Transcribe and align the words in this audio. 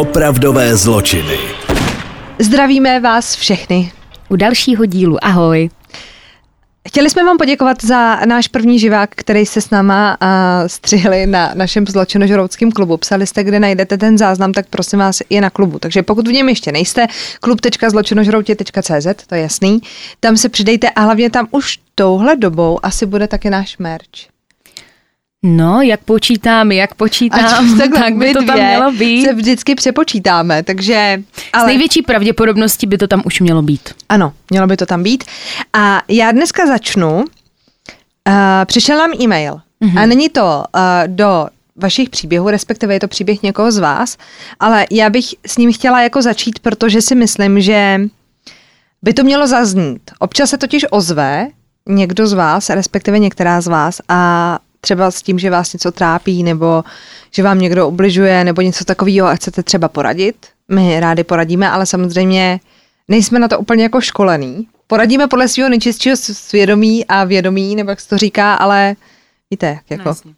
Opravdové 0.00 0.76
zločiny. 0.76 1.38
Zdravíme 2.38 3.00
vás 3.00 3.34
všechny. 3.34 3.92
U 4.28 4.36
dalšího 4.36 4.86
dílu. 4.86 5.24
Ahoj. 5.24 5.70
Chtěli 6.88 7.10
jsme 7.10 7.24
vám 7.24 7.38
poděkovat 7.38 7.84
za 7.84 8.16
náš 8.16 8.48
první 8.48 8.78
živák, 8.78 9.10
který 9.10 9.46
se 9.46 9.60
s 9.60 9.70
náma 9.70 10.16
a, 10.20 10.62
střihli 10.66 11.26
na 11.26 11.50
našem 11.54 11.86
zločinožrouckém 11.86 12.72
klubu. 12.72 12.96
Psali 12.96 13.26
jste, 13.26 13.44
kde 13.44 13.60
najdete 13.60 13.98
ten 13.98 14.18
záznam, 14.18 14.52
tak 14.52 14.66
prosím 14.70 14.98
vás 14.98 15.22
je 15.30 15.40
na 15.40 15.50
klubu. 15.50 15.78
Takže 15.78 16.02
pokud 16.02 16.28
v 16.28 16.32
něm 16.32 16.48
ještě 16.48 16.72
nejste, 16.72 17.06
klub.zločinožroutě.cz, 17.40 19.26
to 19.26 19.34
je 19.34 19.40
jasný, 19.40 19.80
tam 20.20 20.36
se 20.36 20.48
přidejte 20.48 20.90
a 20.90 21.00
hlavně 21.00 21.30
tam 21.30 21.48
už 21.50 21.78
touhle 21.94 22.36
dobou 22.36 22.78
asi 22.82 23.06
bude 23.06 23.28
taky 23.28 23.50
náš 23.50 23.78
merch. 23.78 24.39
No, 25.42 25.82
jak 25.82 26.00
počítám, 26.00 26.72
jak 26.72 26.94
počítám, 26.94 27.78
tak 27.94 28.14
by 28.14 28.32
to 28.32 28.44
tam 28.44 28.56
mělo 28.56 28.92
být. 28.92 29.24
se 29.24 29.32
vždycky 29.32 29.74
přepočítáme, 29.74 30.62
takže... 30.62 31.22
Ale... 31.52 31.64
S 31.64 31.66
největší 31.66 32.02
pravděpodobností 32.02 32.86
by 32.86 32.98
to 32.98 33.06
tam 33.06 33.22
už 33.24 33.40
mělo 33.40 33.62
být. 33.62 33.94
Ano, 34.08 34.32
mělo 34.50 34.66
by 34.66 34.76
to 34.76 34.86
tam 34.86 35.02
být. 35.02 35.24
A 35.72 36.02
já 36.08 36.32
dneska 36.32 36.66
začnu. 36.66 37.16
Uh, 37.18 37.24
přišel 38.64 38.98
nám 38.98 39.10
e-mail 39.20 39.60
mm-hmm. 39.84 40.02
a 40.02 40.06
není 40.06 40.28
to 40.28 40.64
uh, 40.74 40.80
do 41.06 41.46
vašich 41.76 42.10
příběhů, 42.10 42.50
respektive 42.50 42.94
je 42.94 43.00
to 43.00 43.08
příběh 43.08 43.42
někoho 43.42 43.72
z 43.72 43.78
vás, 43.78 44.16
ale 44.60 44.86
já 44.90 45.10
bych 45.10 45.24
s 45.46 45.56
ním 45.56 45.72
chtěla 45.72 46.02
jako 46.02 46.22
začít, 46.22 46.58
protože 46.58 47.02
si 47.02 47.14
myslím, 47.14 47.60
že 47.60 48.00
by 49.02 49.14
to 49.14 49.24
mělo 49.24 49.46
zaznít. 49.46 50.10
Občas 50.18 50.50
se 50.50 50.58
totiž 50.58 50.86
ozve 50.90 51.48
někdo 51.88 52.26
z 52.26 52.32
vás, 52.32 52.70
respektive 52.70 53.18
některá 53.18 53.60
z 53.60 53.66
vás 53.66 54.00
a 54.08 54.58
třeba 54.80 55.10
s 55.10 55.22
tím, 55.22 55.38
že 55.38 55.50
vás 55.50 55.72
něco 55.72 55.92
trápí, 55.92 56.42
nebo 56.42 56.84
že 57.30 57.42
vám 57.42 57.58
někdo 57.58 57.88
ubližuje, 57.88 58.44
nebo 58.44 58.60
něco 58.60 58.84
takového 58.84 59.28
a 59.28 59.34
chcete 59.34 59.62
třeba 59.62 59.88
poradit. 59.88 60.36
My 60.68 61.00
rádi 61.00 61.24
poradíme, 61.24 61.70
ale 61.70 61.86
samozřejmě 61.86 62.60
nejsme 63.08 63.38
na 63.38 63.48
to 63.48 63.58
úplně 63.58 63.82
jako 63.82 64.00
školený. 64.00 64.66
Poradíme 64.86 65.28
podle 65.28 65.48
svého 65.48 65.68
nejčistšího 65.68 66.16
svědomí 66.16 67.06
a 67.06 67.24
vědomí, 67.24 67.76
nebo 67.76 67.90
jak 67.90 68.00
se 68.00 68.08
to 68.08 68.18
říká, 68.18 68.54
ale 68.54 68.96
víte, 69.50 69.78
jako 69.90 70.08
no, 70.08 70.32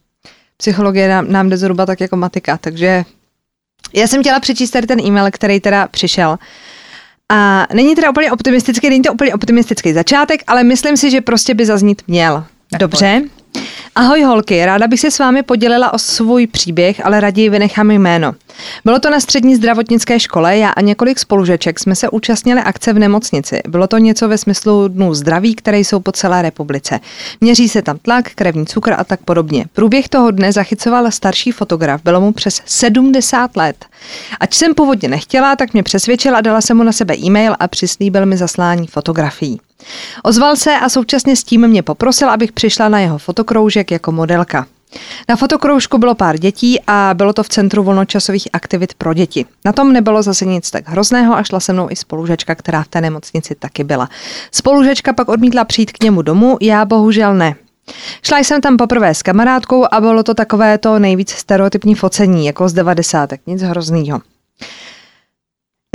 psychologie 0.57 1.09
nám, 1.09 1.33
nám 1.33 1.49
jde 1.49 1.57
zhruba 1.57 1.87
tak 1.87 2.01
jako 2.01 2.17
matika, 2.17 2.57
takže 2.57 3.05
já 3.95 4.07
jsem 4.07 4.23
chtěla 4.23 4.41
přečíst 4.41 4.71
tady 4.71 4.87
ten 4.87 5.01
e-mail, 5.01 5.31
který 5.31 5.61
teda 5.61 5.89
přišel. 5.89 6.39
A 7.29 7.67
není 7.75 7.95
teda 7.95 8.11
úplně 8.11 8.33
optimistický, 8.33 8.91
není 8.91 9.03
to 9.03 9.13
úplně 9.13 9.35
optimistický 9.35 9.93
začátek, 9.93 10.43
ale 10.47 10.65
myslím 10.65 10.97
si, 10.97 11.11
že 11.11 11.21
prostě 11.21 11.55
by 11.55 11.67
zaznít 11.67 12.03
měl. 12.07 12.45
Tak 12.71 12.81
Dobře. 12.81 13.21
Pojď. 13.21 13.42
Ahoj 13.95 14.23
holky, 14.23 14.67
ráda 14.67 14.87
bych 14.87 15.01
se 15.01 15.11
s 15.11 15.19
vámi 15.19 15.43
podělila 15.43 15.95
o 15.95 15.99
svůj 15.99 16.47
příběh, 16.47 17.07
ale 17.07 17.21
raději 17.21 17.51
vynechám 17.51 17.91
jméno. 17.91 18.35
Bylo 18.85 18.99
to 18.99 19.11
na 19.11 19.21
střední 19.21 19.57
zdravotnické 19.57 20.21
škole, 20.21 20.59
já 20.59 20.71
a 20.71 20.81
několik 20.81 21.19
spolužeček 21.19 21.81
jsme 21.81 21.95
se 21.95 22.09
účastnili 22.09 22.61
akce 22.61 22.93
v 22.93 22.99
nemocnici. 22.99 23.61
Bylo 23.69 23.87
to 23.87 23.99
něco 23.99 24.29
ve 24.29 24.39
smyslu 24.39 24.89
dnů 24.89 25.15
zdraví, 25.15 25.55
které 25.55 25.79
jsou 25.79 26.01
po 26.01 26.13
celé 26.13 26.43
republice. 26.43 27.01
Měří 27.41 27.69
se 27.69 27.83
tam 27.83 27.99
tlak, 27.99 28.31
krevní 28.35 28.67
cukr 28.67 28.93
a 28.93 29.05
tak 29.05 29.21
podobně. 29.21 29.65
Průběh 29.73 30.09
toho 30.09 30.31
dne 30.31 30.53
zachycoval 30.53 31.11
starší 31.11 31.53
fotograf, 31.53 32.01
bylo 32.05 32.21
mu 32.21 32.33
přes 32.33 32.63
70 32.65 33.57
let. 33.57 33.87
Ač 34.41 34.55
jsem 34.55 34.75
původně 34.75 35.09
nechtěla, 35.09 35.57
tak 35.57 35.73
mě 35.73 35.83
přesvědčil 35.83 36.37
a 36.37 36.41
dala 36.41 36.61
jsem 36.61 36.77
mu 36.77 36.83
na 36.83 36.93
sebe 36.93 37.17
e-mail 37.17 37.55
a 37.59 37.69
přislíbil 37.69 38.27
mi 38.27 38.37
zaslání 38.37 38.87
fotografií. 38.87 39.61
Ozval 40.23 40.57
se 40.57 40.75
a 40.75 40.89
současně 40.89 41.37
s 41.37 41.45
tím 41.45 41.69
mě 41.69 41.83
poprosil, 41.83 42.31
abych 42.31 42.53
přišla 42.53 42.89
na 42.89 43.01
jeho 43.01 43.19
fotokroužek 43.19 43.91
jako 43.91 44.13
modelka. 44.13 44.67
Na 45.29 45.37
fotokroužku 45.37 45.99
bylo 45.99 46.15
pár 46.15 46.39
dětí 46.39 46.81
a 46.87 47.11
bylo 47.15 47.33
to 47.33 47.43
v 47.43 47.49
centru 47.49 47.83
volnočasových 47.83 48.49
aktivit 48.53 48.95
pro 48.95 49.15
děti. 49.15 49.47
Na 49.65 49.73
tom 49.73 49.93
nebylo 49.93 50.23
zase 50.23 50.45
nic 50.45 50.71
tak 50.71 50.89
hrozného 50.89 51.35
a 51.37 51.43
šla 51.43 51.61
se 51.61 51.73
mnou 51.73 51.89
i 51.91 51.97
spolužečka, 51.97 52.55
která 52.55 52.83
v 52.83 52.89
té 52.89 53.01
nemocnici 53.01 53.55
taky 53.55 53.85
byla. 53.85 54.09
Spolužečka 54.51 55.13
pak 55.13 55.29
odmítla 55.29 55.65
přijít 55.65 55.93
k 55.93 56.03
němu 56.03 56.23
domů, 56.23 56.59
já 56.61 56.85
bohužel 56.85 57.35
ne. 57.35 57.55
Šla 58.23 58.39
jsem 58.39 58.61
tam 58.61 58.77
poprvé 58.77 59.15
s 59.15 59.23
kamarádkou 59.23 59.87
a 59.91 60.01
bylo 60.01 60.23
to 60.23 60.35
takové 60.35 60.79
to 60.79 60.99
nejvíc 60.99 61.31
stereotypní 61.31 61.95
focení, 61.95 62.47
jako 62.47 62.69
z 62.69 62.73
devadesátek, 62.73 63.41
nic 63.47 63.63
hroznýho. 63.63 64.21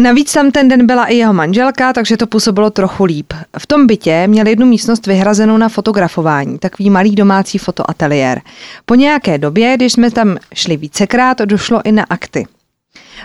Navíc 0.01 0.33
tam 0.33 0.51
ten 0.51 0.67
den 0.67 0.85
byla 0.85 1.05
i 1.05 1.15
jeho 1.15 1.33
manželka, 1.33 1.93
takže 1.93 2.17
to 2.17 2.27
působilo 2.27 2.69
trochu 2.69 3.05
líp. 3.05 3.33
V 3.59 3.67
tom 3.67 3.87
bytě 3.87 4.27
měl 4.27 4.47
jednu 4.47 4.65
místnost 4.65 5.07
vyhrazenou 5.07 5.57
na 5.57 5.69
fotografování, 5.69 6.59
takový 6.59 6.89
malý 6.89 7.15
domácí 7.15 7.57
fotoateliér. 7.57 8.41
Po 8.85 8.95
nějaké 8.95 9.37
době, 9.37 9.75
když 9.75 9.93
jsme 9.93 10.11
tam 10.11 10.37
šli 10.53 10.77
vícekrát, 10.77 11.39
došlo 11.39 11.81
i 11.83 11.91
na 11.91 12.03
akty. 12.09 12.47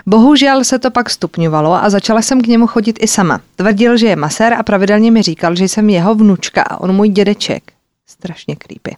Bohužel 0.05 0.63
se 0.63 0.79
to 0.79 0.91
pak 0.91 1.09
stupňovalo 1.09 1.73
a 1.73 1.89
začala 1.89 2.21
jsem 2.21 2.41
k 2.41 2.47
němu 2.47 2.67
chodit 2.67 2.97
i 3.01 3.07
sama. 3.07 3.41
Tvrdil, 3.55 3.97
že 3.97 4.07
je 4.07 4.15
masér 4.15 4.53
a 4.53 4.63
pravidelně 4.63 5.11
mi 5.11 5.21
říkal, 5.21 5.55
že 5.55 5.67
jsem 5.67 5.89
jeho 5.89 6.15
vnučka 6.15 6.61
a 6.61 6.79
on 6.79 6.95
můj 6.95 7.09
dědeček. 7.09 7.72
Strašně 8.07 8.55
creepy. 8.55 8.95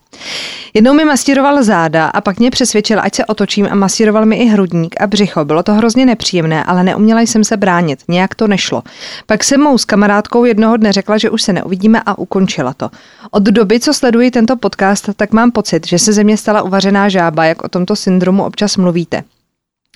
Jednou 0.74 0.94
mi 0.94 1.06
masíroval 1.06 1.64
záda 1.64 2.08
a 2.08 2.22
pak 2.22 2.40
mě 2.40 2.52
přesvědčil, 2.52 3.00
ať 3.02 3.16
se 3.16 3.26
otočím 3.26 3.68
a 3.72 3.76
masíroval 3.76 4.26
mi 4.26 4.36
i 4.36 4.46
hrudník 4.46 5.02
a 5.02 5.08
břicho. 5.08 5.46
Bylo 5.46 5.64
to 5.64 5.74
hrozně 5.74 6.06
nepříjemné, 6.06 6.64
ale 6.64 6.84
neuměla 6.84 7.22
jsem 7.22 7.44
se 7.44 7.58
bránit. 7.58 8.00
Nějak 8.08 8.36
to 8.36 8.48
nešlo. 8.48 8.84
Pak 9.26 9.44
jsem 9.44 9.62
mou 9.62 9.78
s 9.78 9.86
kamarádkou 9.86 10.46
jednoho 10.46 10.78
dne 10.78 10.92
řekla, 10.92 11.18
že 11.18 11.30
už 11.30 11.42
se 11.42 11.54
neuvidíme 11.54 12.02
a 12.06 12.18
ukončila 12.18 12.74
to. 12.74 12.90
Od 13.32 13.44
doby, 13.44 13.80
co 13.80 13.94
sleduji 13.94 14.32
tento 14.32 14.56
podcast, 14.56 15.10
tak 15.16 15.32
mám 15.34 15.52
pocit, 15.52 15.88
že 15.88 16.00
se 16.00 16.14
ze 16.14 16.24
mě 16.24 16.38
stala 16.38 16.62
uvařená 16.62 17.10
žába, 17.10 17.46
jak 17.46 17.64
o 17.64 17.70
tomto 17.70 17.96
syndromu 17.96 18.44
občas 18.44 18.78
mluvíte. 18.78 19.24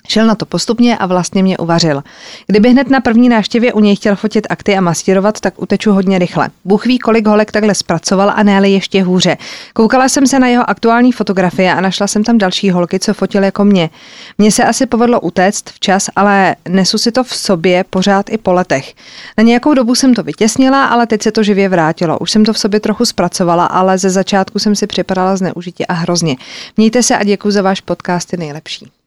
Šel 0.08 0.26
na 0.26 0.34
to 0.34 0.46
postupně 0.46 0.98
a 0.98 1.06
vlastně 1.06 1.42
mě 1.42 1.58
uvařil. 1.58 2.02
Kdyby 2.46 2.70
hned 2.70 2.90
na 2.90 3.00
první 3.00 3.28
návštěvě 3.28 3.72
u 3.72 3.80
něj 3.80 3.96
chtěl 3.96 4.16
fotit 4.16 4.46
akty 4.50 4.76
a 4.76 4.80
mastírovat, 4.80 5.40
tak 5.40 5.62
uteču 5.62 5.92
hodně 5.92 6.18
rychle. 6.18 6.50
Bůh 6.64 6.86
ví, 6.86 6.98
kolik 6.98 7.26
holek 7.26 7.52
takhle 7.52 7.74
zpracoval 7.74 8.32
a 8.36 8.42
ne 8.42 8.60
ještě 8.68 9.02
hůře. 9.02 9.36
Koukala 9.72 10.08
jsem 10.08 10.26
se 10.26 10.38
na 10.38 10.46
jeho 10.46 10.70
aktuální 10.70 11.12
fotografie 11.12 11.74
a 11.74 11.80
našla 11.80 12.06
jsem 12.06 12.24
tam 12.24 12.38
další 12.38 12.70
holky, 12.70 12.98
co 12.98 13.14
fotil 13.14 13.44
jako 13.44 13.64
mě. 13.64 13.90
Mně 14.38 14.52
se 14.52 14.64
asi 14.64 14.86
povedlo 14.86 15.20
utéct 15.20 15.70
včas, 15.70 16.10
ale 16.16 16.56
nesu 16.68 16.98
si 16.98 17.12
to 17.12 17.24
v 17.24 17.34
sobě 17.36 17.84
pořád 17.90 18.30
i 18.30 18.38
po 18.38 18.52
letech. 18.52 18.94
Na 19.38 19.44
nějakou 19.44 19.74
dobu 19.74 19.94
jsem 19.94 20.14
to 20.14 20.22
vytěsnila, 20.22 20.84
ale 20.84 21.06
teď 21.06 21.22
se 21.22 21.32
to 21.32 21.42
živě 21.42 21.68
vrátilo. 21.68 22.18
Už 22.18 22.30
jsem 22.30 22.44
to 22.44 22.52
v 22.52 22.58
sobě 22.58 22.80
trochu 22.80 23.04
zpracovala, 23.04 23.66
ale 23.66 23.98
ze 23.98 24.10
začátku 24.10 24.58
jsem 24.58 24.76
si 24.76 24.86
připadala 24.86 25.36
zneužitě 25.36 25.86
a 25.86 25.92
hrozně. 25.92 26.36
Mějte 26.76 27.02
se 27.02 27.16
a 27.16 27.24
děkuji 27.24 27.50
za 27.50 27.62
váš 27.62 27.80
podcast, 27.80 28.32
je 28.32 28.38
nejlepší. 28.38 28.99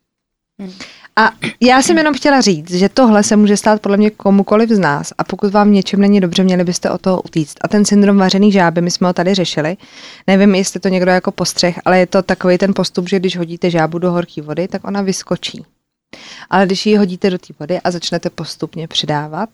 A 1.15 1.31
já 1.61 1.81
jsem 1.81 1.97
jenom 1.97 2.13
chtěla 2.13 2.41
říct, 2.41 2.71
že 2.71 2.89
tohle 2.89 3.23
se 3.23 3.35
může 3.35 3.57
stát 3.57 3.81
podle 3.81 3.97
mě 3.97 4.09
komukoliv 4.09 4.69
z 4.69 4.79
nás 4.79 5.13
a 5.17 5.23
pokud 5.23 5.51
vám 5.51 5.71
něčem 5.71 6.01
není 6.01 6.19
dobře, 6.19 6.43
měli 6.43 6.63
byste 6.63 6.89
o 6.89 6.97
toho 6.97 7.21
utíct. 7.21 7.57
A 7.61 7.67
ten 7.67 7.85
syndrom 7.85 8.17
vařený 8.17 8.51
žáby, 8.51 8.81
my 8.81 8.91
jsme 8.91 9.07
ho 9.07 9.13
tady 9.13 9.33
řešili. 9.33 9.77
Nevím, 10.27 10.55
jestli 10.55 10.79
to 10.79 10.89
někdo 10.89 11.11
jako 11.11 11.31
postřeh, 11.31 11.79
ale 11.85 11.99
je 11.99 12.07
to 12.07 12.23
takový 12.23 12.57
ten 12.57 12.73
postup, 12.73 13.09
že 13.09 13.19
když 13.19 13.37
hodíte 13.37 13.69
žábu 13.69 13.99
do 13.99 14.11
horké 14.11 14.41
vody, 14.41 14.67
tak 14.67 14.87
ona 14.87 15.01
vyskočí. 15.01 15.65
Ale 16.49 16.65
když 16.65 16.85
ji 16.85 16.97
hodíte 16.97 17.29
do 17.29 17.37
té 17.37 17.53
vody 17.59 17.79
a 17.83 17.91
začnete 17.91 18.29
postupně 18.29 18.87
přidávat 18.87 19.49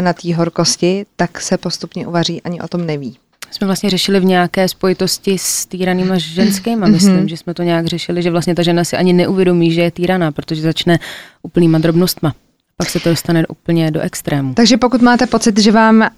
na 0.00 0.12
té 0.12 0.34
horkosti, 0.34 1.06
tak 1.16 1.40
se 1.40 1.58
postupně 1.58 2.06
uvaří, 2.06 2.42
ani 2.42 2.60
o 2.60 2.68
tom 2.68 2.86
neví 2.86 3.18
jsme 3.54 3.66
vlastně 3.66 3.90
řešili 3.90 4.20
v 4.20 4.24
nějaké 4.24 4.68
spojitosti 4.68 5.38
s 5.38 5.66
týranýma 5.66 6.18
ženskýma, 6.18 6.86
mm-hmm. 6.86 6.92
myslím, 6.92 7.28
že 7.28 7.36
jsme 7.36 7.54
to 7.54 7.62
nějak 7.62 7.86
řešili, 7.86 8.22
že 8.22 8.30
vlastně 8.30 8.54
ta 8.54 8.62
žena 8.62 8.84
si 8.84 8.96
ani 8.96 9.12
neuvědomí, 9.12 9.72
že 9.72 9.80
je 9.80 9.90
týraná, 9.90 10.32
protože 10.32 10.62
začne 10.62 10.98
úplnýma 11.42 11.78
drobnostma. 11.78 12.34
Pak 12.76 12.90
se 12.90 13.00
to 13.00 13.08
dostane 13.08 13.46
úplně 13.46 13.90
do 13.90 14.00
extrému. 14.00 14.54
Takže 14.54 14.76
pokud 14.76 15.02
máte 15.02 15.26
pocit, 15.26 15.58
že 15.58 15.72
vám 15.72 16.08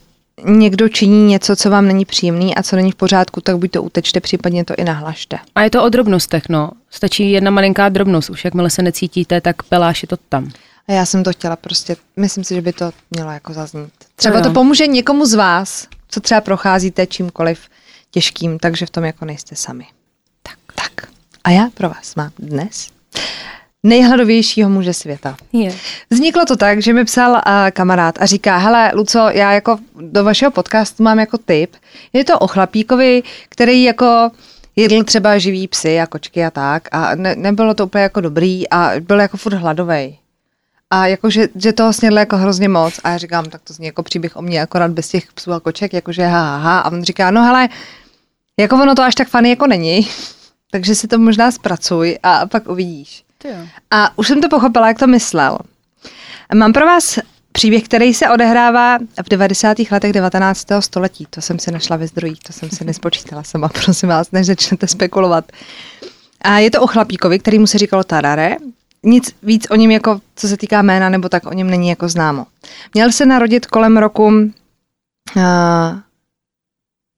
někdo 0.44 0.88
činí 0.88 1.26
něco, 1.26 1.56
co 1.56 1.70
vám 1.70 1.86
není 1.86 2.04
příjemný 2.04 2.54
a 2.54 2.62
co 2.62 2.76
není 2.76 2.90
v 2.90 2.94
pořádku, 2.94 3.40
tak 3.40 3.58
buď 3.58 3.70
to 3.70 3.82
utečte, 3.82 4.20
případně 4.20 4.64
to 4.64 4.74
i 4.78 4.84
nahlašte. 4.84 5.38
A 5.54 5.62
je 5.62 5.70
to 5.70 5.84
o 5.84 5.88
drobnostech, 5.88 6.48
no. 6.48 6.70
Stačí 6.90 7.30
jedna 7.30 7.50
malinká 7.50 7.88
drobnost. 7.88 8.30
Už 8.30 8.44
jakmile 8.44 8.70
se 8.70 8.82
necítíte, 8.82 9.40
tak 9.40 9.62
peláš 9.62 10.02
je 10.02 10.08
to 10.08 10.16
tam. 10.28 10.50
A 10.88 10.92
já 10.92 11.06
jsem 11.06 11.24
to 11.24 11.32
chtěla 11.32 11.56
prostě, 11.56 11.96
myslím 12.16 12.44
si, 12.44 12.54
že 12.54 12.62
by 12.62 12.72
to 12.72 12.90
mělo 13.10 13.30
jako 13.30 13.52
zaznít. 13.52 13.92
Třeba 14.16 14.40
to 14.40 14.50
pomůže 14.50 14.86
někomu 14.86 15.26
z 15.26 15.34
vás, 15.34 15.86
co 16.14 16.20
třeba 16.20 16.40
procházíte 16.40 17.06
čímkoliv 17.06 17.60
těžkým, 18.10 18.58
takže 18.58 18.86
v 18.86 18.90
tom 18.90 19.04
jako 19.04 19.24
nejste 19.24 19.56
sami. 19.56 19.86
Tak. 20.42 20.58
tak. 20.74 21.08
A 21.44 21.50
já 21.50 21.70
pro 21.74 21.88
vás 21.88 22.14
mám 22.14 22.30
dnes 22.38 22.88
nejhladovějšího 23.82 24.70
muže 24.70 24.94
světa. 24.94 25.36
Je. 25.52 25.74
Vzniklo 26.10 26.44
to 26.44 26.56
tak, 26.56 26.82
že 26.82 26.92
mi 26.92 27.04
psal 27.04 27.32
uh, 27.32 27.40
kamarád 27.70 28.14
a 28.20 28.26
říká, 28.26 28.56
hele, 28.56 28.92
Luco, 28.94 29.28
já 29.32 29.52
jako 29.52 29.78
do 30.00 30.24
vašeho 30.24 30.50
podcastu 30.50 31.02
mám 31.02 31.18
jako 31.18 31.38
tip. 31.38 31.76
Je 32.12 32.24
to 32.24 32.38
o 32.38 32.46
chlapíkovi, 32.46 33.22
který 33.48 33.82
jako 33.82 34.30
jedl 34.76 35.04
třeba 35.04 35.38
živý 35.38 35.68
psy 35.68 36.00
a 36.00 36.06
kočky 36.06 36.44
a 36.44 36.50
tak 36.50 36.88
a 36.92 37.14
ne, 37.14 37.36
nebylo 37.36 37.74
to 37.74 37.86
úplně 37.86 38.02
jako 38.02 38.20
dobrý 38.20 38.70
a 38.70 38.92
byl 39.00 39.20
jako 39.20 39.36
furt 39.36 39.54
hladovej. 39.54 40.18
A 40.90 41.06
jako, 41.06 41.30
že, 41.30 41.48
toho 41.74 41.92
snědl 41.92 42.18
jako 42.18 42.36
hrozně 42.36 42.68
moc. 42.68 43.00
A 43.04 43.10
já 43.10 43.18
říkám, 43.18 43.44
tak 43.44 43.60
to 43.64 43.72
zní 43.72 43.86
jako 43.86 44.02
příběh 44.02 44.36
o 44.36 44.42
mě, 44.42 44.62
akorát 44.62 44.90
bez 44.90 45.08
těch 45.08 45.32
psů 45.32 45.52
a 45.52 45.60
koček, 45.60 45.92
jakože 45.92 46.26
ha, 46.26 46.42
ha, 46.42 46.56
ha. 46.56 46.80
A 46.80 46.92
on 46.92 47.02
říká, 47.02 47.30
no 47.30 47.42
hele, 47.42 47.68
jako 48.60 48.76
ono 48.76 48.94
to 48.94 49.02
až 49.02 49.14
tak 49.14 49.28
fany 49.28 49.50
jako 49.50 49.66
není, 49.66 50.08
takže 50.70 50.94
si 50.94 51.08
to 51.08 51.18
možná 51.18 51.50
zpracuj 51.50 52.18
a 52.22 52.46
pak 52.46 52.68
uvidíš. 52.68 53.24
A 53.90 54.18
už 54.18 54.28
jsem 54.28 54.40
to 54.40 54.48
pochopila, 54.48 54.88
jak 54.88 54.98
to 54.98 55.06
myslel. 55.06 55.58
Mám 56.54 56.72
pro 56.72 56.86
vás 56.86 57.18
příběh, 57.52 57.82
který 57.84 58.14
se 58.14 58.30
odehrává 58.30 58.98
v 58.98 59.28
90. 59.28 59.76
letech 59.90 60.12
19. 60.12 60.66
století. 60.80 61.26
To 61.30 61.40
jsem 61.40 61.58
si 61.58 61.72
našla 61.72 61.96
ve 61.96 62.06
zdrojích, 62.06 62.40
to 62.40 62.52
jsem 62.52 62.70
si 62.70 62.84
nespočítala 62.84 63.42
sama, 63.42 63.68
prosím 63.84 64.08
vás, 64.08 64.30
než 64.30 64.46
začnete 64.46 64.86
spekulovat. 64.86 65.52
A 66.40 66.58
je 66.58 66.70
to 66.70 66.82
o 66.82 66.86
chlapíkovi, 66.86 67.38
který 67.38 67.58
mu 67.58 67.66
se 67.66 67.78
říkalo 67.78 68.04
Tarare. 68.04 68.56
Nic 69.04 69.36
víc 69.42 69.66
o 69.70 69.74
něm, 69.76 69.90
jako 69.90 70.20
co 70.36 70.48
se 70.48 70.56
týká 70.56 70.82
jména, 70.82 71.08
nebo 71.08 71.28
tak 71.28 71.46
o 71.46 71.52
něm 71.52 71.70
není 71.70 71.88
jako 71.88 72.08
známo. 72.08 72.46
Měl 72.94 73.12
se 73.12 73.26
narodit 73.26 73.66
kolem 73.66 73.96
roku... 73.96 74.26
Uh, 75.36 75.98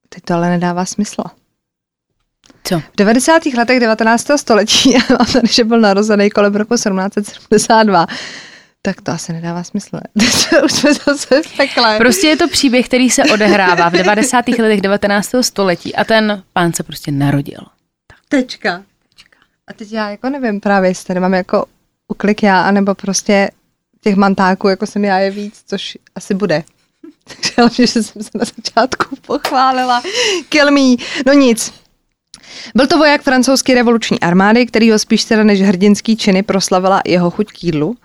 teď 0.09 0.23
to 0.25 0.35
ale 0.35 0.51
nedává 0.51 0.85
smysl. 0.85 1.23
Co? 2.65 2.81
V 2.81 2.97
90. 2.97 3.47
letech 3.47 3.81
19. 3.81 4.27
století, 4.37 4.91
já 4.93 5.01
mám 5.11 5.27
tady, 5.33 5.49
že 5.49 5.65
byl 5.65 5.81
narozený 5.81 6.31
kolem 6.31 6.55
roku 6.55 6.75
1772, 6.75 8.07
tak 8.83 9.01
to 9.01 9.13
asi 9.13 9.33
nedává 9.33 9.65
smysl. 9.65 10.01
Už 10.65 10.73
jsme 10.73 10.95
zase 10.95 11.43
spekle. 11.43 11.99
Prostě 11.99 12.27
je 12.27 12.37
to 12.37 12.49
příběh, 12.49 12.89
který 12.89 13.11
se 13.11 13.25
odehrává 13.25 13.89
v 13.89 13.93
90. 13.93 14.49
letech 14.49 14.81
19. 14.81 15.31
století 15.41 15.97
a 15.97 16.05
ten 16.05 16.43
pán 16.53 16.73
se 16.73 16.83
prostě 16.83 17.13
narodil. 17.13 17.61
Tečka. 18.29 18.83
A 19.69 19.73
teď 19.73 19.93
já 19.93 20.11
jako 20.11 20.31
nevím 20.31 20.61
právě, 20.61 20.91
jestli 20.91 21.07
tady 21.07 21.21
mám 21.21 21.35
jako 21.35 21.67
uklik 22.09 22.43
já, 22.43 22.63
anebo 22.63 22.95
prostě 22.95 23.51
těch 24.01 24.17
mantáků, 24.17 24.69
jako 24.69 24.87
jsem 24.87 25.05
já 25.05 25.19
je 25.19 25.31
víc, 25.31 25.63
což 25.67 25.99
asi 26.15 26.35
bude. 26.35 26.65
Takže 27.25 27.53
hlavně, 27.57 27.87
že 27.87 28.03
jsem 28.03 28.23
se 28.23 28.31
na 28.35 28.45
začátku 28.57 29.17
pochválila. 29.27 30.03
Kill 30.49 30.71
me. 30.71 30.97
No 31.27 31.33
nic. 31.33 31.73
Byl 32.75 32.87
to 32.87 32.99
voják 32.99 33.23
francouzské 33.23 33.75
revoluční 33.75 34.21
armády, 34.21 34.67
který 34.67 34.91
ho 34.91 34.99
spíš 34.99 35.25
teda 35.25 35.45
než 35.45 35.63
hrdinský 35.63 36.17
činy 36.17 36.43
proslavila 36.43 37.03
jeho 37.07 37.31
chuť 37.31 37.53
k 37.53 37.65
jídlu, 37.65 37.97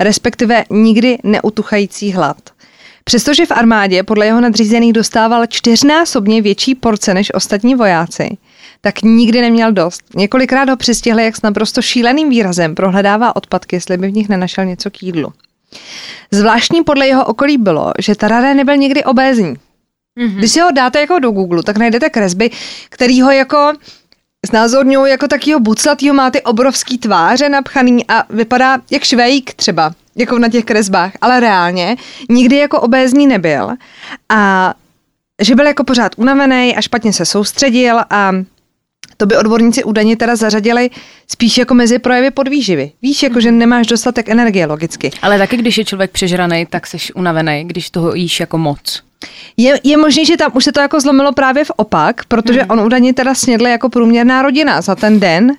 respektive 0.00 0.64
nikdy 0.70 1.18
neutuchající 1.24 2.12
hlad. 2.12 2.36
Přestože 3.04 3.46
v 3.46 3.50
armádě 3.50 4.02
podle 4.02 4.26
jeho 4.26 4.40
nadřízených 4.40 4.92
dostával 4.92 5.46
čtyřnásobně 5.46 6.42
větší 6.42 6.74
porce 6.74 7.14
než 7.14 7.34
ostatní 7.34 7.74
vojáci, 7.74 8.36
tak 8.80 9.02
nikdy 9.02 9.40
neměl 9.40 9.72
dost. 9.72 10.02
Několikrát 10.14 10.68
ho 10.68 10.76
přistihli, 10.76 11.24
jak 11.24 11.36
s 11.36 11.42
naprosto 11.42 11.82
šíleným 11.82 12.30
výrazem 12.30 12.74
prohledává 12.74 13.36
odpadky, 13.36 13.76
jestli 13.76 13.96
by 13.96 14.08
v 14.08 14.14
nich 14.14 14.28
nenašel 14.28 14.64
něco 14.64 14.90
k 14.90 15.02
jídlu. 15.02 15.32
Zvláštní 16.30 16.84
podle 16.84 17.06
jeho 17.06 17.24
okolí 17.24 17.58
bylo, 17.58 17.92
že 17.98 18.14
Tarare 18.14 18.54
nebyl 18.54 18.76
nikdy 18.76 19.04
obézní. 19.04 19.54
Mm-hmm. 20.20 20.34
Když 20.36 20.52
si 20.52 20.60
ho 20.60 20.70
dáte 20.70 21.00
jako 21.00 21.18
do 21.18 21.30
Google, 21.30 21.62
tak 21.62 21.76
najdete 21.76 22.10
kresby, 22.10 22.50
který 22.88 23.22
ho 23.22 23.30
jako 23.30 23.72
znázorňují 24.46 25.10
jako 25.10 25.28
takýho 25.28 25.60
buclatýho, 25.60 26.14
má 26.14 26.30
ty 26.30 26.42
obrovský 26.42 26.98
tváře 26.98 27.48
napchaný 27.48 28.04
a 28.08 28.24
vypadá 28.30 28.78
jak 28.90 29.04
švejk 29.04 29.54
třeba, 29.54 29.92
jako 30.16 30.38
na 30.38 30.48
těch 30.48 30.64
kresbách, 30.64 31.12
ale 31.20 31.40
reálně 31.40 31.96
nikdy 32.28 32.56
jako 32.56 32.80
obézní 32.80 33.26
nebyl 33.26 33.70
a 34.28 34.74
že 35.42 35.54
byl 35.54 35.66
jako 35.66 35.84
pořád 35.84 36.12
unavený 36.16 36.76
a 36.76 36.80
špatně 36.80 37.12
se 37.12 37.24
soustředil 37.24 38.00
a 38.10 38.32
to 39.20 39.26
by 39.26 39.36
odborníci 39.36 39.84
údajně 39.84 40.16
teda 40.16 40.36
zařadili 40.36 40.90
spíš 41.28 41.58
jako 41.58 41.74
mezi 41.74 41.98
projevy 41.98 42.30
podvýživy. 42.30 42.92
Víš, 43.02 43.22
jako 43.22 43.40
že 43.40 43.52
nemáš 43.52 43.86
dostatek 43.86 44.28
energie 44.28 44.66
logicky. 44.66 45.10
Ale 45.22 45.38
taky, 45.38 45.56
když 45.56 45.78
je 45.78 45.84
člověk 45.84 46.10
přežraný, 46.10 46.66
tak 46.70 46.86
jsi 46.86 47.12
unavený, 47.14 47.64
když 47.66 47.90
toho 47.90 48.14
jíš 48.14 48.40
jako 48.40 48.58
moc. 48.58 49.02
Je, 49.56 49.80
je 49.84 49.96
možné, 49.96 50.24
že 50.24 50.36
tam 50.36 50.52
už 50.54 50.64
se 50.64 50.72
to 50.72 50.80
jako 50.80 51.00
zlomilo 51.00 51.32
právě 51.32 51.64
v 51.64 51.70
opak, 51.76 52.24
protože 52.24 52.60
hmm. 52.60 52.70
on 52.70 52.80
údajně 52.80 53.14
teda 53.14 53.34
snědl 53.34 53.66
jako 53.66 53.88
průměrná 53.88 54.42
rodina 54.42 54.80
za 54.80 54.94
ten 54.94 55.20
den. 55.20 55.52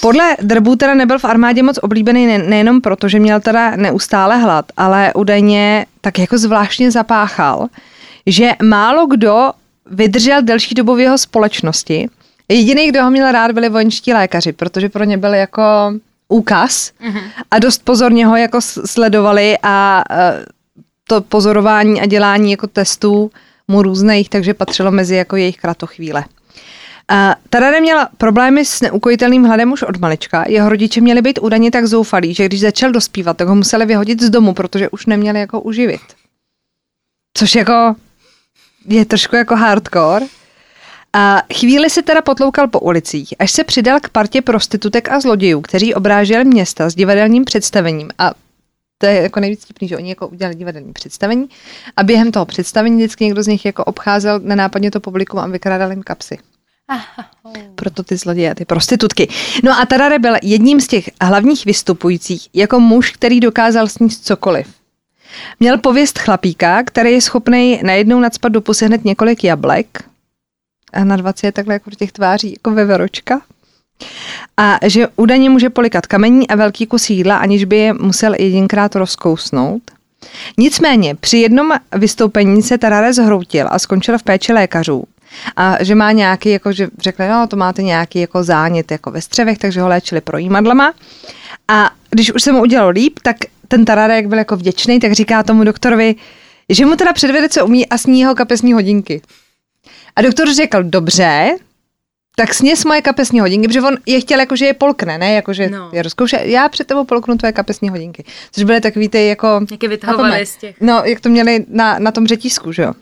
Podle 0.00 0.36
drbů 0.42 0.76
teda 0.76 0.94
nebyl 0.94 1.18
v 1.18 1.24
armádě 1.24 1.62
moc 1.62 1.78
oblíbený 1.82 2.26
ne, 2.26 2.38
nejenom 2.38 2.80
proto, 2.80 3.08
že 3.08 3.20
měl 3.20 3.40
teda 3.40 3.76
neustále 3.76 4.36
hlad, 4.36 4.64
ale 4.76 5.12
údajně 5.14 5.86
tak 6.00 6.18
jako 6.18 6.38
zvláštně 6.38 6.90
zapáchal, 6.90 7.68
že 8.26 8.52
málo 8.62 9.06
kdo 9.06 9.50
vydržel 9.90 10.42
delší 10.42 10.74
dobu 10.74 10.94
v 10.94 11.00
jeho 11.00 11.18
společnosti. 11.18 12.08
Jediný, 12.48 12.88
kdo 12.88 13.04
ho 13.04 13.10
měl 13.10 13.32
rád, 13.32 13.52
byli 13.52 13.68
vojenští 13.68 14.12
lékaři, 14.12 14.52
protože 14.52 14.88
pro 14.88 15.04
ně 15.04 15.18
byl 15.18 15.34
jako 15.34 15.62
úkaz 16.28 16.92
mm-hmm. 17.00 17.30
a 17.50 17.58
dost 17.58 17.84
pozorně 17.84 18.26
ho 18.26 18.36
jako 18.36 18.60
sledovali 18.60 19.58
a 19.62 20.04
e, 20.10 20.44
to 21.08 21.20
pozorování 21.20 22.00
a 22.00 22.06
dělání 22.06 22.50
jako 22.50 22.66
testů 22.66 23.30
mu 23.68 23.82
různých, 23.82 24.28
takže 24.28 24.54
patřilo 24.54 24.90
mezi 24.90 25.14
jako 25.14 25.36
jejich 25.36 25.56
kratochvíle. 25.56 26.24
Uh, 27.12 27.34
Tada 27.50 27.70
neměla 27.70 28.08
problémy 28.18 28.64
s 28.64 28.80
neukojitelným 28.80 29.44
hladem 29.44 29.72
už 29.72 29.82
od 29.82 29.96
malička. 30.00 30.44
Jeho 30.48 30.68
rodiče 30.68 31.00
měli 31.00 31.22
být 31.22 31.38
údajně 31.38 31.70
tak 31.70 31.86
zoufalí, 31.86 32.34
že 32.34 32.46
když 32.46 32.60
začal 32.60 32.90
dospívat, 32.90 33.36
tak 33.36 33.48
ho 33.48 33.54
museli 33.54 33.86
vyhodit 33.86 34.22
z 34.22 34.30
domu, 34.30 34.54
protože 34.54 34.88
už 34.88 35.06
neměli 35.06 35.40
jako 35.40 35.60
uživit. 35.60 36.00
Což 37.34 37.54
jako 37.54 37.96
je 38.86 39.04
trošku 39.04 39.36
jako 39.36 39.56
hardcore. 39.56 40.26
A 41.16 41.42
chvíli 41.54 41.90
se 41.90 42.02
teda 42.02 42.22
potloukal 42.22 42.68
po 42.68 42.80
ulicích, 42.80 43.34
až 43.38 43.50
se 43.50 43.64
přidal 43.64 44.00
k 44.00 44.08
partě 44.08 44.42
prostitutek 44.42 45.08
a 45.08 45.20
zlodějů, 45.20 45.60
kteří 45.60 45.94
obráželi 45.94 46.44
města 46.44 46.90
s 46.90 46.94
divadelním 46.94 47.44
představením 47.44 48.10
a 48.18 48.32
to 48.98 49.06
je 49.06 49.22
jako 49.22 49.40
nejvíc 49.40 49.64
vtipný, 49.64 49.88
že 49.88 49.96
oni 49.96 50.08
jako 50.08 50.28
udělali 50.28 50.56
divadelní 50.56 50.92
představení 50.92 51.48
a 51.96 52.02
během 52.02 52.32
toho 52.32 52.46
představení 52.46 52.96
vždycky 52.96 53.24
někdo 53.24 53.42
z 53.42 53.46
nich 53.46 53.64
jako 53.64 53.84
obcházel 53.84 54.40
nenápadně 54.40 54.90
to 54.90 55.00
publikum 55.00 55.40
a 55.40 55.46
vykrádal 55.46 55.90
jim 55.90 56.02
kapsy. 56.02 56.38
Proto 57.74 58.02
ty 58.02 58.16
zloděje 58.16 58.50
a 58.50 58.54
ty 58.54 58.64
prostitutky. 58.64 59.28
No 59.64 59.80
a 59.80 59.86
Tarare 59.86 60.18
byl 60.18 60.34
jedním 60.42 60.80
z 60.80 60.86
těch 60.86 61.10
hlavních 61.22 61.64
vystupujících 61.64 62.48
jako 62.54 62.80
muž, 62.80 63.10
který 63.10 63.40
dokázal 63.40 63.88
sníst 63.88 64.26
cokoliv. 64.26 64.66
Měl 65.60 65.78
pověst 65.78 66.18
chlapíka, 66.18 66.82
který 66.82 67.12
je 67.12 67.20
schopný 67.20 67.80
najednou 67.82 68.20
nadspat 68.20 68.52
do 68.52 68.60
pusy 68.60 68.86
hned 68.86 69.04
několik 69.04 69.44
jablek 69.44 70.04
na 71.04 71.16
20 71.16 71.46
je 71.46 71.52
takhle 71.52 71.74
jako 71.74 71.90
těch 71.90 72.12
tváří 72.12 72.52
jako 72.52 72.70
veveročka. 72.70 73.40
A 74.56 74.78
že 74.86 75.08
údajně 75.16 75.50
může 75.50 75.70
polikat 75.70 76.06
kamení 76.06 76.48
a 76.48 76.56
velký 76.56 76.86
kus 76.86 77.10
jídla, 77.10 77.36
aniž 77.36 77.64
by 77.64 77.76
je 77.76 77.92
musel 77.92 78.34
jedinkrát 78.34 78.96
rozkousnout. 78.96 79.82
Nicméně 80.58 81.14
při 81.14 81.38
jednom 81.38 81.72
vystoupení 81.96 82.62
se 82.62 82.78
Tarare 82.78 83.12
zhroutil 83.12 83.66
a 83.70 83.78
skončil 83.78 84.18
v 84.18 84.22
péči 84.22 84.52
lékařů. 84.52 85.04
A 85.56 85.84
že 85.84 85.94
má 85.94 86.12
nějaký, 86.12 86.50
jako 86.50 86.72
že 86.72 86.88
řekli, 86.98 87.28
no 87.28 87.46
to 87.46 87.56
máte 87.56 87.82
nějaký 87.82 88.20
jako 88.20 88.44
zánět 88.44 88.90
jako 88.90 89.10
ve 89.10 89.20
střevech, 89.20 89.58
takže 89.58 89.80
ho 89.80 89.88
léčili 89.88 90.20
projímadlama. 90.20 90.92
A 91.68 91.90
když 92.10 92.32
už 92.32 92.42
se 92.42 92.52
mu 92.52 92.60
udělalo 92.60 92.90
líp, 92.90 93.18
tak 93.22 93.36
ten 93.68 93.84
Tararek 93.84 94.26
byl 94.26 94.38
jako 94.38 94.56
vděčný, 94.56 95.00
tak 95.00 95.12
říká 95.12 95.42
tomu 95.42 95.64
doktorovi, 95.64 96.14
že 96.68 96.86
mu 96.86 96.96
teda 96.96 97.12
předvede, 97.12 97.48
co 97.48 97.66
umí 97.66 97.88
a 97.88 97.98
sní 97.98 98.20
jeho 98.20 98.34
kapesní 98.34 98.72
hodinky. 98.72 99.22
A 100.16 100.22
doktor 100.22 100.54
řekl, 100.54 100.82
dobře, 100.82 101.56
tak 102.36 102.54
sněs 102.54 102.84
moje 102.84 103.02
kapesní 103.02 103.40
hodinky, 103.40 103.68
protože 103.68 103.80
on 103.80 103.96
je 104.06 104.20
chtěl, 104.20 104.40
jako, 104.40 104.56
že 104.56 104.66
je 104.66 104.74
polkne, 104.74 105.18
ne? 105.18 105.32
Jako, 105.32 105.52
že 105.52 105.68
no. 105.70 105.90
je 105.92 106.02
rozkouše. 106.02 106.40
Já 106.44 106.68
před 106.68 106.86
tebou 106.86 107.04
polknu 107.04 107.36
tvoje 107.36 107.52
kapesní 107.52 107.88
hodinky. 107.88 108.24
Což 108.52 108.64
byly 108.64 108.80
takový 108.80 109.08
ty 109.08 109.26
jako... 109.26 109.60
Jak 109.70 109.82
je 109.82 109.88
vytahovali 109.88 110.46
z 110.46 110.56
těch. 110.56 110.76
No, 110.80 111.02
jak 111.04 111.20
to 111.20 111.28
měli 111.28 111.64
na, 111.68 111.98
na 111.98 112.10
tom 112.10 112.26
řetízku, 112.26 112.72
že 112.72 112.82
jo? 112.82 112.92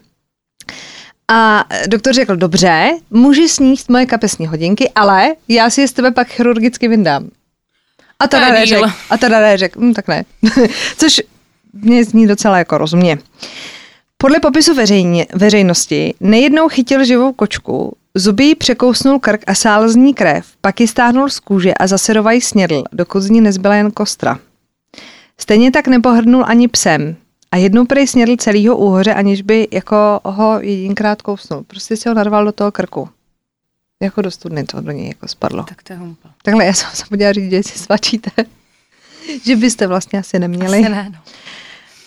A 1.29 1.65
doktor 1.87 2.13
řekl, 2.15 2.37
dobře, 2.37 2.91
můžeš 3.11 3.53
sníst 3.53 3.89
moje 3.89 4.07
kapesní 4.07 4.47
hodinky, 4.47 4.91
ale 4.95 5.29
já 5.49 5.71
si 5.71 5.81
je 5.81 5.89
z 5.89 5.93
tebe 5.93 6.11
pak 6.11 6.29
chirurgicky 6.29 6.89
vyndám. 6.89 7.31
A 8.19 8.29
teda 8.29 8.65
řekl, 8.65 8.91
a 9.11 9.17
teda 9.17 9.57
řekl, 9.57 9.81
hm, 9.81 9.95
tak 9.95 10.09
ne. 10.09 10.25
Což 10.97 11.21
mě 11.73 12.05
zní 12.05 12.27
docela 12.27 12.59
jako 12.59 12.79
rozumně. 12.79 13.19
Podle 14.23 14.41
popisu 14.41 14.75
veřejně, 14.75 15.27
veřejnosti 15.35 16.15
nejednou 16.21 16.69
chytil 16.69 17.05
živou 17.05 17.33
kočku, 17.33 17.97
zuby 18.15 18.45
jí 18.45 18.55
překousnul 18.55 19.19
krk 19.19 19.45
a 19.47 19.55
sál 19.55 19.89
z 19.89 19.97
ní 19.97 20.15
krev, 20.15 20.47
pak 20.61 20.81
ji 20.81 20.89
stáhnul 20.89 21.29
z 21.29 21.41
kůže 21.41 21.75
a 21.75 21.87
zase 21.87 22.13
rovaj 22.13 22.41
snědl, 22.41 22.85
dokud 22.93 23.21
z 23.21 23.31
ní 23.31 23.41
nezbyla 23.41 23.75
jen 23.75 23.91
kostra. 23.91 24.39
Stejně 25.39 25.71
tak 25.71 25.89
nepohrdnul 25.89 26.45
ani 26.47 26.69
psem 26.69 27.17
a 27.51 27.57
jednou 27.57 27.85
prej 27.85 28.07
snědl 28.07 28.37
celýho 28.37 28.77
úhoře, 28.77 29.15
aniž 29.15 29.43
by 29.43 29.69
jako 29.71 30.21
ho 30.25 30.61
jedinkrát 30.61 31.23
kousnul. 31.23 31.65
Prostě 31.67 31.97
si 31.97 32.09
ho 32.09 32.15
narval 32.15 32.45
do 32.45 32.53
toho 32.53 32.73
krku. 32.73 33.09
Jako 34.03 34.23
do 34.23 34.31
studny 34.31 34.65
to 34.65 34.81
do 34.81 34.91
něj 34.91 35.09
jako 35.09 35.29
spadlo. 35.29 35.65
Tak 35.69 35.83
to 35.83 35.93
je 35.93 35.99
humpa. 35.99 36.29
Takhle 36.43 36.67
já 36.67 36.73
jsem 36.73 36.91
se 36.93 37.05
podívala 37.09 37.33
říct, 37.33 37.51
že 37.51 37.63
si 37.63 37.79
svačíte. 37.79 38.31
že 39.45 39.57
byste 39.57 39.87
vlastně 39.87 40.19
asi 40.19 40.39
neměli. 40.39 40.79
Asi 40.79 40.89
ne, 40.89 41.11
no. 41.13 41.19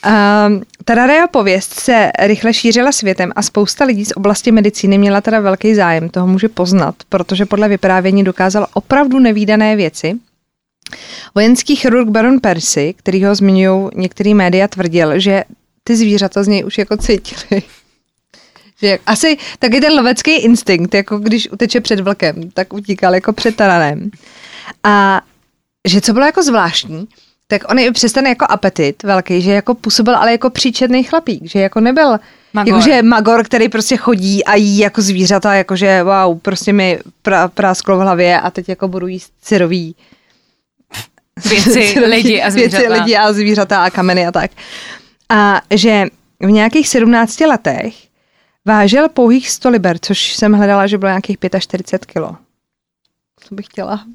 Um, 0.06 0.62
Tarareho 0.86 1.28
pověst 1.28 1.74
se 1.74 2.12
rychle 2.20 2.54
šířila 2.54 2.92
světem 2.92 3.32
a 3.36 3.42
spousta 3.42 3.86
lidí 3.86 4.06
z 4.06 4.12
oblasti 4.16 4.52
medicíny 4.52 4.98
měla 4.98 5.22
teda 5.22 5.40
velký 5.40 5.76
zájem, 5.76 6.10
toho 6.10 6.28
může 6.28 6.50
poznat, 6.50 6.96
protože 7.10 7.46
podle 7.46 7.68
vyprávění 7.68 8.24
dokázal 8.24 8.68
opravdu 8.74 9.20
nevýdané 9.20 9.76
věci. 9.76 10.14
Vojenský 11.36 11.76
chirurg 11.76 12.10
Baron 12.10 12.40
Percy, 12.40 12.94
který 12.98 13.24
ho 13.24 13.36
zmiňují 13.36 13.90
některý 13.96 14.34
média, 14.34 14.68
tvrdil, 14.68 15.20
že 15.20 15.44
ty 15.84 15.96
zvířata 15.96 16.44
z 16.44 16.48
něj 16.48 16.66
už 16.66 16.78
jako 16.78 16.98
cítili. 16.98 17.64
že 18.82 19.00
asi 19.06 19.38
taky 19.60 19.82
ten 19.82 19.94
lovecký 19.94 20.36
instinkt, 20.36 20.94
jako 20.94 21.18
když 21.18 21.52
uteče 21.52 21.82
před 21.82 22.00
vlkem, 22.00 22.52
tak 22.54 22.74
utíkal 22.74 23.16
jako 23.16 23.34
před 23.34 23.56
taranem. 23.56 24.10
A 24.84 25.22
že 25.88 26.02
co 26.02 26.14
bylo 26.14 26.26
jako 26.26 26.44
zvláštní, 26.44 27.08
tak 27.48 27.72
on 27.72 27.80
je 27.80 27.92
přes 27.92 28.14
ten 28.14 28.28
jako 28.28 28.46
apetit 28.50 29.04
velký, 29.04 29.42
že 29.42 29.52
jako 29.52 29.74
působil 29.74 30.16
ale 30.16 30.32
jako 30.32 30.50
příčetný 30.50 31.04
chlapík, 31.04 31.46
že 31.46 31.60
jako 31.60 31.80
nebyl 31.80 32.20
Magor. 32.56 32.74
Jakože 32.74 33.04
magor, 33.04 33.44
který 33.44 33.70
prostě 33.70 33.98
chodí 33.98 34.46
a 34.46 34.56
jí 34.56 34.78
jako 34.78 35.02
zvířata, 35.02 35.54
jakože 35.54 36.04
wow, 36.04 36.40
prostě 36.40 36.74
mi 36.74 37.00
pra, 37.22 37.48
prásklo 37.48 37.98
v 37.98 38.00
hlavě 38.00 38.42
a 38.42 38.52
teď 38.52 38.70
jako 38.70 38.88
budu 38.88 39.08
jíst 39.08 39.34
syrový 39.42 39.96
Věci, 41.50 42.00
lidi 42.06 42.42
a 42.42 42.52
zvířata. 42.52 42.78
Věci, 42.78 42.94
lidi 42.94 43.16
a 43.16 43.34
zvířata 43.34 43.84
a 43.84 43.90
kameny 43.90 44.28
a 44.28 44.32
tak. 44.32 44.52
A 45.30 45.62
že 45.74 46.06
v 46.40 46.52
nějakých 46.52 46.88
17 46.88 47.40
letech 47.40 47.96
vážil 48.66 49.10
pouhých 49.10 49.50
100 49.50 49.70
liber, 49.70 49.98
což 50.02 50.34
jsem 50.34 50.54
hledala, 50.54 50.88
že 50.88 50.98
bylo 50.98 51.10
nějakých 51.10 51.38
45 51.60 52.06
kilo. 52.06 52.38
To 53.50 53.56
bych 53.56 53.66
chtěla. 53.66 54.06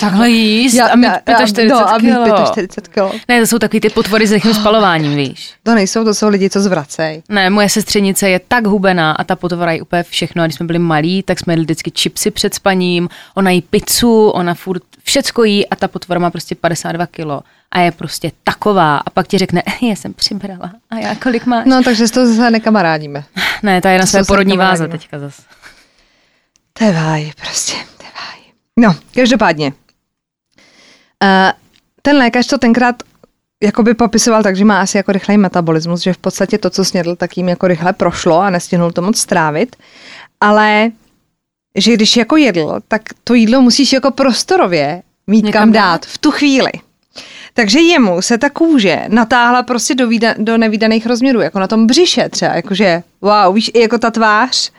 Takhle 0.00 0.30
jíst 0.30 0.78
a 0.80 0.96
mít 0.96 1.08
45 1.46 1.68
no, 1.68 1.88
a 1.88 1.98
mít 1.98 2.24
kilo. 2.24 2.46
45 2.46 2.88
kilo. 2.88 3.12
Ne, 3.28 3.40
to 3.40 3.46
jsou 3.46 3.58
takový 3.58 3.80
ty 3.80 3.90
potvory 3.90 4.26
s 4.26 4.32
rychlým 4.32 4.54
spalováním, 4.60 5.16
víš. 5.16 5.52
To 5.62 5.74
nejsou, 5.74 6.04
to 6.04 6.14
jsou 6.14 6.28
lidi, 6.28 6.50
co 6.50 6.60
zvracej. 6.60 7.22
Ne, 7.28 7.50
moje 7.50 7.68
sestřenice 7.68 8.28
je 8.30 8.40
tak 8.48 8.66
hubená 8.66 9.12
a 9.12 9.24
ta 9.24 9.36
potvora 9.36 9.72
jí 9.72 9.80
úplně 9.80 10.02
všechno. 10.02 10.42
A 10.42 10.46
když 10.46 10.56
jsme 10.56 10.66
byli 10.66 10.78
malí, 10.78 11.22
tak 11.22 11.38
jsme 11.40 11.52
jedli 11.52 11.64
vždycky 11.64 11.92
chipsy 11.98 12.30
před 12.30 12.54
spaním, 12.54 13.08
ona 13.34 13.50
jí 13.50 13.62
pizzu, 13.62 14.28
ona 14.28 14.54
furt 14.54 14.82
všecko 15.04 15.44
jí 15.44 15.68
a 15.68 15.76
ta 15.76 15.88
potvora 15.88 16.20
má 16.20 16.30
prostě 16.30 16.54
52 16.54 17.06
kilo. 17.06 17.42
A 17.70 17.80
je 17.80 17.92
prostě 17.92 18.32
taková. 18.44 18.96
A 18.96 19.10
pak 19.10 19.26
ti 19.28 19.38
řekne, 19.38 19.62
"Eh, 19.66 19.86
já 19.86 19.96
jsem 19.96 20.14
přibrala. 20.14 20.72
A 20.90 20.98
já 20.98 21.14
kolik 21.14 21.46
máš? 21.46 21.66
No, 21.66 21.82
takže 21.82 22.08
s 22.08 22.10
toho 22.10 22.26
zase 22.26 22.50
nekamarádíme. 22.50 23.24
ne, 23.62 23.80
ta 23.80 23.90
je 23.90 23.98
na 23.98 24.04
to 24.04 24.10
své 24.10 24.24
porodní 24.24 24.56
váze 24.56 24.88
teďka 24.88 25.18
zase. 25.18 25.42
To 26.72 26.84
je 26.84 26.92
váj, 26.92 27.32
prostě, 27.40 27.72
to 27.72 27.97
je. 27.97 27.97
No, 28.78 28.96
každopádně. 29.14 29.72
Uh, 31.22 31.52
ten 32.02 32.16
lékař 32.16 32.46
to 32.46 32.58
tenkrát 32.58 33.02
jakoby 33.62 33.94
popisoval 33.94 34.42
tak, 34.42 34.56
že 34.56 34.64
má 34.64 34.80
asi 34.80 34.96
jako 34.96 35.12
rychlej 35.12 35.38
metabolismus, 35.38 36.00
že 36.00 36.12
v 36.12 36.18
podstatě 36.18 36.58
to, 36.58 36.70
co 36.70 36.84
snědl, 36.84 37.16
tak 37.16 37.36
jim 37.36 37.48
jako 37.48 37.68
rychle 37.68 37.92
prošlo 37.92 38.38
a 38.38 38.50
nestihnul 38.50 38.92
to 38.92 39.02
moc 39.02 39.18
strávit, 39.18 39.76
ale 40.40 40.90
že 41.76 41.92
když 41.92 42.16
jako 42.16 42.36
jedl, 42.36 42.80
tak 42.88 43.02
to 43.24 43.34
jídlo 43.34 43.62
musíš 43.62 43.92
jako 43.92 44.10
prostorově 44.10 45.02
mít 45.26 45.44
Někam 45.44 45.62
kam 45.62 45.72
dát. 45.72 45.80
dát 45.80 46.06
v 46.06 46.18
tu 46.18 46.30
chvíli. 46.30 46.70
Takže 47.54 47.80
jemu 47.80 48.22
se 48.22 48.38
ta 48.38 48.50
kůže 48.50 49.04
natáhla 49.08 49.62
prostě 49.62 49.94
do, 49.94 50.08
výda, 50.08 50.34
do 50.38 50.58
nevýdaných 50.58 51.06
rozměrů, 51.06 51.40
jako 51.40 51.58
na 51.58 51.66
tom 51.66 51.86
břiše 51.86 52.28
třeba, 52.28 52.54
jakože 52.54 53.02
wow, 53.20 53.54
víš, 53.54 53.70
i 53.74 53.80
jako 53.80 53.98
ta 53.98 54.10
tvář. 54.10 54.72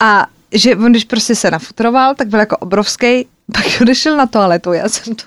A 0.00 0.26
že 0.52 0.76
on, 0.76 0.90
když 0.90 1.04
prostě 1.04 1.34
se 1.34 1.50
nafutroval, 1.50 2.14
tak 2.14 2.28
byl 2.28 2.38
jako 2.40 2.56
obrovský, 2.56 3.26
pak 3.52 3.64
odešel 3.80 4.16
na 4.16 4.26
toaletu, 4.26 4.72
já 4.72 4.88
jsem 4.88 5.14
to, 5.14 5.24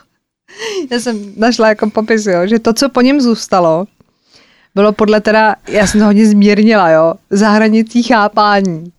já 0.91 0.99
jsem 0.99 1.33
našla 1.37 1.67
jako 1.69 1.89
popis, 1.89 2.25
jo, 2.25 2.47
že 2.47 2.59
to, 2.59 2.73
co 2.73 2.89
po 2.89 3.01
něm 3.01 3.21
zůstalo, 3.21 3.85
bylo 4.75 4.91
podle 4.91 5.21
teda, 5.21 5.55
já 5.67 5.87
jsem 5.87 5.99
to 5.99 6.05
hodně 6.05 6.25
zmírnila, 6.25 6.89
jo, 6.89 7.13
za 7.29 7.49
hranicí 7.49 8.03
chápání. 8.03 8.91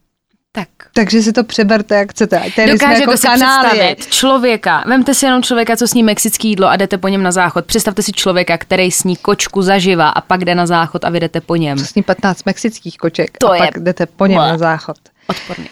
Tak. 0.53 0.69
Takže 0.95 1.23
si 1.23 1.33
to 1.33 1.45
přeberte, 1.45 1.95
jak 1.97 2.11
chcete. 2.11 2.39
Ať 2.39 2.55
tady 2.55 2.69
jsme 2.69 2.73
Dokážete 2.79 3.01
jako 3.01 3.17
si 3.17 3.29
představit 3.29 4.07
člověka, 4.07 4.85
vemte 4.87 5.15
si 5.15 5.27
jenom 5.27 5.43
člověka, 5.43 5.77
co 5.77 5.89
sní 5.89 6.03
mexický 6.03 6.49
jídlo 6.49 6.69
a 6.69 6.77
jdete 6.77 6.99
po 6.99 7.09
něm 7.09 7.23
na 7.23 7.33
záchod. 7.33 7.65
Představte 7.67 8.03
si 8.03 8.13
člověka, 8.13 8.59
který 8.59 8.91
sní 8.91 9.17
kočku 9.17 9.63
zaživa 9.63 10.09
a 10.09 10.21
pak 10.21 10.45
jde 10.45 10.55
na 10.55 10.67
záchod 10.67 11.05
a 11.05 11.11
vy 11.11 11.21
jdete 11.21 11.41
po 11.41 11.57
něm. 11.57 11.77
Přesně 11.77 12.03
15 12.03 12.45
mexických 12.45 12.99
koček 12.99 13.39
To 13.39 13.51
a 13.51 13.57
je- 13.57 13.61
pak 13.63 13.83
jdete 13.83 14.07
po 14.07 14.27
něm 14.27 14.37
Bleh. 14.37 14.51
na 14.53 14.59
záchod. 14.59 14.97
Odporný. 15.27 15.69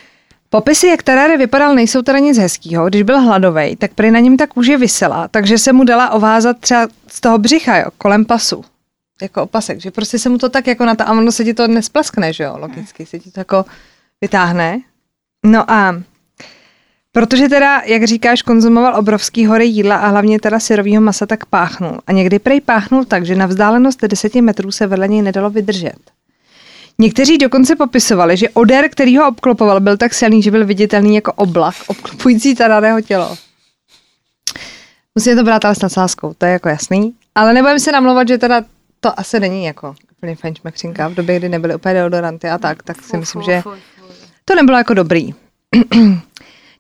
Popisy, 0.50 0.86
jak 0.86 1.02
Tarare 1.02 1.36
vypadal, 1.36 1.74
nejsou 1.74 2.02
teda 2.02 2.18
nic 2.18 2.38
hezkýho. 2.38 2.86
Když 2.86 3.02
byl 3.02 3.20
hladový, 3.20 3.76
tak 3.76 3.94
prý 3.94 4.10
na 4.10 4.20
něm 4.20 4.36
ta 4.36 4.46
kůže 4.46 4.76
vysela, 4.76 5.28
takže 5.28 5.58
se 5.58 5.72
mu 5.72 5.84
dala 5.84 6.10
ovázat 6.10 6.58
třeba 6.58 6.88
z 7.08 7.20
toho 7.20 7.38
břicha, 7.38 7.78
jo, 7.78 7.86
kolem 7.98 8.24
pasu. 8.24 8.64
Jako 9.22 9.42
opasek, 9.42 9.80
že 9.80 9.90
prostě 9.90 10.18
se 10.18 10.28
mu 10.28 10.38
to 10.38 10.48
tak 10.48 10.66
jako 10.66 10.84
na 10.84 10.94
ta, 10.94 11.04
a 11.04 11.12
ono 11.12 11.32
se 11.32 11.44
ti 11.44 11.54
to 11.54 11.68
nesplaskne, 11.68 12.32
že 12.32 12.44
jo, 12.44 12.56
logicky, 12.58 13.06
se 13.06 13.18
ti 13.18 13.30
to 13.30 13.40
jako 13.40 13.64
vytáhne. 14.20 14.80
No 15.46 15.70
a 15.70 16.02
protože 17.12 17.48
teda, 17.48 17.82
jak 17.84 18.04
říkáš, 18.04 18.42
konzumoval 18.42 18.96
obrovský 18.96 19.46
hory 19.46 19.66
jídla 19.66 19.96
a 19.96 20.08
hlavně 20.08 20.40
teda 20.40 20.60
syrovýho 20.60 21.02
masa, 21.02 21.26
tak 21.26 21.46
páchnul. 21.46 21.98
A 22.06 22.12
někdy 22.12 22.38
prej 22.38 22.60
páchnul 22.60 23.04
tak, 23.04 23.26
že 23.26 23.34
na 23.34 23.46
vzdálenost 23.46 24.04
10 24.04 24.34
metrů 24.34 24.70
se 24.70 24.86
vedle 24.86 25.08
něj 25.08 25.22
nedalo 25.22 25.50
vydržet. 25.50 25.98
Někteří 27.00 27.38
dokonce 27.38 27.76
popisovali, 27.76 28.36
že 28.36 28.48
odér, 28.48 28.88
který 28.88 29.16
ho 29.16 29.28
obklopoval, 29.28 29.80
byl 29.80 29.96
tak 29.96 30.14
silný, 30.14 30.42
že 30.42 30.50
byl 30.50 30.66
viditelný 30.66 31.14
jako 31.14 31.32
oblak 31.32 31.74
obklopující 31.86 32.54
Tararého 32.54 33.00
tělo. 33.00 33.36
Musíme 35.14 35.36
to 35.36 35.44
brát 35.44 35.64
ale 35.64 35.74
s 35.74 35.82
nadsázkou, 35.82 36.34
to 36.38 36.46
je 36.46 36.52
jako 36.52 36.68
jasný. 36.68 37.14
Ale 37.34 37.54
nebudeme 37.54 37.80
se 37.80 37.92
namlouvat, 37.92 38.28
že 38.28 38.38
teda 38.38 38.64
to 39.00 39.20
asi 39.20 39.40
není 39.40 39.64
jako 39.64 39.94
úplně 40.16 40.36
fajn 40.36 40.54
v 41.08 41.14
době, 41.14 41.38
kdy 41.38 41.48
nebyly 41.48 41.74
úplně 41.74 41.94
deodoranty 41.94 42.48
a 42.48 42.58
tak, 42.58 42.82
tak 42.82 43.02
si 43.02 43.16
myslím, 43.16 43.42
že 43.42 43.62
to 44.44 44.54
nebylo 44.54 44.78
jako 44.78 44.94
dobrý. 44.94 45.34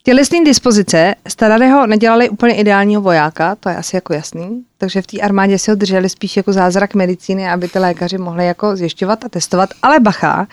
Tělesný 0.08 0.44
dispozice 0.44 1.14
starého 1.28 1.86
nedělali 1.86 2.28
úplně 2.28 2.54
ideálního 2.54 3.02
vojáka, 3.02 3.54
to 3.54 3.68
je 3.68 3.76
asi 3.76 3.96
jako 3.96 4.14
jasný, 4.14 4.64
takže 4.78 5.02
v 5.02 5.06
té 5.06 5.20
armádě 5.20 5.58
si 5.58 5.70
ho 5.70 5.74
drželi 5.74 6.08
spíš 6.08 6.36
jako 6.36 6.52
zázrak 6.52 6.94
medicíny, 6.94 7.50
aby 7.50 7.68
ty 7.68 7.78
lékaři 7.78 8.18
mohli 8.18 8.46
jako 8.46 8.76
zjišťovat 8.76 9.24
a 9.24 9.28
testovat, 9.28 9.70
ale 9.82 10.00
bacha, 10.00 10.46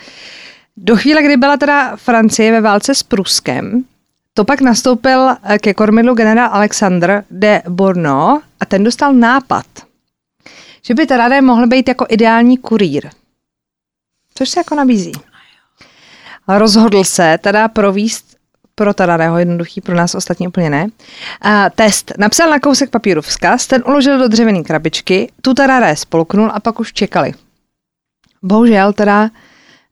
do 0.78 0.96
chvíle, 0.96 1.24
kdy 1.24 1.38
byla 1.38 1.58
teda 1.58 1.96
Francie 1.96 2.52
ve 2.52 2.62
válce 2.62 2.96
s 2.96 3.04
Pruskem, 3.04 3.84
to 4.34 4.46
pak 4.46 4.62
nastoupil 4.62 5.30
eh, 5.30 5.60
ke 5.60 5.74
kormidlu 5.74 6.14
generál 6.14 6.50
Alexandr 6.54 7.24
de 7.32 7.62
Bourno 7.70 8.42
a 8.60 8.66
ten 8.66 8.84
dostal 8.84 9.14
nápad, 9.14 9.66
že 10.82 10.94
by 10.94 11.08
Tarade 11.08 11.42
mohl 11.42 11.68
být 11.68 11.88
jako 11.88 12.06
ideální 12.10 12.58
kurýr. 12.58 13.10
Což 14.34 14.50
se 14.50 14.60
jako 14.60 14.76
nabízí. 14.76 15.12
Rozhodl 16.48 17.04
se 17.04 17.38
teda 17.42 17.68
províst 17.68 18.35
pro 18.76 18.94
Tarareho 18.94 19.38
jednoduchý, 19.38 19.82
pro 19.82 19.96
nás 19.96 20.16
ostatní 20.16 20.48
úplně 20.48 20.70
ne. 20.70 20.88
A 21.42 21.70
test. 21.70 22.12
Napsal 22.18 22.50
na 22.50 22.60
kousek 22.60 22.90
papíru 22.90 23.22
vzkaz, 23.22 23.68
ten 23.68 23.84
uložil 23.88 24.20
do 24.20 24.28
dřevěné 24.28 24.64
krabičky, 24.64 25.32
tu 25.42 25.54
Tarare 25.54 25.96
spolknul 25.96 26.52
a 26.54 26.60
pak 26.60 26.80
už 26.80 26.94
čekali. 26.94 27.34
Bohužel 28.44 28.94
teda 28.94 29.30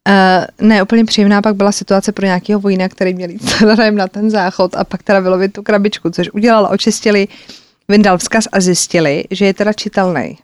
Uh, 0.09 0.67
ne, 0.67 0.83
úplně 0.83 1.05
příjemná 1.05 1.41
pak 1.41 1.55
byla 1.55 1.71
situace 1.71 2.11
pro 2.11 2.25
nějakého 2.25 2.59
vojína, 2.59 2.89
který 2.89 3.13
měl 3.13 3.29
jít 3.29 3.61
na 3.91 4.07
ten 4.07 4.29
záchod 4.29 4.75
a 4.75 4.83
pak 4.83 5.03
teda 5.03 5.19
vylovit 5.19 5.53
tu 5.53 5.63
krabičku, 5.63 6.09
což 6.09 6.29
udělal, 6.29 6.67
očistili, 6.71 7.27
vyndal 7.87 8.17
vzkaz 8.17 8.47
a 8.51 8.59
zjistili, 8.59 9.23
že 9.31 9.45
je 9.45 9.53
teda 9.53 9.73
čitelný. 9.73 10.37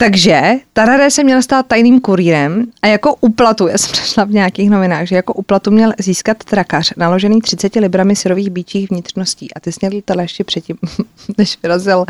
Takže 0.00 0.52
Tarare 0.72 1.10
se 1.10 1.24
měl 1.24 1.42
stát 1.42 1.66
tajným 1.66 2.00
kurýrem 2.00 2.66
a 2.82 2.86
jako 2.86 3.14
úplatu, 3.14 3.66
já 3.66 3.78
jsem 3.78 3.92
přešla 3.92 4.24
v 4.24 4.30
nějakých 4.30 4.70
novinách, 4.70 5.06
že 5.06 5.16
jako 5.16 5.32
úplatu 5.32 5.70
měl 5.70 5.92
získat 5.98 6.44
trakař 6.44 6.92
naložený 6.96 7.40
30 7.40 7.74
librami 7.74 8.16
syrových 8.16 8.50
bíčích 8.50 8.90
vnitřností 8.90 9.54
a 9.54 9.60
ty 9.60 9.72
snědl 9.72 10.00
tohle 10.04 10.24
ještě 10.24 10.44
předtím, 10.44 10.76
než 11.38 11.58
vyrazil 11.62 12.04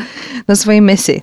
na 0.49 0.57
svoji 0.57 0.81
misi. 0.81 1.21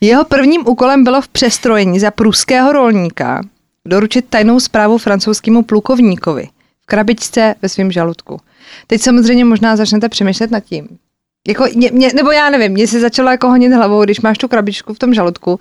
Jeho 0.00 0.24
prvním 0.24 0.68
úkolem 0.68 1.04
bylo 1.04 1.22
v 1.22 1.28
přestrojení 1.28 2.00
za 2.00 2.10
pruského 2.10 2.72
rolníka 2.72 3.40
doručit 3.84 4.24
tajnou 4.28 4.60
zprávu 4.60 4.98
francouzskému 4.98 5.62
plukovníkovi 5.62 6.48
v 6.82 6.86
krabičce 6.86 7.54
ve 7.62 7.68
svém 7.68 7.92
žaludku. 7.92 8.40
Teď 8.86 9.00
samozřejmě 9.00 9.44
možná 9.44 9.76
začnete 9.76 10.08
přemýšlet 10.08 10.50
nad 10.50 10.60
tím. 10.60 10.88
Jako 11.48 11.64
mě, 11.74 11.90
mě, 11.92 12.10
nebo 12.14 12.30
já 12.30 12.50
nevím, 12.50 12.72
mě 12.72 12.86
se 12.86 13.00
začalo 13.00 13.30
jako 13.30 13.48
honit 13.48 13.72
hlavou, 13.72 14.04
když 14.04 14.20
máš 14.20 14.38
tu 14.38 14.48
krabičku 14.48 14.94
v 14.94 14.98
tom 14.98 15.14
žaludku, 15.14 15.58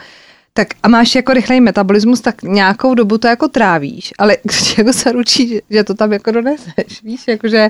tak 0.60 0.68
a 0.84 0.88
máš 0.88 1.16
jako 1.16 1.34
rychlej 1.34 1.62
metabolismus, 1.62 2.22
tak 2.22 2.44
nějakou 2.44 2.94
dobu 2.94 3.18
to 3.18 3.28
jako 3.28 3.48
trávíš, 3.48 4.14
ale 4.18 4.38
kdo 4.44 4.58
ti 4.58 4.74
jako 4.78 4.94
se 4.94 5.12
ručí, 5.12 5.48
že, 5.48 5.62
že 5.70 5.84
to 5.84 5.94
tam 5.94 6.14
jako 6.14 6.32
doneseš, 6.32 7.04
víš, 7.04 7.22
jakože 7.28 7.70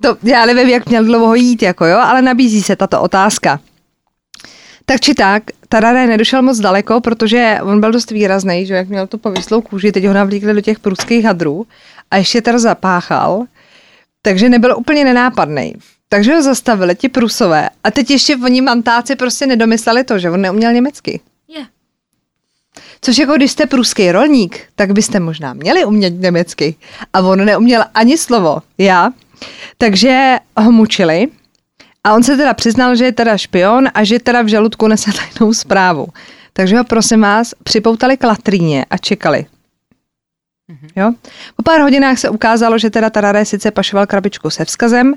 to, 0.00 0.16
já 0.22 0.46
nevím, 0.46 0.68
jak 0.68 0.88
měl 0.88 1.04
dlouho 1.04 1.34
jít, 1.34 1.62
jako 1.62 1.86
jo, 1.86 1.98
ale 1.98 2.22
nabízí 2.22 2.62
se 2.62 2.76
tato 2.76 3.00
otázka. 3.00 3.60
Tak 4.84 5.00
či 5.00 5.14
tak, 5.14 5.42
Tarare 5.68 6.06
nedošel 6.06 6.42
moc 6.42 6.58
daleko, 6.58 7.00
protože 7.00 7.58
on 7.62 7.80
byl 7.80 7.92
dost 7.92 8.10
výrazný, 8.10 8.66
že 8.66 8.74
jak 8.74 8.88
měl 8.88 9.06
tu 9.06 9.18
povyslou 9.18 9.60
kůži, 9.60 9.92
teď 9.92 10.04
ho 10.06 10.12
navlíkli 10.12 10.54
do 10.54 10.60
těch 10.60 10.78
pruských 10.78 11.24
hadrů 11.24 11.66
a 12.10 12.16
ještě 12.16 12.42
teda 12.42 12.58
zapáchal, 12.58 13.44
takže 14.22 14.48
nebyl 14.48 14.76
úplně 14.76 15.04
nenápadný. 15.04 15.74
Takže 16.08 16.34
ho 16.34 16.42
zastavili 16.42 16.94
ti 16.94 17.08
prusové 17.08 17.68
a 17.84 17.90
teď 17.90 18.10
ještě 18.10 18.36
oni 18.36 18.60
mantáci 18.60 19.16
prostě 19.16 19.46
nedomysleli 19.46 20.04
to, 20.04 20.18
že 20.18 20.30
on 20.30 20.40
neuměl 20.40 20.72
německy. 20.72 21.20
Což 23.04 23.18
jako 23.18 23.32
když 23.32 23.50
jste 23.50 23.66
pruský 23.66 24.12
rolník, 24.12 24.60
tak 24.74 24.92
byste 24.92 25.20
možná 25.20 25.54
měli 25.54 25.84
umět 25.84 26.10
německy. 26.10 26.74
A 27.12 27.20
on 27.20 27.44
neuměl 27.44 27.84
ani 27.94 28.18
slovo. 28.18 28.62
Já. 28.78 29.10
Takže 29.78 30.36
ho 30.56 30.72
mučili. 30.72 31.26
A 32.04 32.14
on 32.14 32.22
se 32.22 32.36
teda 32.36 32.54
přiznal, 32.54 32.96
že 32.96 33.04
je 33.04 33.12
teda 33.12 33.36
špion 33.36 33.88
a 33.94 34.04
že 34.04 34.18
teda 34.18 34.42
v 34.42 34.46
žaludku 34.46 34.88
nese 34.88 35.10
tajnou 35.12 35.52
zprávu. 35.52 36.06
Takže 36.52 36.76
ho 36.76 36.84
prosím 36.84 37.20
vás 37.20 37.54
připoutali 37.62 38.16
k 38.16 38.24
latríně 38.24 38.84
a 38.90 38.98
čekali. 38.98 39.46
Jo? 40.96 41.12
Po 41.56 41.62
pár 41.62 41.80
hodinách 41.80 42.18
se 42.18 42.28
ukázalo, 42.28 42.78
že 42.78 42.90
teda 42.90 43.10
Tarare 43.10 43.44
sice 43.44 43.70
pašoval 43.70 44.06
krabičku 44.06 44.50
se 44.50 44.64
vzkazem, 44.64 45.14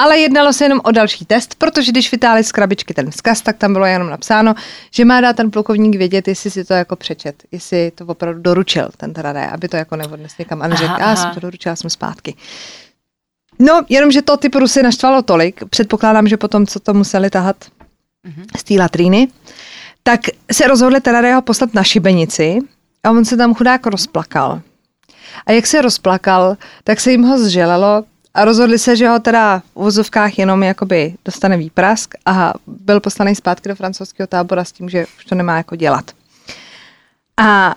Ale 0.00 0.18
jednalo 0.18 0.52
se 0.52 0.64
jenom 0.64 0.80
o 0.84 0.90
další 0.90 1.24
test, 1.24 1.54
protože 1.54 1.92
když 1.92 2.12
vytáhli 2.12 2.44
z 2.44 2.52
krabičky 2.52 2.94
ten 2.94 3.10
vzkaz, 3.10 3.40
tak 3.40 3.56
tam 3.56 3.72
bylo 3.72 3.86
jenom 3.86 4.10
napsáno, 4.10 4.54
že 4.90 5.04
má 5.04 5.20
dát 5.20 5.36
ten 5.36 5.50
plukovník 5.50 5.96
vědět, 5.96 6.28
jestli 6.28 6.50
si 6.50 6.64
to 6.64 6.74
jako 6.74 6.96
přečet, 6.96 7.42
jestli 7.52 7.90
to 7.90 8.06
opravdu 8.06 8.42
doručil 8.42 8.88
ten 8.96 9.12
teda 9.12 9.50
aby 9.50 9.68
to 9.68 9.76
jako 9.76 9.96
neodnes 9.96 10.38
někam 10.38 10.62
a 10.62 10.68
neřekl, 10.68 10.92
já 10.98 11.16
jsem 11.16 11.30
to 11.30 11.40
doručila, 11.40 11.76
jsem 11.76 11.90
zpátky. 11.90 12.34
No, 13.58 13.82
jenomže 13.88 14.22
to 14.22 14.36
ty 14.36 14.48
Prusy 14.48 14.82
naštvalo 14.82 15.22
tolik, 15.22 15.64
předpokládám, 15.70 16.28
že 16.28 16.36
potom, 16.36 16.66
co 16.66 16.80
to 16.80 16.94
museli 16.94 17.30
tahat 17.30 17.56
mm-hmm. 17.64 18.44
z 18.58 18.64
té 18.64 18.74
latríny, 18.74 19.28
tak 20.02 20.20
se 20.52 20.66
rozhodli 20.66 21.00
teda 21.00 21.34
ho 21.34 21.42
poslat 21.42 21.74
na 21.74 21.84
šibenici 21.84 22.58
a 23.04 23.10
on 23.10 23.24
se 23.24 23.36
tam 23.36 23.54
chudák 23.54 23.86
rozplakal. 23.86 24.60
A 25.46 25.52
jak 25.52 25.66
se 25.66 25.82
rozplakal, 25.82 26.56
tak 26.84 27.00
se 27.00 27.10
jim 27.10 27.22
ho 27.22 27.38
zželelo 27.38 28.04
a 28.34 28.44
rozhodli 28.44 28.78
se, 28.78 28.96
že 28.96 29.08
ho 29.08 29.18
teda 29.18 29.58
v 29.58 29.82
vozovkách 29.82 30.38
jenom 30.38 30.62
jakoby 30.62 31.14
dostane 31.24 31.56
výprask 31.56 32.14
a 32.26 32.52
byl 32.66 33.00
poslaný 33.00 33.34
zpátky 33.34 33.68
do 33.68 33.74
francouzského 33.74 34.26
tábora 34.26 34.64
s 34.64 34.72
tím, 34.72 34.88
že 34.88 35.06
už 35.18 35.24
to 35.24 35.34
nemá 35.34 35.56
jako 35.56 35.76
dělat. 35.76 36.10
A 37.36 37.74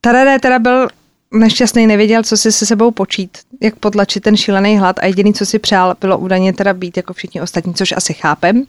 Tarare 0.00 0.38
teda 0.38 0.58
byl 0.58 0.88
nešťastný, 1.34 1.86
nevěděl, 1.86 2.22
co 2.22 2.36
si 2.36 2.52
se 2.52 2.66
sebou 2.66 2.90
počít, 2.90 3.38
jak 3.60 3.76
potlačit 3.76 4.22
ten 4.22 4.36
šílený 4.36 4.78
hlad 4.78 4.98
a 4.98 5.06
jediný, 5.06 5.34
co 5.34 5.46
si 5.46 5.58
přál, 5.58 5.94
bylo 6.00 6.18
údajně 6.18 6.52
teda 6.52 6.74
být 6.74 6.96
jako 6.96 7.12
všichni 7.12 7.40
ostatní, 7.40 7.74
což 7.74 7.92
asi 7.92 8.14
chápem. 8.14 8.64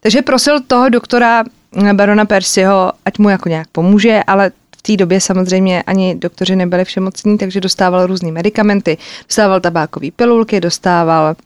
Takže 0.00 0.22
prosil 0.22 0.60
toho 0.60 0.88
doktora 0.88 1.44
barona 1.92 2.24
Persiho, 2.24 2.92
ať 3.04 3.18
mu 3.18 3.28
jako 3.28 3.48
nějak 3.48 3.68
pomůže, 3.72 4.22
ale 4.26 4.50
v 4.82 4.86
té 4.86 4.96
době 4.96 5.20
samozřejmě 5.20 5.82
ani 5.82 6.14
doktoři 6.14 6.56
nebyli 6.56 6.84
všemocní, 6.84 7.38
takže 7.38 7.60
dostával 7.60 8.06
různé 8.06 8.32
medicamenty, 8.32 8.98
dostával 9.28 9.60
tabákové 9.60 10.10
pilulky, 10.10 10.60
dostával 10.60 11.36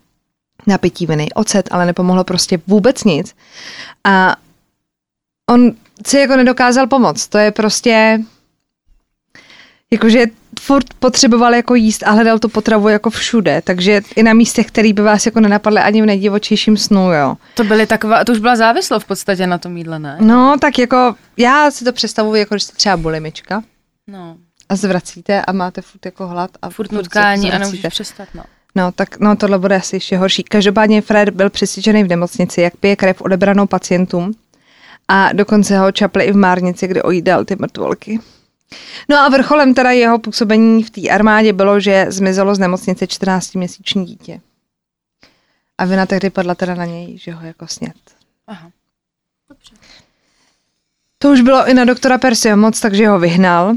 napití 0.66 1.06
viny 1.06 1.28
ocet, 1.34 1.68
ale 1.70 1.86
nepomohlo 1.86 2.24
prostě 2.24 2.58
vůbec 2.66 3.04
nic. 3.04 3.36
A 4.04 4.36
on 5.50 5.72
si 6.06 6.18
jako 6.18 6.36
nedokázal 6.36 6.86
pomoct. 6.86 7.28
To 7.28 7.38
je 7.38 7.50
prostě 7.50 8.20
jakože 9.92 10.26
furt 10.60 10.94
potřeboval 10.94 11.54
jako 11.54 11.74
jíst 11.74 12.02
a 12.02 12.10
hledal 12.10 12.38
tu 12.38 12.48
potravu 12.48 12.88
jako 12.88 13.10
všude, 13.10 13.62
takže 13.64 14.00
i 14.16 14.22
na 14.22 14.32
místech, 14.32 14.66
který 14.66 14.92
by 14.92 15.02
vás 15.02 15.26
jako 15.26 15.40
nenapadly 15.40 15.80
ani 15.80 16.02
v 16.02 16.06
nejdivočejším 16.06 16.76
snu, 16.76 17.12
jo. 17.12 17.36
To 17.54 17.64
byly 17.64 17.86
taková, 17.86 18.24
to 18.24 18.32
už 18.32 18.38
byla 18.38 18.56
závislost 18.56 19.02
v 19.02 19.06
podstatě 19.06 19.46
na 19.46 19.58
tom 19.58 19.76
jídle, 19.76 19.98
ne? 19.98 20.16
No, 20.20 20.56
tak 20.60 20.78
jako, 20.78 21.14
já 21.36 21.70
si 21.70 21.84
to 21.84 21.92
představuji, 21.92 22.40
jako 22.40 22.54
když 22.54 22.62
jste 22.62 22.76
třeba 22.76 22.96
bulimička. 22.96 23.62
No. 24.06 24.36
A 24.68 24.76
zvracíte 24.76 25.42
a 25.42 25.52
máte 25.52 25.82
furt 25.82 26.06
jako 26.06 26.26
hlad. 26.26 26.50
A 26.62 26.70
furt 26.70 26.92
nutkání 26.92 27.52
a 27.52 27.58
nemůžeš 27.58 27.86
přestat, 27.88 28.28
no. 28.34 28.42
No, 28.74 28.92
tak 28.92 29.20
no, 29.20 29.36
tohle 29.36 29.58
bude 29.58 29.76
asi 29.76 29.96
ještě 29.96 30.16
horší. 30.16 30.42
Každopádně 30.42 31.02
Fred 31.02 31.30
byl 31.30 31.50
přesvědčený 31.50 32.04
v 32.04 32.08
nemocnici, 32.08 32.60
jak 32.60 32.76
pije 32.76 32.96
krev 32.96 33.20
odebranou 33.20 33.66
pacientům 33.66 34.32
a 35.08 35.32
dokonce 35.32 35.78
ho 35.78 35.92
čapli 35.92 36.24
i 36.24 36.32
v 36.32 36.36
márnici, 36.36 36.86
kde 36.86 37.02
ojídal 37.02 37.44
ty 37.44 37.56
mrtvolky. 37.58 38.20
No 39.08 39.16
a 39.16 39.28
vrcholem 39.28 39.74
teda 39.74 39.90
jeho 39.90 40.18
působení 40.18 40.82
v 40.82 40.90
té 40.90 41.08
armádě 41.08 41.52
bylo, 41.52 41.80
že 41.80 42.06
zmizelo 42.08 42.54
z 42.54 42.58
nemocnice 42.58 43.04
14-měsíční 43.04 44.04
dítě. 44.04 44.40
A 45.78 45.84
vina 45.84 46.06
tehdy 46.06 46.30
padla 46.30 46.54
teda 46.54 46.74
na 46.74 46.84
něj, 46.84 47.18
že 47.18 47.32
ho 47.32 47.46
jako 47.46 47.66
snět. 47.66 47.94
Aha. 48.46 48.70
Dobře. 49.48 49.74
To 51.18 51.32
už 51.32 51.40
bylo 51.40 51.68
i 51.68 51.74
na 51.74 51.84
doktora 51.84 52.18
Persiho 52.18 52.56
moc, 52.56 52.80
takže 52.80 53.08
ho 53.08 53.18
vyhnal, 53.18 53.74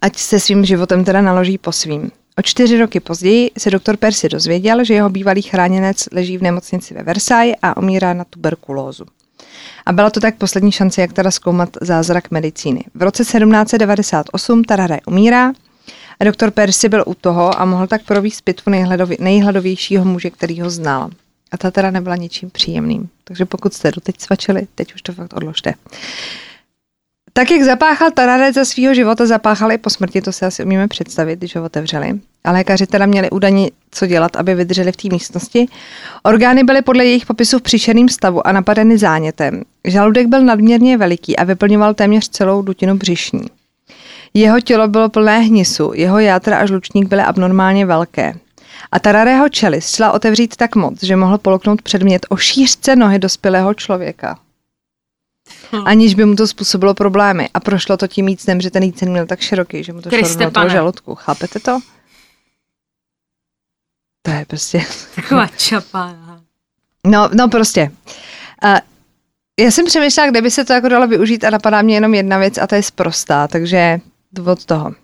ať 0.00 0.16
se 0.16 0.40
svým 0.40 0.64
životem 0.64 1.04
teda 1.04 1.22
naloží 1.22 1.58
po 1.58 1.72
svým. 1.72 2.10
O 2.38 2.42
čtyři 2.42 2.78
roky 2.78 3.00
později 3.00 3.50
se 3.58 3.70
doktor 3.70 3.96
Percy 3.96 4.28
dozvěděl, 4.28 4.84
že 4.84 4.94
jeho 4.94 5.10
bývalý 5.10 5.42
chráněnec 5.42 6.08
leží 6.12 6.38
v 6.38 6.42
nemocnici 6.42 6.94
ve 6.94 7.02
Versailles 7.02 7.56
a 7.62 7.76
umírá 7.76 8.14
na 8.14 8.24
tuberkulózu. 8.24 9.04
A 9.86 9.92
byla 9.92 10.10
to 10.10 10.20
tak 10.20 10.36
poslední 10.36 10.72
šance, 10.72 11.00
jak 11.00 11.12
teda 11.12 11.30
zkoumat 11.30 11.68
zázrak 11.80 12.30
medicíny. 12.30 12.84
V 12.94 13.02
roce 13.02 13.22
1798 13.22 14.64
Tarare 14.64 14.98
umírá 15.06 15.52
a 16.20 16.24
doktor 16.24 16.50
Percy 16.50 16.88
byl 16.88 17.04
u 17.06 17.14
toho 17.14 17.60
a 17.60 17.64
mohl 17.64 17.86
tak 17.86 18.02
províst 18.02 18.42
pitvu 18.42 18.72
nejhladovějšího 19.18 20.04
muže, 20.04 20.30
který 20.30 20.60
ho 20.60 20.70
znal. 20.70 21.10
A 21.52 21.56
ta 21.56 21.70
teda 21.70 21.90
nebyla 21.90 22.16
ničím 22.16 22.50
příjemným. 22.50 23.08
Takže 23.24 23.44
pokud 23.44 23.74
jste 23.74 23.92
doteď 23.92 24.20
svačili, 24.20 24.66
teď 24.74 24.94
už 24.94 25.02
to 25.02 25.12
fakt 25.12 25.32
odložte. 25.32 25.74
Tak 27.36 27.50
jak 27.50 27.62
zapáchal 27.62 28.10
Tararec 28.10 28.54
za 28.54 28.64
svého 28.64 28.94
života, 28.94 29.26
zapáchal 29.26 29.72
i 29.72 29.78
po 29.78 29.90
smrti, 29.90 30.22
to 30.22 30.32
si 30.32 30.44
asi 30.44 30.64
umíme 30.64 30.88
představit, 30.88 31.38
když 31.38 31.56
ho 31.56 31.64
otevřeli. 31.64 32.20
A 32.44 32.52
lékaři 32.52 32.86
teda 32.86 33.06
měli 33.06 33.30
údajně 33.30 33.70
co 33.90 34.06
dělat, 34.06 34.36
aby 34.36 34.54
vydrželi 34.54 34.92
v 34.92 34.96
té 34.96 35.08
místnosti. 35.12 35.66
Orgány 36.22 36.64
byly 36.64 36.82
podle 36.82 37.04
jejich 37.04 37.26
popisu 37.26 37.58
v 37.58 37.62
příšerném 37.62 38.08
stavu 38.08 38.46
a 38.46 38.52
napadeny 38.52 38.98
zánětem. 38.98 39.62
Žaludek 39.84 40.26
byl 40.26 40.44
nadměrně 40.44 40.96
veliký 40.96 41.36
a 41.36 41.44
vyplňoval 41.44 41.94
téměř 41.94 42.28
celou 42.28 42.62
dutinu 42.62 42.96
břišní. 42.96 43.44
Jeho 44.34 44.60
tělo 44.60 44.88
bylo 44.88 45.08
plné 45.08 45.38
hnisu, 45.38 45.92
jeho 45.94 46.18
játra 46.18 46.58
a 46.58 46.66
žlučník 46.66 47.08
byly 47.08 47.22
abnormálně 47.22 47.86
velké. 47.86 48.34
A 48.92 48.98
Tararého 48.98 49.48
čelist 49.48 49.96
šla 49.96 50.12
otevřít 50.12 50.56
tak 50.56 50.76
moc, 50.76 51.02
že 51.02 51.16
mohl 51.16 51.38
poloknout 51.38 51.82
předmět 51.82 52.26
o 52.28 52.36
šířce 52.36 52.96
nohy 52.96 53.18
dospělého 53.18 53.74
člověka. 53.74 54.38
Hmm. 55.72 55.86
Aniž 55.86 56.14
by 56.14 56.24
mu 56.24 56.36
to 56.36 56.46
způsobilo 56.46 56.94
problémy. 56.94 57.48
A 57.54 57.60
prošlo 57.60 57.96
to 57.96 58.06
tím 58.06 58.28
jícnem, 58.28 58.60
že 58.60 58.70
ten 58.70 58.82
jícen 58.82 59.10
měl 59.10 59.26
tak 59.26 59.40
široký, 59.40 59.84
že 59.84 59.92
mu 59.92 60.02
to 60.02 60.08
Kriste 60.08 60.34
šlo 60.34 60.44
do 60.44 60.50
toho 60.50 60.68
žaludku. 60.68 61.14
Chápete 61.14 61.60
to? 61.60 61.80
To 64.22 64.30
je 64.30 64.44
prostě... 64.44 64.84
Taková 65.14 65.46
čapa. 65.46 66.16
No, 67.06 67.30
no 67.34 67.48
prostě. 67.48 67.90
Uh, 68.64 68.78
já 69.60 69.70
jsem 69.70 69.86
přemýšlela, 69.86 70.30
kde 70.30 70.42
by 70.42 70.50
se 70.50 70.64
to 70.64 70.72
jako 70.72 70.88
dalo 70.88 71.08
využít 71.08 71.44
a 71.44 71.50
napadá 71.50 71.82
mě 71.82 71.94
jenom 71.94 72.14
jedna 72.14 72.38
věc 72.38 72.58
a 72.58 72.66
to 72.66 72.74
je 72.74 72.82
sprostá, 72.82 73.48
takže 73.48 74.00
od 74.44 74.64
toho. 74.64 74.94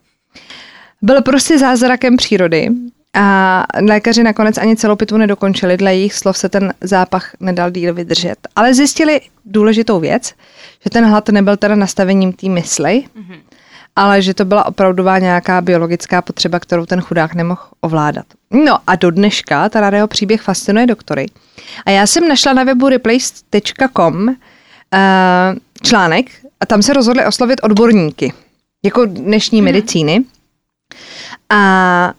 Byl 1.03 1.23
prostě 1.23 1.59
zázrakem 1.59 2.17
přírody 2.17 2.69
a 3.17 3.67
lékaři 3.81 4.23
nakonec 4.23 4.59
ani 4.59 4.77
celou 4.77 4.97
pitvu 4.97 5.17
nedokončili, 5.17 5.77
dle 5.77 5.95
jejich 5.95 6.15
slov 6.15 6.39
se 6.39 6.49
ten 6.49 6.75
zápach 6.81 7.31
nedal 7.41 7.71
díl 7.71 7.95
vydržet. 7.95 8.37
Ale 8.57 8.75
zjistili 8.75 9.21
důležitou 9.45 10.01
věc, 10.01 10.35
že 10.85 10.91
ten 10.91 11.05
hlad 11.05 11.29
nebyl 11.29 11.57
teda 11.57 11.75
nastavením 11.75 12.33
té 12.33 12.49
mysli, 12.49 13.05
mm-hmm. 13.17 13.41
ale 13.97 14.23
že 14.23 14.35
to 14.35 14.45
byla 14.45 14.67
opravdová 14.67 15.19
nějaká 15.19 15.61
biologická 15.61 16.23
potřeba, 16.23 16.61
kterou 16.61 16.87
ten 16.87 17.01
chudák 17.01 17.35
nemohl 17.35 17.61
ovládat. 17.81 18.27
No 18.51 18.79
a 18.87 18.97
do 18.97 19.11
dneška 19.11 19.69
teda 19.69 19.91
jeho 19.97 20.09
příběh 20.09 20.43
fascinuje 20.43 20.87
doktory. 20.87 21.27
A 21.87 21.91
já 21.91 22.07
jsem 22.07 22.29
našla 22.29 22.53
na 22.53 22.65
webu 22.65 22.89
replace.com 22.89 24.29
uh, 24.29 24.35
článek 25.83 26.27
a 26.61 26.67
tam 26.67 26.83
se 26.83 26.93
rozhodli 26.93 27.27
oslovit 27.27 27.61
odborníky, 27.63 28.33
jako 28.85 29.05
dnešní 29.05 29.61
mm-hmm. 29.61 29.65
medicíny. 29.65 30.25
A 31.51 32.13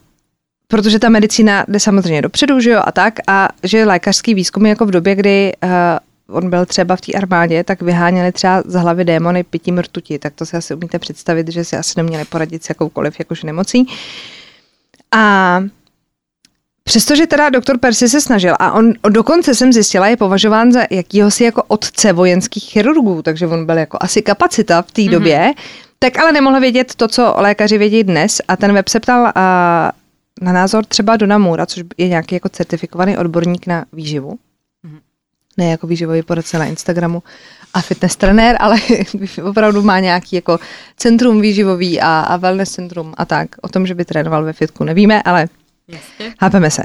protože 0.71 0.99
ta 0.99 1.09
medicína 1.09 1.65
jde 1.67 1.79
samozřejmě 1.79 2.21
dopředu, 2.21 2.59
že 2.59 2.69
jo, 2.69 2.81
a 2.85 2.91
tak, 2.91 3.13
a 3.27 3.47
že 3.63 3.85
lékařský 3.85 4.33
výzkum 4.33 4.65
jako 4.65 4.85
v 4.85 4.91
době, 4.91 5.15
kdy 5.15 5.51
uh, 5.63 5.69
on 6.37 6.49
byl 6.49 6.65
třeba 6.65 6.95
v 6.95 7.01
té 7.01 7.13
armádě, 7.13 7.63
tak 7.63 7.81
vyháněli 7.81 8.31
třeba 8.31 8.63
z 8.65 8.73
hlavy 8.73 9.05
démony 9.05 9.43
pitím 9.43 9.79
rtuti, 9.79 10.19
tak 10.19 10.33
to 10.33 10.45
si 10.45 10.57
asi 10.57 10.75
umíte 10.75 10.99
představit, 10.99 11.51
že 11.51 11.63
si 11.63 11.77
asi 11.77 11.93
neměli 11.97 12.25
poradit 12.25 12.63
s 12.63 12.69
jakoukoliv 12.69 13.19
jakož 13.19 13.43
nemocí. 13.43 13.85
A 15.15 15.63
Přestože 16.83 17.27
teda 17.27 17.49
doktor 17.49 17.77
Percy 17.77 18.09
se 18.09 18.21
snažil 18.21 18.55
a 18.59 18.71
on 18.71 18.93
dokonce 19.09 19.55
jsem 19.55 19.73
zjistila, 19.73 20.07
je 20.07 20.17
považován 20.17 20.71
za 20.71 20.81
jakýhosi 20.89 21.43
jako 21.43 21.63
otce 21.67 22.13
vojenských 22.13 22.63
chirurgů, 22.63 23.21
takže 23.21 23.47
on 23.47 23.65
byl 23.65 23.77
jako 23.77 23.97
asi 24.01 24.21
kapacita 24.21 24.81
v 24.81 24.91
té 24.91 25.01
mm-hmm. 25.01 25.09
době, 25.09 25.53
tak 25.99 26.19
ale 26.19 26.31
nemohl 26.31 26.59
vědět 26.59 26.95
to, 26.95 27.07
co 27.07 27.33
lékaři 27.37 27.77
vědí 27.77 28.03
dnes 28.03 28.41
a 28.47 28.55
ten 28.55 28.73
web 28.73 28.87
se 28.87 28.99
ptal 28.99 29.31
a 29.35 29.91
na 30.41 30.53
názor 30.53 30.85
třeba 30.85 31.17
Dona 31.17 31.37
Moura, 31.37 31.65
což 31.65 31.83
je 31.97 32.07
nějaký 32.07 32.35
jako 32.35 32.49
certifikovaný 32.49 33.17
odborník 33.17 33.67
na 33.67 33.85
výživu. 33.93 34.31
Mm-hmm. 34.31 34.99
Ne 35.57 35.69
jako 35.71 35.87
výživový 35.87 36.21
poradce 36.21 36.59
na 36.59 36.65
Instagramu 36.65 37.23
a 37.73 37.81
fitness 37.81 38.15
trenér, 38.15 38.57
ale 38.59 38.75
opravdu 39.43 39.81
má 39.81 39.99
nějaký 39.99 40.35
jako 40.35 40.59
centrum 40.97 41.41
výživový 41.41 42.01
a, 42.01 42.19
a 42.19 42.37
wellness 42.37 42.71
centrum 42.71 43.13
a 43.17 43.25
tak. 43.25 43.49
O 43.61 43.67
tom, 43.67 43.87
že 43.87 43.95
by 43.95 44.05
trénoval 44.05 44.43
ve 44.43 44.53
fitku, 44.53 44.83
nevíme, 44.83 45.21
ale 45.21 45.47
Jasně. 45.87 46.33
chápeme 46.39 46.71
se. 46.71 46.83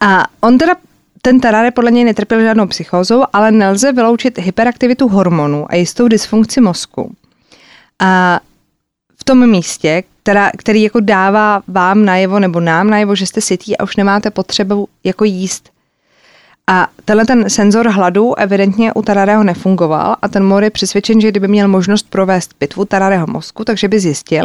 A 0.00 0.24
on 0.40 0.58
teda 0.58 0.74
ten 1.22 1.40
Tarare 1.40 1.70
podle 1.70 1.90
něj 1.90 2.04
netrpěl 2.04 2.40
žádnou 2.40 2.66
psychózou, 2.66 3.24
ale 3.32 3.52
nelze 3.52 3.92
vyloučit 3.92 4.38
hyperaktivitu 4.38 5.08
hormonů 5.08 5.66
a 5.68 5.74
jistou 5.74 6.08
dysfunkci 6.08 6.60
mozku. 6.60 7.14
A 7.98 8.40
tom 9.26 9.50
místě, 9.50 10.02
která, 10.22 10.50
který 10.58 10.82
jako 10.82 11.00
dává 11.00 11.62
vám 11.68 12.04
najevo 12.04 12.40
nebo 12.40 12.60
nám 12.60 12.90
najevo, 12.90 13.14
že 13.14 13.26
jste 13.26 13.40
sytí 13.40 13.76
a 13.76 13.84
už 13.84 13.96
nemáte 13.96 14.30
potřebu 14.30 14.88
jako 15.04 15.24
jíst. 15.24 15.70
A 16.66 16.88
tenhle 17.04 17.26
ten 17.26 17.50
senzor 17.50 17.88
hladu 17.88 18.38
evidentně 18.38 18.92
u 18.92 19.02
Tarareho 19.02 19.44
nefungoval 19.44 20.16
a 20.22 20.28
ten 20.28 20.44
Mor 20.44 20.64
je 20.64 20.70
přesvědčen, 20.70 21.20
že 21.20 21.28
kdyby 21.28 21.48
měl 21.48 21.68
možnost 21.68 22.10
provést 22.10 22.54
pitvu 22.58 22.84
Tarareho 22.84 23.26
mozku, 23.26 23.64
takže 23.64 23.88
by 23.88 24.00
zjistil, 24.00 24.44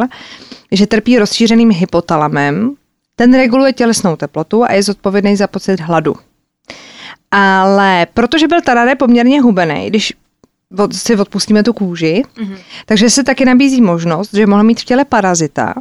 že 0.72 0.88
trpí 0.88 1.20
rozšířeným 1.20 1.72
hypotalamem, 1.72 2.76
ten 3.16 3.34
reguluje 3.34 3.74
tělesnou 3.74 4.16
teplotu 4.16 4.64
a 4.64 4.74
je 4.74 4.84
zodpovědný 4.84 5.36
za 5.36 5.48
pocit 5.48 5.80
hladu. 5.80 6.16
Ale 7.32 8.08
protože 8.14 8.48
byl 8.48 8.62
Tarare 8.62 8.96
poměrně 8.96 9.42
hubený, 9.42 9.88
když 9.88 10.14
od, 10.78 10.96
si 10.96 11.16
odpustíme 11.16 11.64
tu 11.64 11.74
kůži, 11.74 12.24
mm-hmm. 12.36 12.58
takže 12.86 13.10
se 13.10 13.24
taky 13.24 13.46
nabízí 13.46 13.82
možnost, 13.82 14.34
že 14.34 14.48
mohl 14.48 14.64
mít 14.64 14.80
v 14.82 14.86
těle 14.86 15.06
parazita 15.06 15.74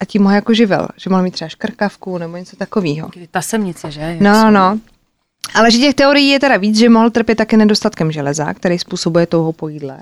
a 0.00 0.04
tím 0.04 0.24
ho 0.24 0.30
jako 0.30 0.54
živil, 0.54 0.88
že 0.96 1.10
mohl 1.10 1.22
mít 1.22 1.34
třeba 1.34 1.48
škrkavku 1.48 2.18
nebo 2.18 2.36
něco 2.36 2.56
takového. 2.56 3.10
Ta 3.30 3.42
semnice, 3.42 3.90
že? 3.90 4.16
No, 4.20 4.32
no, 4.32 4.50
no. 4.50 4.80
Ale 5.54 5.70
že 5.70 5.78
těch 5.78 5.94
teorií 5.94 6.28
je 6.28 6.40
teda 6.40 6.56
víc, 6.56 6.78
že 6.78 6.88
mohl 6.88 7.10
trpět 7.10 7.34
také 7.34 7.56
nedostatkem 7.56 8.12
železa, 8.12 8.54
který 8.54 8.78
způsobuje 8.78 9.26
touho 9.26 9.52
po 9.52 9.68
jídle. 9.68 9.98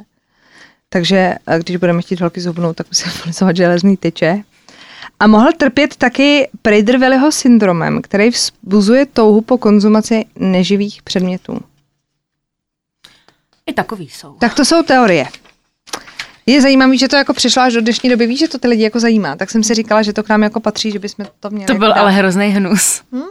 Takže 0.89 1.35
když 1.59 1.77
budeme 1.77 2.03
chtít 2.03 2.21
holky 2.21 2.41
zhubnout, 2.41 2.77
tak 2.77 2.87
musíme 2.91 3.13
polizovat 3.23 3.57
železný 3.57 3.97
tyče. 3.97 4.43
A 5.21 5.27
mohl 5.27 5.53
trpět 5.53 5.97
taky 5.97 6.49
prader 6.63 7.21
syndromem, 7.31 8.03
který 8.03 8.31
vzbuzuje 8.31 9.07
touhu 9.07 9.41
po 9.41 9.59
konzumaci 9.59 10.25
neživých 10.37 11.03
předmětů. 11.03 11.61
I 13.67 13.73
takový 13.73 14.09
jsou. 14.09 14.33
Tak 14.33 14.55
to 14.55 14.65
jsou 14.65 14.83
teorie. 14.83 15.27
Je 16.47 16.63
zajímavé, 16.63 16.97
že 16.97 17.09
to 17.09 17.17
jako 17.17 17.35
přišlo 17.35 17.63
až 17.63 17.73
do 17.73 17.81
dnešní 17.81 18.11
doby, 18.11 18.27
víš, 18.27 18.39
že 18.39 18.49
to 18.49 18.59
ty 18.59 18.69
lidi 18.69 18.83
jako 18.83 19.01
zajímá. 19.01 19.37
Tak 19.37 19.51
jsem 19.51 19.63
si 19.63 19.75
říkala, 19.75 20.03
že 20.03 20.13
to 20.13 20.23
k 20.23 20.29
nám 20.29 20.43
jako 20.43 20.61
patří, 20.61 20.91
že 20.91 20.99
bychom 20.99 21.27
to 21.41 21.51
měli. 21.51 21.67
To 21.67 21.73
jako 21.73 21.79
byl 21.79 21.89
dát. 21.89 21.97
ale 21.97 22.13
hrozný 22.13 22.47
hnus. 22.47 23.03
Hm? 23.13 23.23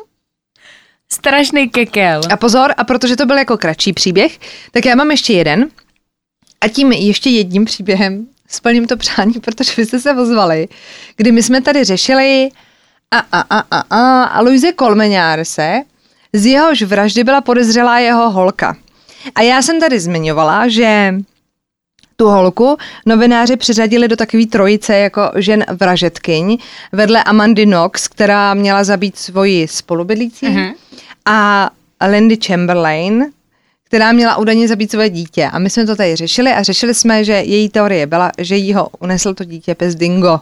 Strašný 1.10 1.70
kekel. 1.70 2.22
A 2.32 2.38
pozor, 2.38 2.74
a 2.78 2.84
protože 2.84 3.16
to 3.16 3.26
byl 3.26 3.38
jako 3.38 3.58
kratší 3.58 3.94
příběh, 3.94 4.40
tak 4.72 4.86
já 4.86 4.96
mám 4.96 5.12
ještě 5.12 5.34
jeden. 5.34 5.70
A 6.62 6.68
tím 6.68 6.92
ještě 6.92 7.30
jedním 7.30 7.66
příběhem 7.66 8.28
splním 8.48 8.88
to 8.88 8.98
přání, 8.98 9.34
protože 9.42 9.74
vy 9.78 9.86
jste 9.86 10.00
se 10.00 10.14
ozvali, 10.14 10.68
kdy 11.16 11.32
my 11.32 11.44
jsme 11.44 11.62
tady 11.62 11.84
řešili 11.84 12.50
a, 13.12 13.18
a, 13.20 13.42
a, 13.42 13.64
a, 13.72 13.84
a, 13.90 14.24
a 14.24 14.42
Luise 14.42 14.72
Kolmeňárse, 14.72 15.82
z 16.34 16.46
jehož 16.46 16.82
vraždy 16.82 17.24
byla 17.24 17.42
podezřelá 17.42 18.00
jeho 18.00 18.30
holka. 18.30 18.78
A 19.36 19.42
já 19.42 19.62
jsem 19.62 19.80
tady 19.80 20.00
zmiňovala, 20.00 20.68
že 20.68 21.16
tu 22.16 22.28
holku 22.28 22.78
novináři 23.06 23.58
přiřadili 23.58 24.08
do 24.08 24.16
takové 24.16 24.46
trojice 24.46 24.98
jako 24.98 25.32
žen 25.36 25.66
vražetkyň 25.80 26.58
vedle 26.92 27.24
Amandy 27.24 27.66
Knox, 27.66 28.08
která 28.08 28.54
měla 28.54 28.84
zabít 28.84 29.18
svoji 29.18 29.68
spolubydlící 29.68 30.46
mm-hmm. 30.46 30.74
a 31.26 31.70
Lindy 32.08 32.38
Chamberlain, 32.46 33.26
která 33.84 34.12
měla 34.12 34.38
údajně 34.38 34.68
zabít 34.68 34.92
svoje 34.92 35.10
dítě. 35.10 35.50
A 35.54 35.60
my 35.60 35.70
jsme 35.70 35.86
to 35.86 35.96
tady 35.96 36.16
řešili 36.16 36.52
a 36.52 36.64
řešili 36.64 36.94
jsme, 36.94 37.24
že 37.24 37.34
její 37.34 37.70
teorie 37.70 38.08
byla, 38.08 38.32
že 38.38 38.56
jí 38.56 38.74
ho 38.74 38.90
unesl 39.00 39.34
to 39.34 39.44
dítě 39.44 39.76
pes 39.76 39.96
Dingo. 39.96 40.40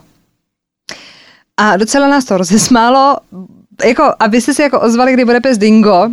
A 1.56 1.76
docela 1.76 2.08
nás 2.08 2.24
to 2.24 2.36
rozesmálo, 2.36 3.16
jako, 3.84 4.14
abyste 4.18 4.54
se 4.54 4.62
jako 4.62 4.80
ozvali, 4.80 5.12
kdy 5.12 5.24
bude 5.24 5.40
pes 5.40 5.58
Dingo, 5.58 6.08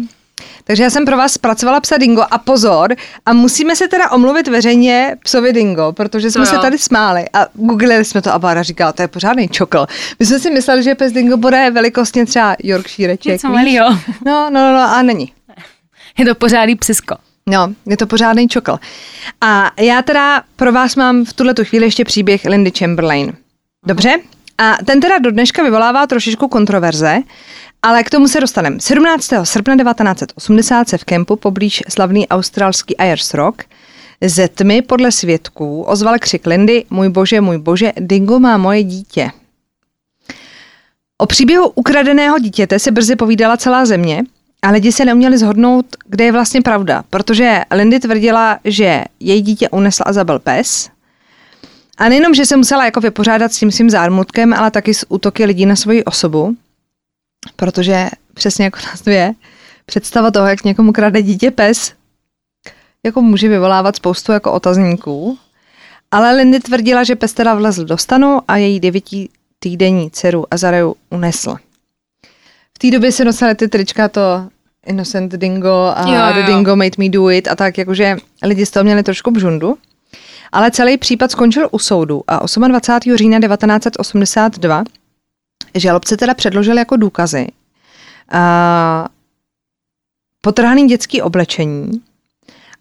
takže 0.63 0.83
já 0.83 0.89
jsem 0.89 1.05
pro 1.05 1.17
vás 1.17 1.33
zpracovala 1.33 1.79
psa 1.79 1.97
Dingo 1.97 2.23
a 2.31 2.37
pozor, 2.37 2.95
a 3.25 3.33
musíme 3.33 3.75
se 3.75 3.87
teda 3.87 4.11
omluvit 4.11 4.47
veřejně 4.47 5.15
psovi 5.23 5.53
Dingo, 5.53 5.91
protože 5.91 6.31
jsme 6.31 6.45
se 6.45 6.57
tady 6.57 6.77
smáli 6.77 7.25
a 7.33 7.47
googlili 7.53 8.05
jsme 8.05 8.21
to 8.21 8.33
a 8.33 8.39
Bára 8.39 8.63
říkala, 8.63 8.93
to 8.93 9.01
je 9.01 9.07
pořádný 9.07 9.47
čokl. 9.49 9.85
My 10.19 10.25
jsme 10.25 10.39
si 10.39 10.51
mysleli, 10.51 10.83
že 10.83 10.95
pes 10.95 11.13
Dingo 11.13 11.37
bude 11.37 11.71
velikostně 11.71 12.25
třeba 12.25 12.55
Yorkshireček. 12.63 13.33
Něco 13.33 13.49
malýho. 13.49 13.89
No, 14.25 14.49
no, 14.49 14.73
no, 14.73 14.95
a 14.95 15.01
není. 15.01 15.33
Je 16.17 16.25
to 16.25 16.35
pořádný 16.35 16.75
psisko. 16.75 17.15
No, 17.49 17.73
je 17.85 17.97
to 17.97 18.07
pořádný 18.07 18.47
čokl. 18.47 18.79
A 19.41 19.71
já 19.79 20.01
teda 20.01 20.43
pro 20.55 20.71
vás 20.71 20.95
mám 20.95 21.25
v 21.25 21.33
tuhle 21.33 21.53
chvíli 21.63 21.85
ještě 21.85 22.05
příběh 22.05 22.45
Lindy 22.45 22.71
Chamberlain. 22.79 23.33
Dobře? 23.85 24.17
A 24.57 24.77
ten 24.85 24.99
teda 24.99 25.17
do 25.17 25.31
dneška 25.31 25.63
vyvolává 25.63 26.07
trošičku 26.07 26.47
kontroverze, 26.47 27.19
ale 27.81 28.03
k 28.03 28.09
tomu 28.09 28.27
se 28.27 28.41
dostaneme. 28.41 28.79
17. 28.79 29.29
srpna 29.43 29.75
1980 29.75 30.89
se 30.89 30.97
v 30.97 31.03
kempu 31.03 31.35
poblíž 31.35 31.83
slavný 31.89 32.27
australský 32.27 32.97
Ayers 32.97 33.33
Rock 33.33 33.63
ze 34.21 34.47
tmy 34.47 34.81
podle 34.81 35.11
svědků 35.11 35.83
ozval 35.83 36.19
křik 36.19 36.47
Lindy, 36.47 36.85
můj 36.89 37.09
bože, 37.09 37.41
můj 37.41 37.57
bože, 37.57 37.93
Dingo 37.99 38.39
má 38.39 38.57
moje 38.57 38.83
dítě. 38.83 39.31
O 41.17 41.25
příběhu 41.25 41.67
ukradeného 41.75 42.39
dítěte 42.39 42.79
se 42.79 42.91
brzy 42.91 43.15
povídala 43.15 43.57
celá 43.57 43.85
země 43.85 44.23
a 44.61 44.71
lidi 44.71 44.91
se 44.91 45.05
neuměli 45.05 45.37
zhodnout, 45.37 45.85
kde 46.05 46.25
je 46.25 46.31
vlastně 46.31 46.61
pravda, 46.61 47.03
protože 47.09 47.61
Lindy 47.71 47.99
tvrdila, 47.99 48.59
že 48.63 49.03
její 49.19 49.41
dítě 49.41 49.69
unesl 49.69 50.03
a 50.05 50.13
zabil 50.13 50.39
pes. 50.39 50.89
A 51.97 52.09
nejenom, 52.09 52.33
že 52.33 52.45
se 52.45 52.57
musela 52.57 52.85
jako 52.85 52.99
vypořádat 52.99 53.53
s 53.53 53.59
tím 53.59 53.71
svým 53.71 53.89
zármutkem, 53.89 54.53
ale 54.53 54.71
taky 54.71 54.93
s 54.93 55.05
útoky 55.09 55.45
lidí 55.45 55.65
na 55.65 55.75
svoji 55.75 56.03
osobu 56.03 56.55
protože 57.55 58.09
přesně 58.33 58.65
jako 58.65 58.79
nás 58.85 59.01
dvě, 59.01 59.33
představa 59.85 60.31
toho, 60.31 60.47
jak 60.47 60.63
někomu 60.63 60.93
krade 60.93 61.21
dítě 61.21 61.51
pes, 61.51 61.93
jako 63.03 63.21
může 63.21 63.49
vyvolávat 63.49 63.95
spoustu 63.95 64.31
jako 64.31 64.51
otazníků. 64.51 65.37
Ale 66.11 66.35
Lindy 66.35 66.59
tvrdila, 66.59 67.03
že 67.03 67.15
pes 67.15 67.33
teda 67.33 67.55
vlezl 67.55 67.85
do 67.85 67.97
stanu 67.97 68.39
a 68.47 68.57
její 68.57 68.79
devětí 68.79 69.29
týdenní 69.59 70.11
dceru 70.11 70.45
Azareju 70.51 70.95
unesl. 71.09 71.55
V 72.75 72.79
té 72.79 72.91
době 72.91 73.11
se 73.11 73.25
nosily 73.25 73.55
ty 73.55 73.67
trička 73.67 74.07
to 74.07 74.47
Innocent 74.85 75.31
Dingo 75.31 75.93
a 75.95 76.03
jo, 76.07 76.15
jo. 76.15 76.33
The 76.33 76.51
Dingo 76.51 76.75
Made 76.75 76.97
Me 76.97 77.09
Do 77.09 77.29
It 77.29 77.47
a 77.47 77.55
tak, 77.55 77.77
jakože 77.77 78.17
lidi 78.43 78.65
z 78.65 78.71
toho 78.71 78.83
měli 78.83 79.03
trošku 79.03 79.31
bžundu. 79.31 79.77
Ale 80.51 80.71
celý 80.71 80.97
případ 80.97 81.31
skončil 81.31 81.69
u 81.71 81.79
soudu 81.79 82.23
a 82.27 82.39
28. 82.67 83.15
října 83.15 83.39
1982 83.39 84.83
žalobce 85.75 86.17
teda 86.17 86.33
předložil 86.33 86.77
jako 86.77 86.97
důkazy 86.97 87.47
a 88.31 89.09
potrhaný 90.41 90.87
dětský 90.87 91.21
oblečení 91.21 92.01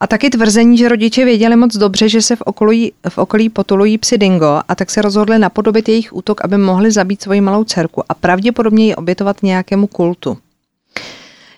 a 0.01 0.07
taky 0.07 0.31
tvrzení, 0.31 0.79
že 0.79 0.89
rodiče 0.89 1.25
věděli 1.25 1.57
moc 1.57 1.77
dobře, 1.77 2.09
že 2.09 2.23
se 2.23 2.37
v 2.37 2.41
okolí, 2.41 2.93
v 3.09 3.19
okolí 3.19 3.49
potulují 3.49 3.99
psy 3.99 4.19
dingo 4.19 4.61
a 4.69 4.75
tak 4.75 4.91
se 4.91 5.03
rozhodli 5.03 5.39
napodobit 5.39 5.89
jejich 5.89 6.13
útok, 6.13 6.45
aby 6.45 6.59
mohli 6.59 6.91
zabít 6.91 7.23
svoji 7.23 7.41
malou 7.41 7.65
dcerku 7.65 8.03
a 8.09 8.15
pravděpodobně 8.15 8.87
ji 8.87 8.95
obětovat 8.95 9.43
nějakému 9.43 9.87
kultu. 9.87 10.39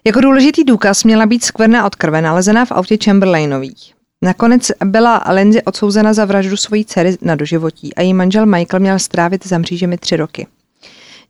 Jako 0.05 0.21
důležitý 0.21 0.65
důkaz 0.65 1.05
měla 1.05 1.27
být 1.27 1.45
skvrna 1.45 1.87
od 1.87 1.95
krve 1.97 2.23
nalezená 2.23 2.65
v 2.65 2.73
autě 2.73 2.97
Chamberlainových. 3.05 3.95
Nakonec 4.23 4.73
byla 4.85 5.25
Lindsay 5.33 5.63
odsouzena 5.63 6.13
za 6.13 6.25
vraždu 6.25 6.57
svojí 6.57 6.85
dcery 6.85 7.17
na 7.23 7.35
doživotí 7.35 7.95
a 7.95 8.03
její 8.03 8.15
manžel 8.15 8.47
Michael 8.47 8.81
měl 8.81 8.99
strávit 8.99 9.47
za 9.47 9.59
mřížemi 9.59 9.99
tři 9.99 10.17
roky. 10.17 10.47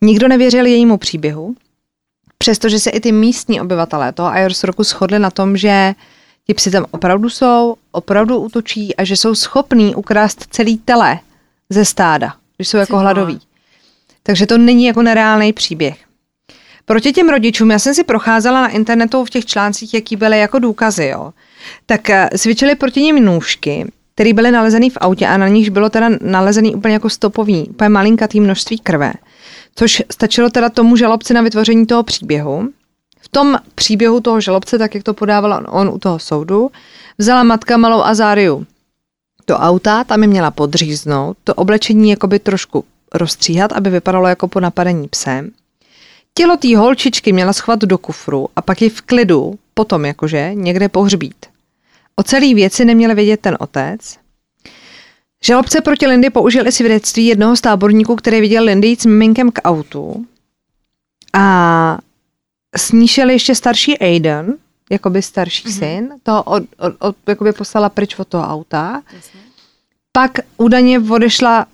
Nikdo 0.00 0.28
nevěřil 0.28 0.66
jejímu 0.66 0.98
příběhu, 0.98 1.54
přestože 2.38 2.78
se 2.78 2.90
i 2.90 3.00
ty 3.00 3.12
místní 3.12 3.60
obyvatelé 3.60 4.12
toho 4.12 4.28
Ayers 4.28 4.64
roku 4.64 4.84
shodli 4.84 5.18
na 5.18 5.30
tom, 5.30 5.56
že 5.56 5.94
ti 6.46 6.54
psi 6.54 6.70
tam 6.70 6.86
opravdu 6.90 7.30
jsou, 7.30 7.76
opravdu 7.92 8.38
útočí 8.38 8.96
a 8.96 9.04
že 9.04 9.16
jsou 9.16 9.34
schopní 9.34 9.94
ukrást 9.94 10.46
celý 10.50 10.78
tele 10.78 11.18
ze 11.70 11.84
stáda, 11.84 12.34
že 12.58 12.64
jsou 12.64 12.76
jako 12.76 12.98
hladoví. 12.98 13.40
Takže 14.22 14.46
to 14.46 14.58
není 14.58 14.84
jako 14.84 15.02
nereálný 15.02 15.52
příběh. 15.52 15.98
Proti 16.84 17.12
těm 17.12 17.28
rodičům, 17.28 17.70
já 17.70 17.78
jsem 17.78 17.94
si 17.94 18.04
procházela 18.04 18.62
na 18.62 18.68
internetu 18.68 19.24
v 19.24 19.30
těch 19.30 19.46
článcích, 19.46 19.94
jaký 19.94 20.16
byly 20.16 20.38
jako 20.38 20.58
důkazy, 20.58 21.06
jo, 21.06 21.32
tak 21.86 22.10
eh, 22.10 22.28
svědčili 22.36 22.74
proti 22.74 23.02
ním 23.02 23.24
nůžky, 23.24 23.92
které 24.14 24.32
byly 24.32 24.50
nalezený 24.50 24.90
v 24.90 24.98
autě 25.00 25.26
a 25.26 25.36
na 25.36 25.48
nich 25.48 25.70
bylo 25.70 25.90
teda 25.90 26.08
nalezený 26.20 26.74
úplně 26.74 26.94
jako 26.94 27.10
stopový, 27.10 27.68
úplně 27.68 27.88
malinkatý 27.88 28.40
množství 28.40 28.78
krve 28.78 29.12
což 29.78 30.02
stačilo 30.12 30.50
teda 30.50 30.68
tomu 30.68 30.96
žalobci 30.96 31.34
na 31.34 31.42
vytvoření 31.42 31.86
toho 31.86 32.02
příběhu. 32.02 32.68
V 33.20 33.28
tom 33.28 33.58
příběhu 33.74 34.20
toho 34.20 34.40
žalobce, 34.40 34.78
tak 34.78 34.94
jak 34.94 35.04
to 35.04 35.14
podával 35.14 35.66
on, 35.70 35.88
u 35.88 35.98
toho 35.98 36.18
soudu, 36.18 36.70
vzala 37.18 37.42
matka 37.42 37.76
malou 37.76 38.02
Azáriu 38.02 38.66
do 39.46 39.56
auta, 39.56 40.04
tam 40.04 40.22
je 40.22 40.28
měla 40.28 40.50
podříznout, 40.50 41.36
to 41.44 41.54
oblečení 41.54 42.10
jakoby 42.10 42.38
trošku 42.38 42.84
rozstříhat, 43.14 43.72
aby 43.72 43.90
vypadalo 43.90 44.28
jako 44.28 44.48
po 44.48 44.60
napadení 44.60 45.08
psem. 45.08 45.50
Tělo 46.34 46.56
té 46.56 46.76
holčičky 46.76 47.32
měla 47.32 47.52
schovat 47.52 47.80
do 47.80 47.98
kufru 47.98 48.48
a 48.56 48.62
pak 48.62 48.82
ji 48.82 48.88
v 48.88 49.00
klidu, 49.00 49.58
potom 49.74 50.04
jakože, 50.04 50.50
někde 50.54 50.88
pohřbít. 50.88 51.46
O 52.16 52.22
celé 52.22 52.54
věci 52.54 52.84
neměl 52.84 53.14
vědět 53.14 53.40
ten 53.40 53.56
otec, 53.60 54.18
Žalobce 55.44 55.80
proti 55.80 56.06
Lindy 56.06 56.30
použil 56.30 56.66
i 56.66 56.72
svědectví 56.72 57.26
jednoho 57.26 57.56
z 57.56 57.60
táborníků, 57.60 58.16
který 58.16 58.40
viděl 58.40 58.64
Lindy 58.64 58.96
s 58.96 59.06
miminkem 59.06 59.50
k 59.50 59.60
autu 59.64 60.26
a 61.34 61.98
sníšel 62.76 63.30
ještě 63.30 63.54
starší 63.54 63.98
Aiden, 63.98 64.54
jakoby 64.90 65.22
starší 65.22 65.68
mm-hmm. 65.68 65.78
syn, 65.78 66.14
to 66.22 66.42
od, 66.42 66.62
od, 66.78 66.94
od, 66.98 67.16
jakoby 67.26 67.52
poslala 67.52 67.88
pryč 67.88 68.18
od 68.18 68.28
toho 68.28 68.44
auta. 68.44 69.02
Jasně. 69.12 69.40
Pak 70.12 70.32
údajně 70.56 71.00
odešla 71.00 71.66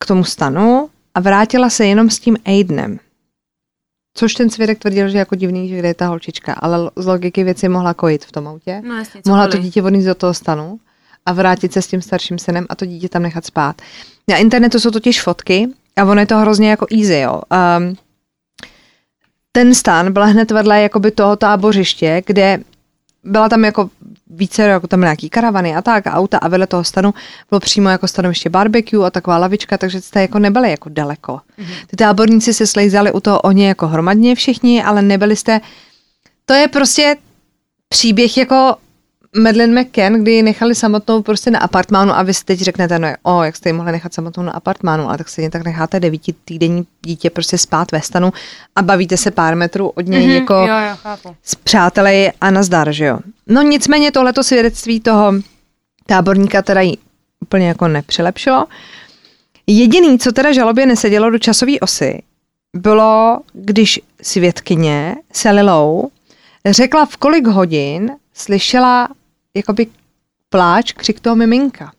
k 0.00 0.06
tomu 0.06 0.24
stanu 0.24 0.90
a 1.14 1.20
vrátila 1.20 1.70
se 1.70 1.86
jenom 1.86 2.10
s 2.10 2.18
tím 2.18 2.36
Aidenem. 2.44 2.98
Což 4.14 4.34
ten 4.34 4.50
svědek 4.50 4.78
tvrdil, 4.78 5.08
že 5.08 5.18
jako 5.18 5.34
divný, 5.34 5.68
že 5.68 5.78
kde 5.78 5.88
je 5.88 5.94
ta 5.94 6.06
holčička, 6.06 6.52
ale 6.52 6.90
z 6.96 7.06
logiky 7.06 7.44
věci 7.44 7.68
mohla 7.68 7.94
kojit 7.94 8.24
v 8.24 8.32
tom 8.32 8.48
autě. 8.48 8.82
No, 8.84 8.98
jasně, 8.98 9.22
mohla 9.26 9.48
to 9.48 9.56
dítě 9.56 9.82
odníst 9.82 10.06
do 10.06 10.14
toho 10.14 10.34
stanu 10.34 10.80
a 11.26 11.32
vrátit 11.32 11.72
se 11.72 11.82
s 11.82 11.86
tím 11.86 12.02
starším 12.02 12.38
synem 12.38 12.66
a 12.68 12.74
to 12.74 12.86
dítě 12.86 13.08
tam 13.08 13.22
nechat 13.22 13.46
spát. 13.46 13.82
Na 14.28 14.36
internetu 14.36 14.80
jsou 14.80 14.90
totiž 14.90 15.22
fotky 15.22 15.68
a 15.96 16.04
ono 16.04 16.20
je 16.20 16.26
to 16.26 16.38
hrozně 16.38 16.70
jako 16.70 16.86
easy, 16.98 17.18
jo. 17.18 17.40
Um, 17.78 17.96
ten 19.52 19.74
stan 19.74 20.12
byl 20.12 20.26
hned 20.26 20.50
vedle 20.50 20.82
jakoby 20.82 21.10
toho 21.10 21.36
tábořiště, 21.36 22.22
kde 22.26 22.60
byla 23.24 23.48
tam 23.48 23.64
jako 23.64 23.90
více, 24.30 24.62
jako 24.62 24.86
tam 24.86 25.00
nějaký 25.00 25.30
karavany 25.30 25.76
a 25.76 25.82
tak, 25.82 26.06
a 26.06 26.12
auta 26.12 26.38
a 26.38 26.48
vedle 26.48 26.66
toho 26.66 26.84
stanu 26.84 27.14
bylo 27.50 27.60
přímo 27.60 27.88
jako 27.88 28.08
stanoviště 28.08 28.50
barbecue 28.50 29.06
a 29.06 29.10
taková 29.10 29.38
lavička, 29.38 29.78
takže 29.78 30.00
jste 30.00 30.20
jako 30.20 30.38
nebyli 30.38 30.70
jako 30.70 30.88
daleko. 30.88 31.32
Mm-hmm. 31.32 31.86
Ty 31.86 31.96
táborníci 31.96 32.54
se 32.54 32.66
slejzali 32.66 33.12
u 33.12 33.20
toho 33.20 33.40
ohně 33.40 33.68
jako 33.68 33.88
hromadně 33.88 34.34
všichni, 34.34 34.82
ale 34.82 35.02
nebyli 35.02 35.36
jste, 35.36 35.60
to 36.44 36.54
je 36.54 36.68
prostě 36.68 37.16
příběh 37.88 38.36
jako 38.36 38.76
Madeleine 39.38 39.82
McCann, 39.82 40.22
kdy 40.22 40.32
ji 40.32 40.42
nechali 40.42 40.74
samotnou 40.74 41.22
prostě 41.22 41.50
na 41.50 41.58
apartmánu 41.58 42.12
a 42.12 42.22
vy 42.22 42.34
si 42.34 42.44
teď 42.44 42.60
řeknete, 42.60 42.98
no 42.98 43.08
o, 43.22 43.42
jak 43.42 43.56
jste 43.56 43.68
ji 43.68 43.72
mohli 43.72 43.92
nechat 43.92 44.14
samotnou 44.14 44.42
na 44.42 44.52
apartmánu, 44.52 45.08
ale 45.08 45.18
tak 45.18 45.28
stejně 45.28 45.50
tak 45.50 45.64
necháte 45.64 46.00
devíti 46.00 46.34
týdenní 46.44 46.86
dítě 47.02 47.30
prostě 47.30 47.58
spát 47.58 47.92
ve 47.92 48.00
stanu 48.00 48.32
a 48.76 48.82
bavíte 48.82 49.16
se 49.16 49.30
pár 49.30 49.56
metrů 49.56 49.88
od 49.88 50.06
něj 50.06 50.26
mm-hmm, 50.26 50.40
jako 50.40 50.54
jo, 50.54 50.66
jo, 50.88 50.96
chápu. 50.96 51.36
s 51.42 51.54
přáteli 51.54 52.32
a 52.40 52.50
nazdar, 52.50 52.92
že 52.92 53.04
jo. 53.04 53.18
No 53.46 53.62
nicméně 53.62 54.12
tohleto 54.12 54.42
svědectví 54.42 55.00
toho 55.00 55.32
táborníka 56.06 56.62
teda 56.62 56.80
jí 56.80 56.98
úplně 57.40 57.68
jako 57.68 57.88
nepřilepšilo. 57.88 58.66
Jediný, 59.66 60.18
co 60.18 60.32
teda 60.32 60.52
žalobě 60.52 60.86
nesedělo 60.86 61.30
do 61.30 61.38
časové 61.38 61.80
osy, 61.80 62.22
bylo, 62.76 63.40
když 63.52 64.00
svědkyně 64.22 65.16
Selilou 65.32 66.10
řekla, 66.66 67.06
v 67.06 67.16
kolik 67.16 67.46
hodin 67.46 68.10
slyšela 68.34 69.08
jakoby 69.56 69.86
pláč, 70.48 70.92
křik 70.92 71.20
toho 71.20 71.36
miminka. 71.36 71.92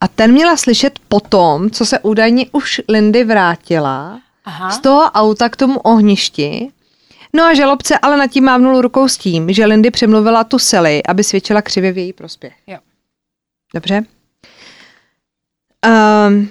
A 0.00 0.08
ten 0.08 0.32
měla 0.32 0.56
slyšet 0.56 0.98
potom, 1.08 1.70
co 1.70 1.86
se 1.86 1.98
údajně 1.98 2.46
už 2.52 2.80
Lindy 2.88 3.24
vrátila 3.24 4.20
Aha. 4.44 4.70
z 4.70 4.78
toho 4.78 5.02
auta 5.02 5.48
k 5.48 5.56
tomu 5.56 5.78
ohništi. 5.80 6.72
No 7.32 7.44
a 7.44 7.54
žalobce 7.54 7.98
ale 7.98 8.16
nad 8.16 8.26
tím 8.26 8.44
mávnul 8.44 8.80
rukou 8.80 9.08
s 9.08 9.18
tím, 9.18 9.52
že 9.52 9.66
Lindy 9.66 9.90
přemluvila 9.90 10.44
tu 10.44 10.58
Sally, 10.58 11.02
aby 11.02 11.24
svědčila 11.24 11.62
křivě 11.62 11.92
v 11.92 11.98
její 11.98 12.12
prospěch. 12.12 12.54
Jo. 12.66 12.78
Dobře. 13.74 14.02
Um, 15.86 16.48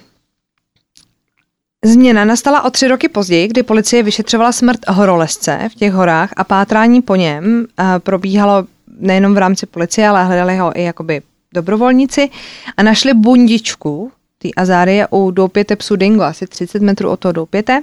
Změna 1.85 2.25
nastala 2.25 2.63
o 2.63 2.69
tři 2.69 2.87
roky 2.87 3.09
později, 3.09 3.47
kdy 3.47 3.63
policie 3.63 4.03
vyšetřovala 4.03 4.51
smrt 4.51 4.79
horolezce 4.89 5.69
v 5.71 5.75
těch 5.75 5.93
horách 5.93 6.29
a 6.37 6.43
pátrání 6.43 7.01
po 7.01 7.15
něm 7.15 7.67
uh, 7.79 7.85
probíhalo 7.99 8.67
nejenom 9.00 9.34
v 9.34 9.38
rámci 9.38 9.65
policie, 9.65 10.08
ale 10.08 10.26
hledali 10.26 10.58
ho 10.58 10.80
i 10.80 10.84
jakoby 10.84 11.21
dobrovolníci 11.54 12.30
a 12.78 12.84
našli 12.84 13.13
bundičku 13.13 14.12
té 14.38 14.50
azárie 14.58 15.08
u 15.12 15.32
doupěte 15.32 15.76
psu 15.76 15.95
Dingo, 15.95 16.23
asi 16.23 16.47
30 16.47 16.82
metrů 16.82 17.10
od 17.10 17.19
toho 17.19 17.32
doupěte. 17.32 17.82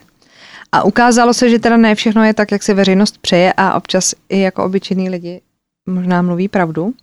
A 0.72 0.82
ukázalo 0.82 1.34
se, 1.34 1.50
že 1.50 1.58
teda 1.58 1.76
ne 1.76 1.94
všechno 1.94 2.24
je 2.24 2.34
tak, 2.34 2.52
jak 2.52 2.62
si 2.62 2.74
veřejnost 2.74 3.18
přeje 3.18 3.52
a 3.56 3.74
občas 3.74 4.14
i 4.28 4.40
jako 4.40 4.64
obyčejní 4.64 5.10
lidi 5.10 5.40
možná 5.86 6.22
mluví 6.22 6.48
pravdu. 6.48 6.94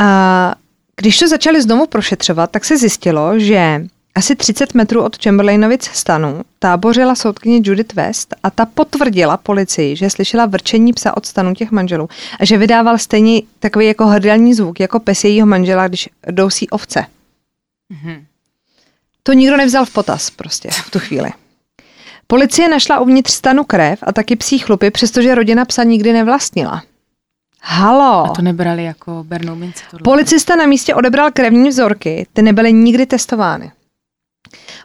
A 0.00 0.54
když 0.96 1.18
to 1.18 1.28
začali 1.28 1.62
znovu 1.62 1.86
prošetřovat, 1.86 2.50
tak 2.50 2.64
se 2.64 2.78
zjistilo, 2.78 3.38
že 3.38 3.86
asi 4.14 4.36
30 4.36 4.74
metrů 4.74 5.02
od 5.02 5.22
Chamberlainovic 5.22 5.84
stanu 5.84 6.42
tábořila 6.58 7.14
soudkyně 7.14 7.60
Judith 7.64 7.94
West 7.94 8.34
a 8.42 8.50
ta 8.50 8.66
potvrdila 8.66 9.36
policii, 9.36 9.96
že 9.96 10.10
slyšela 10.10 10.46
vrčení 10.46 10.92
psa 10.92 11.16
od 11.16 11.26
stanu 11.26 11.54
těch 11.54 11.70
manželů 11.70 12.08
a 12.40 12.44
že 12.44 12.58
vydával 12.58 12.98
stejně 12.98 13.42
takový 13.58 13.86
jako 13.86 14.06
hrdelní 14.06 14.54
zvuk 14.54 14.80
jako 14.80 15.00
pes 15.00 15.24
jejího 15.24 15.46
manžela, 15.46 15.88
když 15.88 16.08
dousí 16.30 16.70
ovce. 16.70 17.06
Mm-hmm. 17.92 18.24
To 19.22 19.32
nikdo 19.32 19.56
nevzal 19.56 19.84
v 19.84 19.92
potaz 19.92 20.30
prostě 20.30 20.70
v 20.70 20.90
tu 20.90 20.98
chvíli. 20.98 21.30
Policie 22.26 22.68
našla 22.68 23.00
uvnitř 23.00 23.32
stanu 23.32 23.64
krev 23.64 23.98
a 24.02 24.12
taky 24.12 24.36
psí 24.36 24.58
chlupy, 24.58 24.90
přestože 24.90 25.34
rodina 25.34 25.64
psa 25.64 25.82
nikdy 25.82 26.12
nevlastnila. 26.12 26.82
Halo. 27.62 28.24
A 28.24 28.28
to 28.28 28.42
nebrali 28.42 28.84
jako 28.84 29.24
bernou 29.24 29.54
minci. 29.54 29.84
Policista 30.04 30.56
na 30.56 30.66
místě 30.66 30.94
odebral 30.94 31.30
krevní 31.30 31.68
vzorky, 31.68 32.26
ty 32.32 32.42
nebyly 32.42 32.72
nikdy 32.72 33.06
testovány. 33.06 33.72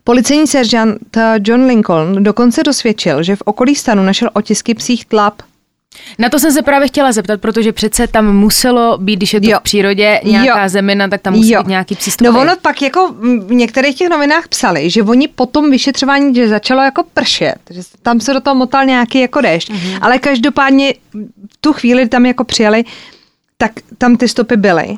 Policejní 0.08 0.48
seržant 0.48 1.18
John 1.44 1.66
Lincoln 1.66 2.24
dokonce 2.24 2.64
dosvědčil, 2.64 3.24
že 3.24 3.36
v 3.36 3.42
okolí 3.46 3.76
stanu 3.76 4.04
našel 4.04 4.30
otisky 4.34 4.74
psích 4.74 5.06
tlap. 5.06 5.42
Na 6.20 6.30
to 6.30 6.40
jsem 6.40 6.52
se 6.52 6.62
právě 6.62 6.88
chtěla 6.88 7.12
zeptat, 7.12 7.42
protože 7.42 7.74
přece 7.74 8.08
tam 8.08 8.36
muselo 8.36 8.98
být, 8.98 9.16
když 9.16 9.34
je 9.34 9.42
to 9.42 9.50
jo. 9.50 9.58
v 9.60 9.64
přírodě 9.64 10.22
nějaká 10.24 10.64
jo. 10.64 10.70
zemina, 10.70 11.08
tak 11.08 11.22
tam 11.22 11.34
musí 11.34 11.52
jo. 11.52 11.64
být 11.64 11.70
nějaký 11.70 11.96
psí 11.96 12.12
stopy. 12.12 12.32
No 12.32 12.42
ono 12.42 12.56
pak 12.62 12.82
jako 12.82 13.16
v 13.48 13.54
některých 13.54 13.96
těch 13.96 14.10
novinách 14.10 14.48
psali, 14.48 14.90
že 14.90 15.04
oni 15.04 15.28
potom 15.28 15.72
vyšetřování, 15.72 16.36
že 16.36 16.48
začalo 16.48 16.82
jako 16.82 17.04
pršet, 17.14 17.58
že 17.70 17.82
tam 18.02 18.20
se 18.20 18.34
do 18.34 18.42
toho 18.42 18.56
motal 18.56 18.86
nějaký 18.86 19.20
jako 19.20 19.42
déšť, 19.42 19.70
mm-hmm. 19.70 20.00
ale 20.02 20.20
každopádně 20.20 20.94
v 21.54 21.58
tu 21.62 21.74
chvíli 21.74 22.10
tam 22.10 22.26
jako 22.26 22.44
přijeli, 22.44 22.86
tak 23.58 23.72
tam 23.98 24.18
ty 24.18 24.28
stopy 24.28 24.58
byly. 24.58 24.98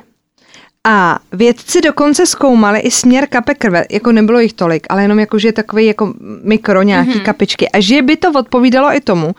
A 0.88 1.20
vědci 1.32 1.82
dokonce 1.82 2.26
zkoumali 2.26 2.80
i 2.80 2.92
směr 2.92 3.28
kape 3.28 3.56
krve, 3.56 3.86
jako 3.92 4.12
nebylo 4.12 4.39
jich 4.39 4.54
tolik, 4.54 4.88
ale 4.89 5.02
jenom 5.02 5.20
jako, 5.20 5.39
že 5.39 5.48
je 5.48 5.54
takový 5.54 5.86
jako 5.86 6.13
mikro 6.44 6.82
nějaký 6.82 7.12
mm-hmm. 7.12 7.24
kapičky. 7.24 7.70
A 7.70 7.80
že 7.80 8.02
by 8.02 8.18
to 8.18 8.32
odpovídalo 8.32 8.96
i 8.96 9.02
tomu, 9.02 9.36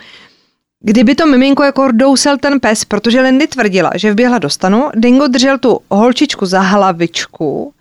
kdyby 0.81 1.14
to 1.14 1.26
miminko 1.26 1.62
jako 1.62 1.88
dousel 1.92 2.38
ten 2.38 2.61
pes, 2.61 2.85
protože 2.85 3.20
Lindy 3.20 3.46
tvrdila, 3.46 3.90
že 3.94 4.12
vběhla 4.12 4.38
do 4.38 4.50
stanu, 4.50 4.90
Dingo 4.94 5.26
držel 5.26 5.59
tu 5.59 5.81
holčičku 5.90 6.46
za 6.46 6.61
hlavičku 6.61 7.72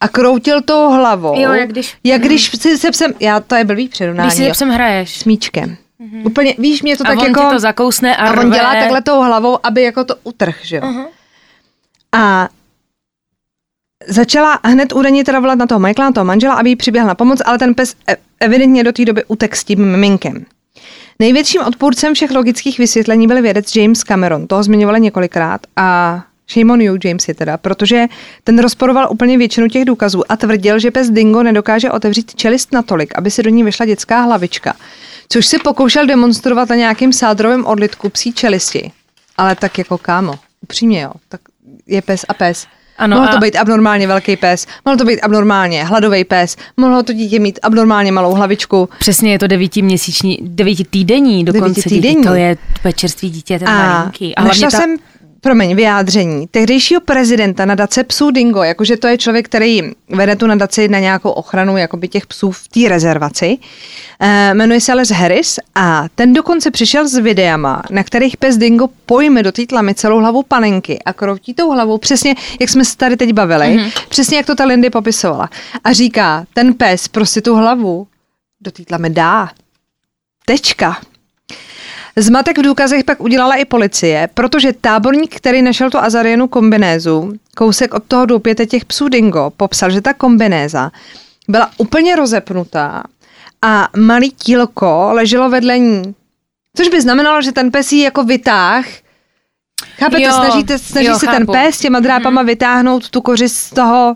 a 0.00 0.08
kroutil 0.08 0.62
tou 0.62 0.90
hlavou. 0.90 1.40
Jo, 1.40 1.52
jak 1.52 1.68
když... 1.70 1.96
Jak 2.04 2.22
když 2.22 2.52
mm. 2.52 2.58
si 2.60 2.78
se 2.78 2.90
psem, 2.90 3.12
já 3.20 3.40
to 3.40 3.54
je 3.54 3.64
blbý 3.64 3.88
přirovnání. 3.88 4.28
Když 4.28 4.38
si 4.38 4.44
se 4.44 4.50
psem 4.50 4.70
hraješ. 4.70 5.18
S 5.18 5.24
míčkem. 5.24 5.76
Mm-hmm. 6.00 6.26
Úplně, 6.26 6.54
víš, 6.58 6.82
mě 6.82 6.96
to 6.96 7.04
a 7.04 7.06
tak 7.06 7.18
on 7.18 7.26
jako... 7.26 7.50
To 7.50 7.58
zakousne 7.58 8.16
a, 8.16 8.26
a 8.26 8.40
on 8.40 8.50
dělá 8.50 8.74
takhle 8.74 9.02
tou 9.02 9.22
hlavou, 9.22 9.58
aby 9.62 9.82
jako 9.82 10.04
to 10.04 10.14
utrh, 10.24 10.56
že 10.62 10.76
jo. 10.76 10.82
Uh-huh. 10.82 11.06
A 12.12 12.48
Začala 14.06 14.58
hned 14.64 14.92
údajně 14.92 15.24
teda 15.24 15.40
volat 15.40 15.58
na 15.58 15.66
toho 15.66 15.78
Michaela, 15.78 16.08
na 16.08 16.12
toho 16.12 16.24
manžela, 16.24 16.54
aby 16.54 16.70
jí 16.70 16.76
přiběhl 16.76 17.08
na 17.08 17.14
pomoc, 17.14 17.42
ale 17.44 17.58
ten 17.58 17.74
pes 17.74 17.94
e- 18.08 18.16
evidentně 18.40 18.84
do 18.84 18.92
té 18.92 19.04
doby 19.04 19.24
utek 19.28 19.56
s 19.56 19.64
tím 19.64 19.90
miminkem. 19.90 20.44
Největším 21.18 21.62
odpůrcem 21.62 22.14
všech 22.14 22.30
logických 22.30 22.78
vysvětlení 22.78 23.26
byl 23.26 23.42
vědec 23.42 23.76
James 23.76 24.04
Cameron. 24.04 24.46
Toho 24.46 24.62
zmiňovali 24.62 25.00
několikrát 25.00 25.60
a 25.76 26.20
shame 26.52 26.72
on 26.72 26.80
you, 26.80 26.98
James 27.04 27.28
je 27.28 27.34
teda, 27.34 27.56
protože 27.56 28.06
ten 28.44 28.58
rozporoval 28.58 29.08
úplně 29.10 29.38
většinu 29.38 29.68
těch 29.68 29.84
důkazů 29.84 30.32
a 30.32 30.36
tvrdil, 30.36 30.78
že 30.78 30.90
pes 30.90 31.10
Dingo 31.10 31.42
nedokáže 31.42 31.90
otevřít 31.90 32.34
čelist 32.34 32.72
natolik, 32.72 33.18
aby 33.18 33.30
si 33.30 33.42
do 33.42 33.50
ní 33.50 33.64
vyšla 33.64 33.86
dětská 33.86 34.20
hlavička, 34.20 34.74
což 35.28 35.46
si 35.46 35.58
pokoušel 35.58 36.06
demonstrovat 36.06 36.68
na 36.68 36.76
nějakým 36.76 37.12
sádrovém 37.12 37.66
odlitku 37.66 38.08
psí 38.08 38.32
čelisti. 38.32 38.92
Ale 39.36 39.56
tak 39.56 39.78
jako 39.78 39.98
kámo, 39.98 40.34
upřímně 40.62 41.00
jo, 41.00 41.12
tak 41.28 41.40
je 41.86 42.02
pes 42.02 42.24
a 42.28 42.34
pes. 42.34 42.66
Ano, 42.98 43.16
Mohl 43.16 43.28
a... 43.28 43.32
to 43.32 43.38
být 43.38 43.56
abnormálně 43.56 44.06
velký 44.06 44.36
pes, 44.36 44.66
mohl 44.84 44.96
to 44.96 45.04
být 45.04 45.20
abnormálně 45.20 45.84
hladový 45.84 46.24
pes, 46.24 46.56
mohlo 46.76 47.02
to 47.02 47.12
dítě 47.12 47.38
mít 47.38 47.58
abnormálně 47.62 48.12
malou 48.12 48.34
hlavičku. 48.34 48.88
Přesně, 48.98 49.32
je 49.32 49.38
to 49.38 49.46
devítiměsíční, 49.46 50.38
devítitýdenní 50.42 51.44
dokonce. 51.44 51.64
Devítitýdenní. 51.64 52.16
Dítě, 52.16 52.28
to 52.28 52.34
je, 52.34 52.56
to 52.82 52.88
je 52.88 52.92
čerstvý 52.92 53.30
dítě, 53.30 53.58
ten 53.58 53.68
a 53.68 53.98
malinký. 53.98 54.34
A 54.34 54.44
našla 54.44 54.70
ta... 54.70 54.78
jsem 54.78 54.96
promiň, 55.40 55.76
vyjádření 55.76 56.46
tehdejšího 56.46 57.00
prezidenta 57.00 57.64
nadace 57.64 58.04
psů 58.04 58.30
Dingo, 58.30 58.62
jakože 58.62 58.96
to 58.96 59.06
je 59.06 59.18
člověk, 59.18 59.46
který 59.46 59.82
vede 60.08 60.36
tu 60.36 60.46
nadaci 60.46 60.88
na 60.88 60.98
nějakou 60.98 61.30
ochranu 61.30 61.76
jakoby 61.76 62.08
těch 62.08 62.26
psů 62.26 62.50
v 62.50 62.68
té 62.68 62.88
rezervaci. 62.88 63.58
E, 64.20 64.54
jmenuje 64.54 64.80
se 64.80 64.92
Alex 64.92 65.10
Harris 65.10 65.58
a 65.74 66.04
ten 66.14 66.32
dokonce 66.32 66.70
přišel 66.70 67.08
s 67.08 67.14
videama, 67.14 67.82
na 67.90 68.04
kterých 68.04 68.36
pes 68.36 68.56
Dingo 68.56 68.88
pojme 69.06 69.42
do 69.42 69.52
té 69.52 69.66
tlamy 69.66 69.94
celou 69.94 70.18
hlavu 70.18 70.42
panenky 70.42 70.98
a 71.04 71.12
kroutí 71.12 71.54
tou 71.54 71.70
hlavou 71.70 71.98
přesně, 71.98 72.34
jak 72.60 72.70
jsme 72.70 72.84
se 72.84 72.96
tady 72.96 73.16
teď 73.16 73.32
bavili, 73.32 73.66
mm-hmm. 73.66 73.92
přesně 74.08 74.36
jak 74.36 74.46
to 74.46 74.54
ta 74.54 74.64
Lindy 74.64 74.90
popisovala. 74.90 75.50
A 75.84 75.92
říká, 75.92 76.44
ten 76.54 76.74
pes 76.74 77.08
prostě 77.08 77.40
tu 77.40 77.54
hlavu 77.54 78.06
do 78.60 78.70
té 78.70 78.84
tlamy 78.84 79.10
dá. 79.10 79.50
Tečka. 80.46 80.96
Zmatek 82.18 82.58
v 82.58 82.62
důkazech 82.62 83.04
pak 83.04 83.20
udělala 83.20 83.54
i 83.54 83.64
policie, 83.64 84.28
protože 84.34 84.72
táborník, 84.72 85.36
který 85.36 85.62
našel 85.62 85.90
tu 85.90 85.98
azarienu 85.98 86.48
kombinézu, 86.48 87.32
kousek 87.56 87.94
od 87.94 88.02
toho 88.08 88.26
doupěte 88.26 88.66
těch 88.66 88.84
psů 88.84 89.08
dingo, 89.08 89.52
popsal, 89.56 89.90
že 89.90 90.00
ta 90.00 90.14
kombinéza 90.14 90.90
byla 91.48 91.70
úplně 91.76 92.16
rozepnutá 92.16 93.02
a 93.62 93.88
malý 93.96 94.30
tílko 94.30 95.08
leželo 95.12 95.50
vedle 95.50 95.78
ní. 95.78 96.14
Což 96.76 96.88
by 96.88 97.00
znamenalo, 97.00 97.42
že 97.42 97.52
ten 97.52 97.70
pes 97.70 97.92
jí 97.92 98.00
jako 98.00 98.24
vytáh 98.24 98.84
Chápete, 99.98 100.22
jo, 100.22 100.32
snažíte, 100.32 100.78
snaží 100.78 101.06
jo, 101.06 101.18
se 101.18 101.26
chápu. 101.26 101.38
ten 101.38 101.46
pes 101.46 101.78
těma 101.78 102.00
drápama 102.00 102.42
mm-hmm. 102.42 102.46
vytáhnout 102.46 103.10
tu 103.10 103.20
koři 103.20 103.48
z 103.48 103.70
toho, 103.70 104.14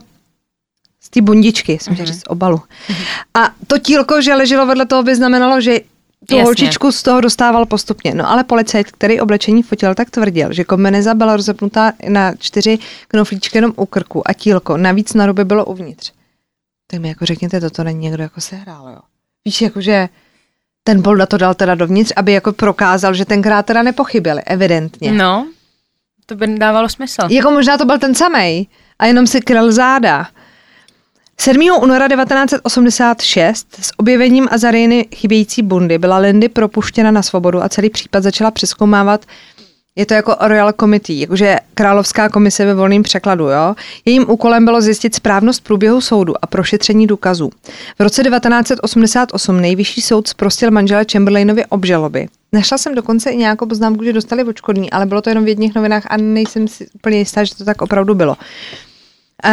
z 1.01 1.09
té 1.09 1.21
bundičky, 1.21 1.79
jsem 1.81 1.93
mm-hmm. 1.93 2.05
říct, 2.05 2.19
z 2.19 2.23
obalu. 2.27 2.57
Mm-hmm. 2.57 3.05
A 3.33 3.49
to 3.67 3.79
tílko, 3.79 4.21
že 4.21 4.35
leželo 4.35 4.65
vedle 4.65 4.85
toho, 4.85 5.03
by 5.03 5.15
znamenalo, 5.15 5.61
že 5.61 5.79
tu 6.25 6.35
Jasně. 6.35 6.43
holčičku 6.43 6.91
z 6.91 7.03
toho 7.03 7.21
dostával 7.21 7.65
postupně. 7.65 8.13
No 8.13 8.29
ale 8.29 8.43
policajt, 8.43 8.91
který 8.91 9.21
oblečení 9.21 9.63
fotil, 9.63 9.95
tak 9.95 10.09
tvrdil, 10.09 10.53
že 10.53 10.63
kombineza 10.63 11.13
byla 11.13 11.35
rozepnutá 11.35 11.93
na 12.09 12.35
čtyři 12.35 12.79
knoflíčky 13.07 13.57
jenom 13.57 13.73
u 13.75 13.85
krku 13.85 14.27
a 14.29 14.33
tílko. 14.33 14.77
Navíc 14.77 15.13
na 15.13 15.25
ruby 15.25 15.45
bylo 15.45 15.65
uvnitř. 15.65 16.11
Tak 16.87 16.99
mi 16.99 17.07
jako 17.07 17.25
řekněte, 17.25 17.61
toto 17.61 17.83
není 17.83 17.99
někdo 17.99 18.23
jako 18.23 18.41
sehrál, 18.41 18.89
jo. 18.89 18.99
Víš, 19.45 19.61
jakože 19.61 20.09
ten 20.83 21.01
Bolda 21.01 21.25
to 21.25 21.37
dal 21.37 21.53
teda 21.53 21.75
dovnitř, 21.75 22.13
aby 22.15 22.31
jako 22.31 22.53
prokázal, 22.53 23.13
že 23.13 23.25
tenkrát 23.25 23.65
teda 23.65 23.83
nepochybili, 23.83 24.41
evidentně. 24.41 25.11
No, 25.11 25.47
to 26.25 26.35
by 26.35 26.47
dávalo 26.47 26.89
smysl. 26.89 27.21
Jako 27.29 27.51
možná 27.51 27.77
to 27.77 27.85
byl 27.85 27.99
ten 27.99 28.15
samej 28.15 28.67
a 28.99 29.05
jenom 29.05 29.27
si 29.27 29.41
kryl 29.41 29.71
záda. 29.71 30.27
7. 31.37 31.61
února 31.81 32.07
1986 32.07 33.67
s 33.81 33.91
objevením 33.97 34.47
Azariny 34.51 35.07
chybějící 35.15 35.61
bundy 35.61 35.97
byla 35.97 36.17
Lindy 36.17 36.49
propuštěna 36.49 37.11
na 37.11 37.21
svobodu 37.21 37.63
a 37.63 37.69
celý 37.69 37.89
případ 37.89 38.23
začala 38.23 38.51
přeskoumávat 38.51 39.25
je 39.95 40.05
to 40.05 40.13
jako 40.13 40.35
Royal 40.41 40.73
Committee, 40.79 41.19
jakože 41.19 41.57
královská 41.73 42.29
komise 42.29 42.65
ve 42.65 42.73
volném 42.73 43.03
překladu, 43.03 43.43
jo. 43.43 43.75
Jejím 44.05 44.29
úkolem 44.29 44.65
bylo 44.65 44.81
zjistit 44.81 45.15
správnost 45.15 45.63
průběhu 45.63 46.01
soudu 46.01 46.33
a 46.41 46.47
prošetření 46.47 47.07
důkazů. 47.07 47.49
V 47.99 48.03
roce 48.03 48.23
1988 48.23 49.61
nejvyšší 49.61 50.01
soud 50.01 50.27
zprostil 50.27 50.71
manžele 50.71 51.05
Chamberlainovi 51.11 51.65
obžaloby. 51.65 52.27
Našla 52.53 52.77
jsem 52.77 52.95
dokonce 52.95 53.29
i 53.29 53.37
nějakou 53.37 53.65
poznámku, 53.65 54.03
že 54.03 54.13
dostali 54.13 54.43
očkodný, 54.43 54.91
ale 54.91 55.05
bylo 55.05 55.21
to 55.21 55.29
jenom 55.29 55.45
v 55.45 55.47
jedných 55.47 55.75
novinách 55.75 56.03
a 56.09 56.17
nejsem 56.17 56.67
si 56.67 56.87
úplně 56.93 57.17
jistá, 57.17 57.43
že 57.43 57.55
to 57.55 57.65
tak 57.65 57.81
opravdu 57.81 58.15
bylo. 58.15 58.37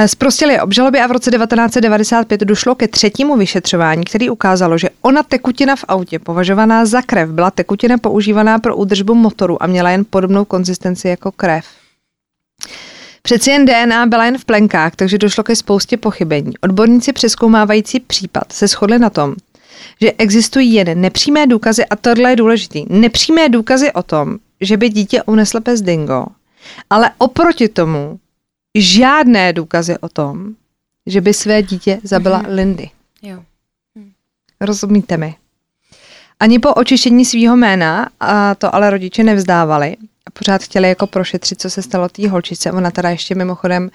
Zprostili 0.07 0.61
obžaloby 0.61 1.01
a 1.01 1.07
v 1.07 1.11
roce 1.11 1.31
1995 1.31 2.41
došlo 2.41 2.75
ke 2.75 2.89
třetímu 2.89 3.37
vyšetřování, 3.37 4.05
který 4.05 4.31
ukázalo, 4.31 4.79
že 4.79 4.89
ona 5.03 5.23
tekutina 5.23 5.77
v 5.77 5.85
autě, 5.89 6.19
považovaná 6.19 6.87
za 6.87 7.03
krev, 7.03 7.29
byla 7.29 7.51
tekutina 7.51 7.99
používaná 7.99 8.59
pro 8.59 8.77
údržbu 8.77 9.15
motoru 9.15 9.63
a 9.63 9.67
měla 9.67 9.91
jen 9.91 10.05
podobnou 10.11 10.45
konzistenci 10.45 11.09
jako 11.09 11.33
krev. 11.33 11.65
Přeci 13.23 13.51
jen 13.51 13.65
DNA 13.65 14.07
byla 14.07 14.25
jen 14.25 14.39
v 14.39 14.45
plenkách, 14.45 14.97
takže 14.97 15.19
došlo 15.19 15.45
ke 15.45 15.57
spoustě 15.57 15.97
pochybení. 15.97 16.53
Odborníci 16.61 17.13
přeskoumávající 17.13 18.01
případ 18.01 18.53
se 18.53 18.67
shodli 18.67 18.99
na 18.99 19.11
tom, 19.11 19.35
že 20.01 20.13
existují 20.19 20.75
jen 20.75 21.01
nepřímé 21.01 21.47
důkazy, 21.47 21.87
a 21.87 21.97
tohle 21.97 22.31
je 22.31 22.37
důležitý, 22.37 22.87
nepřímé 22.89 23.49
důkazy 23.49 23.93
o 23.93 24.03
tom, 24.03 24.37
že 24.61 24.77
by 24.77 24.89
dítě 24.89 25.23
unesl 25.23 25.61
pes 25.61 25.83
dingo, 25.83 26.27
ale 26.91 27.11
oproti 27.19 27.69
tomu 27.69 28.19
žádné 28.75 29.53
důkazy 29.53 29.99
o 29.99 30.09
tom, 30.09 30.55
že 31.07 31.21
by 31.21 31.35
své 31.35 31.63
dítě 31.63 32.01
zabila 32.03 32.43
mm-hmm. 32.43 32.55
Lindy. 32.55 32.91
Jo. 33.23 33.45
Hm. 33.99 34.13
Rozumíte 34.61 35.17
mi? 35.17 35.35
Ani 36.41 36.59
po 36.59 36.75
očištění 36.75 37.25
svého 37.25 37.57
jména, 37.57 38.09
a 38.21 38.55
to 38.55 38.75
ale 38.75 38.91
rodiče 38.91 39.25
nevzdávali, 39.25 39.97
a 40.27 40.31
pořád 40.31 40.63
chtěli 40.63 40.89
jako 40.89 41.07
prošetřit, 41.07 41.61
co 41.61 41.71
se 41.71 41.83
stalo 41.83 42.09
té 42.09 42.29
holčice. 42.29 42.73
Ona 42.73 42.91
teda 42.91 43.11
ještě 43.11 43.35
mimochodem 43.35 43.91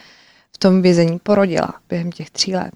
v 0.55 0.57
tom 0.57 0.81
vězení 0.81 1.19
porodila 1.19 1.73
během 1.89 2.11
těch 2.11 2.29
tří 2.29 2.55
let. 2.55 2.73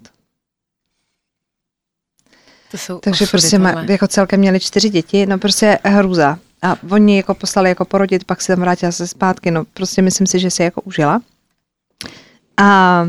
To 2.70 2.78
jsou 2.78 2.98
Takže 2.98 3.26
prostě 3.26 3.58
má, 3.58 3.70
jako 3.82 4.08
celkem 4.08 4.40
měli 4.40 4.60
čtyři 4.60 4.88
děti, 4.88 5.26
no 5.26 5.38
prostě 5.38 5.78
hrůza. 5.84 6.38
A 6.62 6.76
oni 6.90 7.16
jako 7.16 7.34
poslali 7.34 7.68
jako 7.68 7.84
porodit, 7.84 8.24
pak 8.24 8.42
se 8.42 8.52
tam 8.52 8.60
vrátila 8.60 8.92
se 8.92 9.06
zpátky, 9.06 9.50
no 9.50 9.64
prostě 9.64 10.02
myslím 10.02 10.26
si, 10.26 10.38
že 10.38 10.50
si 10.50 10.62
jako 10.62 10.80
užila. 10.80 11.20
A 12.60 13.06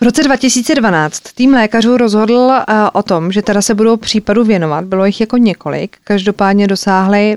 v 0.00 0.02
roce 0.02 0.22
2012 0.22 1.20
tým 1.20 1.54
lékařů 1.54 1.96
rozhodl 1.96 2.34
uh, 2.34 2.62
o 2.92 3.02
tom, 3.02 3.32
že 3.32 3.42
teda 3.42 3.62
se 3.62 3.74
budou 3.74 3.96
případu 3.96 4.44
věnovat. 4.44 4.84
Bylo 4.84 5.04
jich 5.04 5.20
jako 5.20 5.36
několik. 5.36 5.96
Každopádně 6.04 6.66
dosáhli 6.66 7.36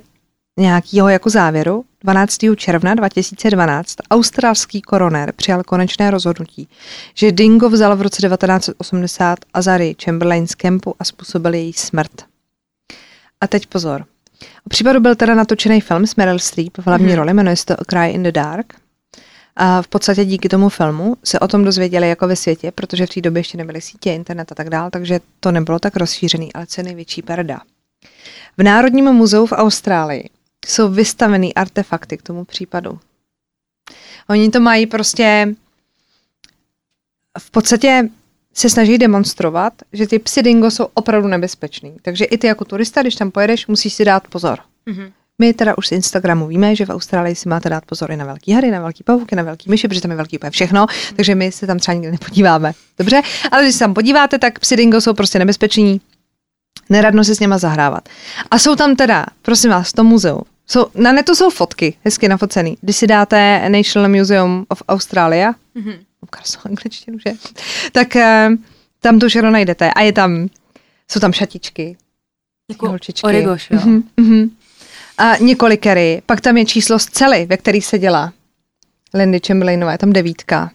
nějakého 0.59 1.09
jako 1.09 1.29
závěru. 1.29 1.85
12. 2.03 2.37
června 2.55 2.95
2012 2.95 3.95
australský 4.11 4.81
koroner 4.81 5.33
přijal 5.35 5.63
konečné 5.63 6.11
rozhodnutí, 6.11 6.67
že 7.13 7.31
Dingo 7.31 7.69
vzal 7.69 7.95
v 7.95 8.01
roce 8.01 8.21
1980 8.21 9.39
Azary 9.53 9.95
Chamberlain 10.03 10.47
z 10.47 10.55
kempu 10.55 10.95
a 10.99 11.03
způsobil 11.03 11.53
její 11.53 11.73
smrt. 11.73 12.11
A 13.41 13.47
teď 13.47 13.67
pozor. 13.67 14.05
O 14.65 14.69
případu 14.69 14.99
byl 14.99 15.15
teda 15.15 15.35
natočený 15.35 15.81
film 15.81 16.07
s 16.07 16.15
Meryl 16.15 16.39
Streep 16.39 16.77
v 16.77 16.85
hlavní 16.87 17.07
mm-hmm. 17.07 17.15
roli, 17.15 17.33
jmenuje 17.33 17.55
se 17.55 17.65
to 17.65 17.73
A 17.73 17.83
Cry 17.89 18.09
in 18.09 18.23
the 18.23 18.31
Dark. 18.31 18.82
A 19.55 19.81
v 19.81 19.87
podstatě 19.87 20.25
díky 20.25 20.49
tomu 20.49 20.69
filmu 20.69 21.17
se 21.23 21.39
o 21.39 21.47
tom 21.47 21.63
dozvěděli 21.63 22.09
jako 22.09 22.27
ve 22.27 22.35
světě, 22.35 22.71
protože 22.71 23.05
v 23.05 23.09
té 23.09 23.21
době 23.21 23.39
ještě 23.39 23.57
nebyly 23.57 23.81
sítě, 23.81 24.13
internet 24.13 24.51
a 24.51 24.55
tak 24.55 24.69
dál, 24.69 24.89
takže 24.89 25.19
to 25.39 25.51
nebylo 25.51 25.79
tak 25.79 25.95
rozšířený, 25.95 26.53
ale 26.53 26.67
co 26.67 26.81
je 26.81 26.85
největší 26.85 27.21
perda. 27.21 27.61
V 28.57 28.63
Národním 28.63 29.05
muzeu 29.05 29.45
v 29.45 29.51
Austrálii 29.51 30.29
jsou 30.67 30.89
vystavený 30.89 31.55
artefakty 31.55 32.17
k 32.17 32.21
tomu 32.21 32.45
případu. 32.45 32.99
Oni 34.29 34.49
to 34.49 34.59
mají 34.59 34.85
prostě 34.85 35.55
v 37.39 37.51
podstatě 37.51 38.09
se 38.53 38.69
snaží 38.69 38.97
demonstrovat, 38.97 39.73
že 39.93 40.07
ty 40.07 40.19
psy 40.19 40.43
dingo 40.43 40.71
jsou 40.71 40.87
opravdu 40.93 41.27
nebezpečný. 41.27 41.97
Takže 42.01 42.25
i 42.25 42.37
ty 42.37 42.47
jako 42.47 42.65
turista, 42.65 43.01
když 43.01 43.15
tam 43.15 43.31
pojedeš, 43.31 43.67
musíš 43.67 43.93
si 43.93 44.05
dát 44.05 44.27
pozor. 44.27 44.59
Mm-hmm. 44.87 45.11
My 45.41 45.53
teda 45.53 45.77
už 45.77 45.87
z 45.87 45.91
Instagramu 45.91 46.47
víme, 46.47 46.75
že 46.75 46.85
v 46.85 46.89
Austrálii 46.89 47.35
si 47.35 47.49
máte 47.49 47.69
dát 47.69 47.85
pozor 47.85 48.11
i 48.11 48.17
na 48.17 48.25
velký 48.25 48.51
hady, 48.51 48.71
na 48.71 48.81
velký 48.81 49.03
pavouky, 49.03 49.35
na 49.35 49.43
velký 49.43 49.69
myši, 49.69 49.87
protože 49.87 50.01
tam 50.01 50.11
je 50.11 50.17
velký 50.17 50.37
úplně 50.37 50.51
všechno, 50.51 50.85
takže 51.15 51.35
my 51.35 51.51
se 51.51 51.67
tam 51.67 51.79
třeba 51.79 51.95
nikdy 51.95 52.11
nepodíváme. 52.11 52.73
Dobře? 52.97 53.21
Ale 53.51 53.63
když 53.63 53.75
se 53.75 53.79
tam 53.79 53.93
podíváte, 53.93 54.39
tak 54.39 54.59
psi 54.59 54.75
dingo 54.75 55.01
jsou 55.01 55.13
prostě 55.13 55.39
nebezpeční. 55.39 56.01
Neradno 56.89 57.23
se 57.23 57.35
s 57.35 57.39
něma 57.39 57.57
zahrávat. 57.57 58.09
A 58.51 58.59
jsou 58.59 58.75
tam 58.75 58.95
teda, 58.95 59.25
prosím 59.41 59.69
vás, 59.69 59.89
v 59.89 59.93
tom 59.93 60.07
muzeu. 60.07 60.41
Jsou, 60.67 60.85
na 60.95 61.11
netu 61.11 61.35
jsou 61.35 61.49
fotky, 61.49 61.97
hezky 62.05 62.27
nafocený. 62.27 62.77
Když 62.81 62.95
si 62.95 63.07
dáte 63.07 63.69
National 63.69 64.09
Museum 64.09 64.65
of 64.69 64.81
Australia, 64.87 65.53
mm-hmm. 65.75 65.97
angličtinu, 66.65 67.17
že? 67.27 67.33
Tak 67.91 68.15
eh, 68.15 68.49
tam 69.01 69.19
to 69.19 69.29
všechno 69.29 69.51
najdete. 69.51 69.93
A 69.93 70.01
je 70.01 70.13
tam, 70.13 70.47
jsou 71.11 71.19
tam 71.19 71.33
šatičky, 71.33 71.97
jako 72.69 72.89
holčičky. 72.89 73.27
Origoš, 73.27 73.69
jo. 73.71 73.79
Mm-hmm, 73.79 74.03
mm-hmm 74.17 74.49
a 75.17 75.37
několikery. 75.37 76.21
Pak 76.25 76.41
tam 76.41 76.57
je 76.57 76.65
číslo 76.65 76.99
z 76.99 77.05
cely, 77.05 77.45
ve 77.45 77.57
který 77.57 77.81
se 77.81 77.99
dělá. 77.99 78.33
Lindy 79.13 79.39
Chamberlainové, 79.47 79.93
je 79.93 79.97
tam 79.97 80.13
devítka. 80.13 80.71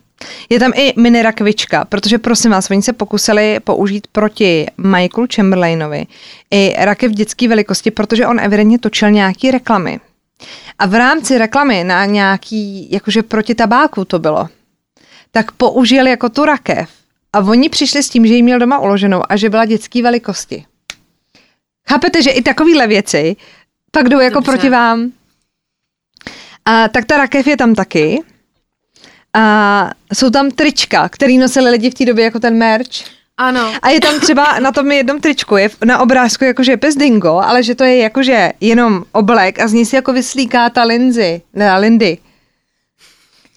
Je 0.49 0.59
tam 0.59 0.73
i 0.75 0.93
mini 0.97 1.23
rakvička, 1.23 1.85
protože 1.85 2.19
prosím 2.19 2.51
vás, 2.51 2.71
oni 2.71 2.83
se 2.83 2.93
pokusili 2.93 3.61
použít 3.61 4.07
proti 4.07 4.67
Michaelu 4.77 5.27
Chamberlainovi 5.35 6.07
i 6.51 6.75
rakev 6.79 7.13
dětské 7.13 7.49
velikosti, 7.49 7.91
protože 7.91 8.27
on 8.27 8.41
evidentně 8.41 8.79
točil 8.79 9.11
nějaký 9.11 9.51
reklamy. 9.51 10.01
A 10.79 10.87
v 10.87 10.95
rámci 10.95 11.39
reklamy 11.39 11.85
na 11.85 12.05
nějaký, 12.05 12.93
jakože 12.93 13.23
proti 13.23 13.55
tabáku 13.55 14.05
to 14.05 14.19
bylo, 14.19 14.49
tak 15.31 15.53
použil 15.53 16.07
jako 16.07 16.29
tu 16.29 16.45
rakev. 16.45 16.89
A 17.33 17.39
oni 17.39 17.69
přišli 17.69 18.03
s 18.03 18.09
tím, 18.09 18.27
že 18.27 18.35
ji 18.35 18.43
měl 18.43 18.59
doma 18.59 18.79
uloženou 18.79 19.23
a 19.29 19.37
že 19.37 19.51
byla 19.51 19.65
dětské 19.65 20.03
velikosti. 20.03 20.65
Chápete, 21.89 22.23
že 22.23 22.31
i 22.31 22.43
takovéhle 22.43 22.87
věci 22.87 23.37
pak 23.91 24.09
jdou 24.09 24.21
jako 24.21 24.35
Dobře. 24.35 24.53
proti 24.53 24.71
vám. 24.71 25.13
A 26.65 26.89
tak 26.89 27.05
ta 27.05 27.17
rakev 27.17 27.47
je 27.47 27.57
tam 27.57 27.75
taky. 27.75 28.23
A 29.35 29.91
jsou 30.13 30.31
tam 30.31 30.51
trička, 30.51 31.09
který 31.09 31.39
nosili 31.39 31.71
lidi 31.71 31.91
v 31.91 31.95
té 31.95 32.05
době 32.05 32.25
jako 32.25 32.41
ten 32.41 32.59
merch. 32.59 33.19
Ano. 33.37 33.73
A 33.83 33.89
je 33.89 34.01
tam 34.01 34.21
třeba 34.21 34.59
na 34.61 34.73
tom 34.73 34.93
jednom 34.93 35.21
tričku, 35.21 35.57
je 35.57 35.71
na 35.85 35.99
obrázku 35.99 36.45
jakože 36.45 36.77
pes 36.77 36.97
dingo, 36.97 37.37
ale 37.37 37.63
že 37.63 37.75
to 37.75 37.85
je 37.85 37.97
jakože 37.97 38.53
jenom 38.61 39.05
oblek 39.13 39.59
a 39.61 39.69
z 39.69 39.73
ní 39.73 39.87
si 39.87 39.97
jako 39.97 40.13
vyslíká 40.13 40.71
ta 40.71 40.83
Lindsay, 40.83 41.41
ne, 41.55 41.79
Lindy. 41.79 42.19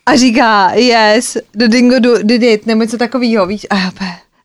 A 0.05 0.15
říká, 0.15 0.71
yes, 0.73 1.37
the 1.51 1.67
dingo 1.67 1.99
did 2.23 2.43
it, 2.43 2.65
nebo 2.65 2.81
něco 2.81 2.97
takového, 2.97 3.45
víš, 3.47 3.67
a 3.69 3.75
já 3.75 3.91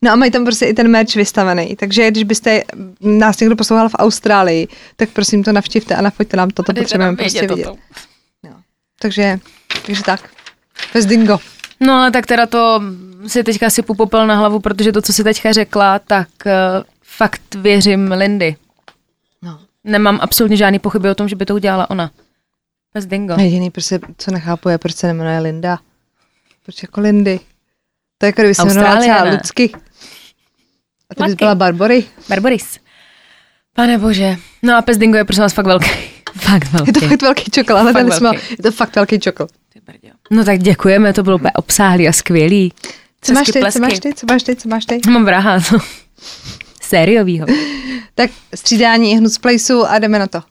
No 0.07 0.13
a 0.13 0.17
mají 0.17 0.31
tam 0.31 0.45
prostě 0.45 0.67
i 0.67 0.75
ten 0.75 0.89
merch 0.89 1.15
vystavený, 1.15 1.77
takže 1.77 2.11
když 2.11 2.25
byste 2.25 2.63
nás 3.01 3.41
někdo 3.41 3.57
poslouchal 3.57 3.89
v 3.89 3.95
Austrálii, 3.95 4.69
tak 4.97 5.11
prosím 5.11 5.45
to 5.45 5.53
navštivte 5.53 5.95
a 5.97 6.01
nafoďte 6.01 6.37
nám 6.37 6.51
toto, 6.51 6.73
potřebujeme 6.73 7.17
prostě 7.17 7.47
vidět. 7.47 7.67
No. 8.43 8.57
Takže, 9.01 9.39
takže 9.87 10.03
tak. 10.03 10.31
Bez 10.95 11.07
dingo. 11.07 11.39
No 11.81 11.93
ale 11.93 12.11
tak 12.11 12.27
teda 12.27 12.47
to 12.47 12.83
si 13.27 13.45
teďka 13.45 13.71
si 13.71 13.83
popel 13.83 14.27
na 14.27 14.35
hlavu, 14.35 14.61
protože 14.61 14.93
to, 14.93 15.03
co 15.03 15.13
si 15.13 15.25
teďka 15.25 15.53
řekla, 15.53 15.99
tak 15.99 16.29
uh, 16.47 16.53
fakt 17.03 17.55
věřím 17.55 18.13
Lindy. 18.13 18.57
No. 19.43 19.59
Nemám 19.85 20.19
absolutně 20.23 20.57
žádný 20.57 20.79
pochyby 20.79 21.11
o 21.11 21.15
tom, 21.15 21.29
že 21.29 21.37
by 21.37 21.47
to 21.47 21.55
udělala 21.55 21.91
ona. 21.91 22.11
Bez 22.95 23.07
dingo. 23.07 23.35
Jediný, 23.41 23.71
prostě, 23.71 24.01
co 24.19 24.31
nechápu, 24.31 24.69
je, 24.69 24.79
proč 24.79 24.95
se 24.95 25.07
nemenuje 25.07 25.39
Linda. 25.39 25.79
Proč 26.63 26.83
jako 26.83 27.01
Lindy? 27.01 27.41
To 28.19 28.27
je 28.27 28.29
jako 28.29 28.43
kdyby 28.43 28.55
se 28.55 28.63
jmenovala 28.63 29.01
třeba 29.01 29.25
Lucky. 29.25 29.73
A 31.11 31.15
ty 31.15 31.23
bys 31.25 31.35
byla 31.35 31.55
Barbory? 31.55 32.05
Barboris. 32.29 32.79
Pane 33.73 33.99
bože. 33.99 34.37
No 34.63 34.77
a 34.77 34.83
pes 34.83 34.99
dingo 34.99 35.19
je 35.19 35.25
prosím 35.25 35.43
vás 35.43 35.53
fakt 35.53 35.67
velký. 35.67 35.91
Fakt 36.37 36.69
velký. 36.73 36.89
Je 36.89 36.93
to 36.93 37.09
fakt 37.09 37.23
velký 37.23 37.51
čokol, 37.51 37.77
ale 37.77 37.93
ten 37.93 38.13
jsme, 38.13 38.31
je 38.51 38.63
to 38.63 38.73
fakt 38.73 38.97
velký 38.97 39.19
čokol. 39.21 39.47
No 40.31 40.45
tak 40.45 40.59
děkujeme, 40.59 41.13
to 41.13 41.23
bylo 41.23 41.37
úplně 41.37 41.53
obsáhlý 41.53 42.09
a 42.09 42.13
skvělý. 42.13 42.73
Co 43.21 43.33
máš 43.33 43.47
ty, 43.47 43.61
co 43.73 43.81
máš 43.81 44.01
ty, 44.01 44.15
co 44.15 44.27
máš 44.31 44.43
ty, 44.43 44.57
co 44.57 44.69
máš 44.69 44.85
ty? 44.87 45.01
Mám 45.11 45.25
vraha, 45.25 45.59
no. 45.73 45.79
Sériovýho. 46.83 47.47
tak 48.15 48.31
střídání 48.55 49.17
hnut 49.17 49.29
z 49.33 49.39
placeu 49.39 49.85
a 49.85 49.99
jdeme 49.99 50.19
na 50.19 50.27
to. 50.27 50.43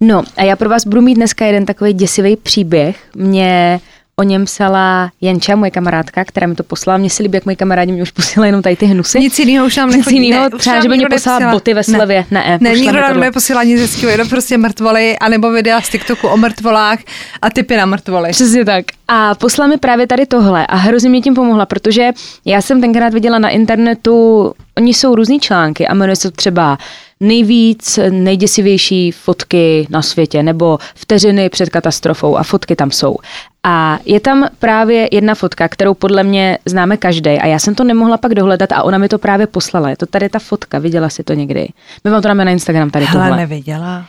No 0.00 0.22
a 0.36 0.42
já 0.42 0.56
pro 0.56 0.68
vás 0.68 0.84
budu 0.86 1.00
mít 1.00 1.14
dneska 1.14 1.46
jeden 1.46 1.66
takový 1.66 1.92
děsivý 1.92 2.36
příběh. 2.36 2.96
Mě 3.16 3.80
o 4.18 4.22
něm 4.22 4.44
psala 4.44 5.10
Jenča, 5.20 5.56
moje 5.56 5.70
kamarádka, 5.70 6.24
která 6.24 6.46
mi 6.46 6.54
to 6.54 6.62
poslala. 6.62 6.98
Mně 6.98 7.10
se 7.10 7.22
líbí, 7.22 7.36
jak 7.36 7.44
moji 7.44 7.56
kamarádi 7.56 7.92
mě 7.92 8.02
už 8.02 8.10
posílají 8.10 8.48
jenom 8.48 8.62
tady 8.62 8.76
ty 8.76 8.86
hnusy. 8.86 9.20
Nic 9.20 9.38
jiného 9.38 9.66
už 9.66 9.76
nám 9.76 9.88
Nic 9.88 9.96
nechodí. 9.96 10.16
jiného, 10.16 10.44
Ne, 10.44 10.58
třeba, 10.58 10.80
že 10.80 10.88
by 10.88 10.96
mě 10.96 11.06
poslala 11.10 11.38
neposílá. 11.38 11.52
boty 11.54 11.74
ve 11.74 11.84
slevě. 11.84 12.24
Ne, 12.30 12.44
ne, 12.48 12.58
Ne, 12.60 12.78
nikdo 12.78 13.00
nám 13.00 13.20
neposílá 13.20 13.62
nic 13.64 13.80
hezkého, 13.80 14.10
jenom 14.12 14.28
prostě 14.28 14.58
mrtvoly, 14.58 15.18
anebo 15.18 15.50
videa 15.50 15.80
z 15.80 15.88
TikToku 15.88 16.28
o 16.28 16.36
mrtvolách 16.36 16.98
a 17.42 17.50
typy 17.50 17.76
na 17.76 17.86
mrtvoly. 17.86 18.30
Přesně 18.30 18.64
tak. 18.64 18.84
A 19.08 19.34
poslala 19.34 19.68
mi 19.70 19.76
právě 19.76 20.06
tady 20.06 20.26
tohle 20.26 20.66
a 20.66 20.76
hrozně 20.76 21.08
mě 21.10 21.20
tím 21.20 21.34
pomohla, 21.34 21.66
protože 21.66 22.10
já 22.44 22.62
jsem 22.62 22.80
tenkrát 22.80 23.14
viděla 23.14 23.38
na 23.38 23.48
internetu, 23.48 24.52
oni 24.78 24.94
jsou 24.94 25.14
různý 25.14 25.40
články 25.40 25.86
a 25.88 25.94
jmenuje 25.94 26.16
se 26.16 26.30
to 26.30 26.36
třeba 26.36 26.78
nejvíc, 27.20 27.98
nejděsivější 28.10 29.12
fotky 29.12 29.86
na 29.90 30.02
světě 30.02 30.42
nebo 30.42 30.78
vteřiny 30.94 31.48
před 31.48 31.68
katastrofou 31.70 32.36
a 32.36 32.42
fotky 32.42 32.76
tam 32.76 32.90
jsou. 32.90 33.16
A 33.64 33.98
je 34.04 34.20
tam 34.20 34.48
právě 34.58 35.08
jedna 35.12 35.34
fotka, 35.34 35.68
kterou 35.68 35.94
podle 35.94 36.22
mě 36.22 36.58
známe 36.66 36.96
každý 36.96 37.30
a 37.30 37.46
já 37.46 37.58
jsem 37.58 37.74
to 37.74 37.84
nemohla 37.84 38.16
pak 38.16 38.34
dohledat 38.34 38.72
a 38.72 38.82
ona 38.82 38.98
mi 38.98 39.08
to 39.08 39.18
právě 39.18 39.46
poslala. 39.46 39.90
Je 39.90 39.96
to 39.96 40.06
tady 40.06 40.28
ta 40.28 40.38
fotka, 40.38 40.78
viděla 40.78 41.08
si 41.08 41.24
to 41.24 41.32
někdy. 41.32 41.68
My 42.04 42.10
vám 42.10 42.22
to 42.22 42.28
dáme 42.28 42.44
na 42.44 42.50
Instagram 42.50 42.90
tady 42.90 43.04
Hele, 43.04 43.24
tohle. 43.24 43.36
neviděla. 43.36 44.04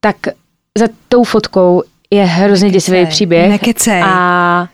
Tak 0.00 0.16
za 0.78 0.86
tou 1.08 1.24
fotkou 1.24 1.82
je 2.10 2.24
hrozně 2.24 2.70
děsivý 2.70 3.06
příběh. 3.06 3.48
nekecej. 3.50 4.02
A 4.04 4.68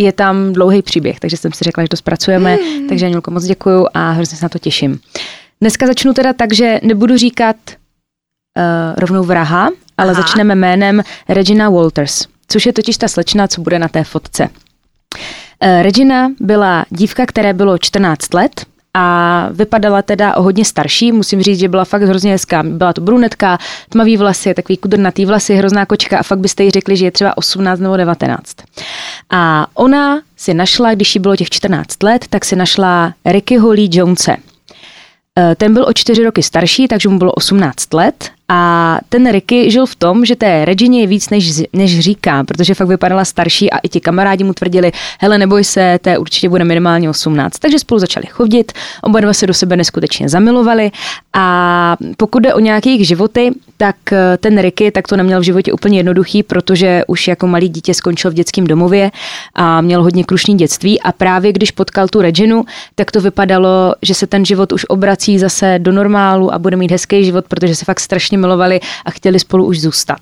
je 0.00 0.12
tam 0.12 0.52
dlouhý 0.52 0.82
příběh, 0.82 1.20
takže 1.20 1.36
jsem 1.36 1.52
si 1.52 1.64
řekla, 1.64 1.84
že 1.84 1.88
to 1.88 1.96
zpracujeme. 1.96 2.54
Hmm. 2.54 2.88
Takže 2.88 3.06
Anilko, 3.06 3.30
moc 3.30 3.44
děkuju 3.44 3.86
a 3.94 4.10
hrozně 4.10 4.36
se 4.38 4.44
na 4.44 4.48
to 4.48 4.58
těším. 4.58 4.98
Dneska 5.62 5.86
začnu 5.86 6.12
teda 6.12 6.32
tak, 6.32 6.52
že 6.52 6.80
nebudu 6.82 7.16
říkat 7.16 7.56
uh, 7.66 8.62
rovnou 8.96 9.22
vraha, 9.22 9.70
ale 9.98 10.12
Aha. 10.12 10.22
začneme 10.22 10.54
jménem 10.54 11.02
Regina 11.28 11.70
Walters, 11.70 12.26
což 12.48 12.66
je 12.66 12.72
totiž 12.72 12.96
ta 12.96 13.08
slečna, 13.08 13.48
co 13.48 13.60
bude 13.60 13.78
na 13.78 13.88
té 13.88 14.04
fotce. 14.04 14.48
Uh, 14.48 15.82
Regina 15.82 16.30
byla 16.40 16.84
dívka, 16.90 17.26
které 17.26 17.52
bylo 17.52 17.78
14 17.78 18.34
let 18.34 18.66
a 18.94 19.48
vypadala 19.52 20.02
teda 20.02 20.36
o 20.36 20.42
hodně 20.42 20.64
starší. 20.64 21.12
Musím 21.12 21.42
říct, 21.42 21.58
že 21.58 21.68
byla 21.68 21.84
fakt 21.84 22.02
hrozně 22.02 22.32
hezká. 22.32 22.62
Byla 22.62 22.92
to 22.92 23.00
brunetka, 23.00 23.58
tmavý 23.88 24.16
vlasy, 24.16 24.54
takový 24.54 24.76
kudrnatý 24.76 25.26
vlasy, 25.26 25.54
hrozná 25.54 25.86
kočka 25.86 26.18
a 26.18 26.22
fakt 26.22 26.38
byste 26.38 26.64
jí 26.64 26.70
řekli, 26.70 26.96
že 26.96 27.04
je 27.04 27.10
třeba 27.10 27.36
18 27.36 27.80
nebo 27.80 27.96
19. 27.96 28.56
A 29.30 29.66
ona 29.74 30.20
si 30.36 30.54
našla, 30.54 30.94
když 30.94 31.14
jí 31.14 31.20
bylo 31.20 31.36
těch 31.36 31.50
14 31.50 32.02
let, 32.02 32.26
tak 32.30 32.44
si 32.44 32.56
našla 32.56 33.14
Rickyho 33.24 33.70
Lee 33.70 33.88
Jonese. 33.92 34.36
Eh, 35.38 35.54
Ten 35.54 35.74
byl 35.74 35.84
o 35.88 35.92
čtyři 35.92 36.24
roky 36.24 36.42
starší, 36.42 36.88
takže 36.88 37.08
mu 37.08 37.18
bylo 37.18 37.32
18 37.32 37.94
let 37.94 38.30
a 38.48 38.98
ten 39.08 39.32
Ricky 39.32 39.70
žil 39.70 39.86
v 39.86 39.94
tom, 39.94 40.24
že 40.24 40.36
té 40.36 40.64
Regině 40.64 41.00
je 41.00 41.06
víc, 41.06 41.30
než, 41.30 41.62
než 41.72 42.00
říká, 42.00 42.44
protože 42.44 42.74
fakt 42.74 42.88
vypadala 42.88 43.24
starší 43.24 43.70
a 43.70 43.78
i 43.78 43.88
ti 43.88 44.00
kamarádi 44.00 44.44
mu 44.44 44.52
tvrdili, 44.54 44.92
hele 45.20 45.38
neboj 45.38 45.64
se, 45.64 45.98
té 46.02 46.18
určitě 46.18 46.48
bude 46.48 46.64
minimálně 46.64 47.10
18. 47.10 47.58
Takže 47.58 47.78
spolu 47.78 47.98
začali 47.98 48.26
chodit, 48.26 48.72
oba 49.02 49.20
dva 49.20 49.32
se 49.32 49.46
do 49.46 49.54
sebe 49.54 49.76
neskutečně 49.76 50.28
zamilovali 50.28 50.90
a 51.32 51.96
pokud 52.16 52.38
jde 52.42 52.54
o 52.54 52.60
nějaké 52.60 52.90
jejich 52.90 53.06
životy, 53.08 53.50
tak 53.82 54.12
eh, 54.12 54.38
ten 54.38 54.58
Ricky 54.58 54.90
tak 54.90 55.08
to 55.08 55.16
neměl 55.16 55.40
v 55.40 55.42
životě 55.42 55.72
úplně 55.72 55.98
jednoduchý, 55.98 56.42
protože 56.42 57.02
už 57.06 57.28
jako 57.28 57.46
malý 57.46 57.68
dítě 57.68 57.94
skončil 57.94 58.30
v 58.30 58.34
dětském 58.34 58.66
domově 58.66 59.10
a 59.54 59.80
měl 59.80 60.02
hodně 60.02 60.24
krušný 60.24 60.56
dětství 60.56 61.00
a 61.00 61.12
právě 61.12 61.52
když 61.52 61.70
potkal 61.70 62.08
tu 62.08 62.22
Reginu, 62.22 62.64
tak 62.94 63.10
to 63.10 63.20
vypadalo, 63.20 63.94
že 64.02 64.14
se 64.14 64.26
ten 64.26 64.44
život 64.44 64.72
už 64.72 64.84
obrací 64.88 65.38
zase 65.38 65.78
do 65.78 65.92
normálu 65.92 66.54
a 66.54 66.58
bude 66.58 66.76
mít 66.76 66.90
hezký 66.90 67.24
život, 67.24 67.44
protože 67.48 67.74
se 67.74 67.84
fakt 67.84 68.00
strašně 68.00 68.38
milovali 68.38 68.80
a 69.04 69.10
chtěli 69.10 69.38
spolu 69.38 69.66
už 69.66 69.80
zůstat. 69.80 70.20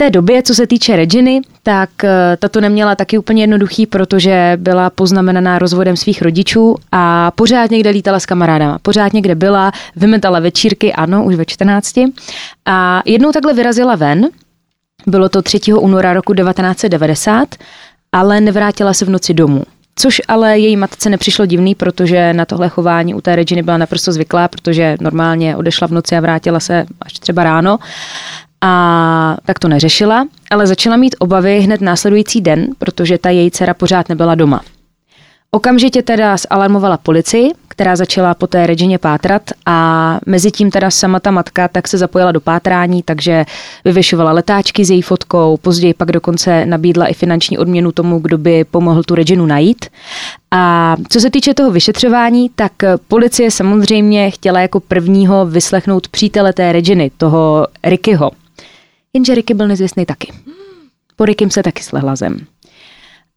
Té 0.00 0.10
době, 0.10 0.42
co 0.42 0.54
se 0.54 0.66
týče 0.66 0.96
Reginy, 0.96 1.40
tak 1.62 2.04
eh, 2.04 2.36
tato 2.38 2.60
neměla 2.60 2.94
taky 2.94 3.18
úplně 3.18 3.42
jednoduchý, 3.42 3.86
protože 3.86 4.52
byla 4.56 4.90
poznamenaná 4.90 5.58
rozvodem 5.58 5.96
svých 5.96 6.22
rodičů 6.22 6.76
a 6.92 7.30
pořád 7.30 7.70
někde 7.70 7.90
lítala 7.90 8.20
s 8.20 8.26
kamarádama. 8.26 8.78
Pořád 8.78 9.12
někde 9.12 9.34
byla, 9.34 9.72
vymetala 9.96 10.40
večírky, 10.40 10.92
ano, 10.92 11.24
už 11.24 11.34
ve 11.34 11.44
14. 11.44 11.94
A 12.66 13.02
jednou 13.04 13.32
takhle 13.32 13.54
vyrazila 13.54 13.96
ven, 13.96 14.28
bylo 15.06 15.28
to 15.28 15.42
3. 15.42 15.60
února 15.72 16.12
roku 16.12 16.34
1990, 16.34 17.48
ale 18.12 18.40
nevrátila 18.40 18.94
se 18.94 19.04
v 19.04 19.10
noci 19.10 19.34
domů. 19.34 19.62
Což 20.00 20.22
ale 20.28 20.58
její 20.58 20.76
matce 20.76 21.10
nepřišlo 21.10 21.46
divný, 21.46 21.74
protože 21.74 22.32
na 22.32 22.44
tohle 22.44 22.68
chování 22.68 23.14
u 23.14 23.20
té 23.20 23.36
Reginy 23.36 23.62
byla 23.62 23.76
naprosto 23.78 24.12
zvyklá, 24.12 24.48
protože 24.48 24.96
normálně 25.00 25.56
odešla 25.56 25.88
v 25.88 25.90
noci 25.90 26.16
a 26.16 26.20
vrátila 26.20 26.60
se 26.60 26.86
až 27.02 27.12
třeba 27.12 27.44
ráno. 27.44 27.78
A 28.60 29.36
tak 29.44 29.58
to 29.58 29.68
neřešila, 29.68 30.26
ale 30.50 30.66
začala 30.66 30.96
mít 30.96 31.16
obavy 31.18 31.60
hned 31.60 31.80
následující 31.80 32.40
den, 32.40 32.66
protože 32.78 33.18
ta 33.18 33.30
její 33.30 33.50
dcera 33.50 33.74
pořád 33.74 34.08
nebyla 34.08 34.34
doma. 34.34 34.60
Okamžitě 35.50 36.02
teda 36.02 36.36
zalarmovala 36.36 36.96
policii, 36.96 37.50
která 37.78 37.96
začala 37.96 38.34
po 38.34 38.46
té 38.46 38.66
Regině 38.66 38.98
pátrat 38.98 39.42
a 39.66 40.18
mezi 40.26 40.50
tím 40.50 40.70
teda 40.70 40.90
sama 40.90 41.20
ta 41.20 41.30
matka 41.30 41.68
tak 41.68 41.88
se 41.88 41.98
zapojila 41.98 42.32
do 42.32 42.40
pátrání, 42.40 43.02
takže 43.02 43.44
vyvěšovala 43.84 44.32
letáčky 44.32 44.84
s 44.84 44.90
její 44.90 45.02
fotkou, 45.02 45.56
později 45.56 45.94
pak 45.94 46.12
dokonce 46.12 46.66
nabídla 46.66 47.06
i 47.06 47.14
finanční 47.14 47.58
odměnu 47.58 47.92
tomu, 47.92 48.18
kdo 48.18 48.38
by 48.38 48.64
pomohl 48.64 49.02
tu 49.02 49.14
Reginu 49.14 49.46
najít. 49.46 49.86
A 50.50 50.96
co 51.08 51.20
se 51.20 51.30
týče 51.30 51.54
toho 51.54 51.70
vyšetřování, 51.70 52.50
tak 52.54 52.72
policie 53.08 53.50
samozřejmě 53.50 54.30
chtěla 54.30 54.60
jako 54.60 54.80
prvního 54.80 55.46
vyslechnout 55.46 56.08
přítele 56.08 56.52
té 56.52 56.72
Reginy, 56.72 57.10
toho 57.16 57.66
Rickyho. 57.84 58.30
Jenže 59.12 59.34
Ricky 59.34 59.54
byl 59.54 59.68
nezvěstný 59.68 60.06
taky. 60.06 60.32
Po 61.16 61.24
Rickym 61.24 61.50
se 61.50 61.62
taky 61.62 61.82
slehla 61.82 62.16
zem. 62.16 62.38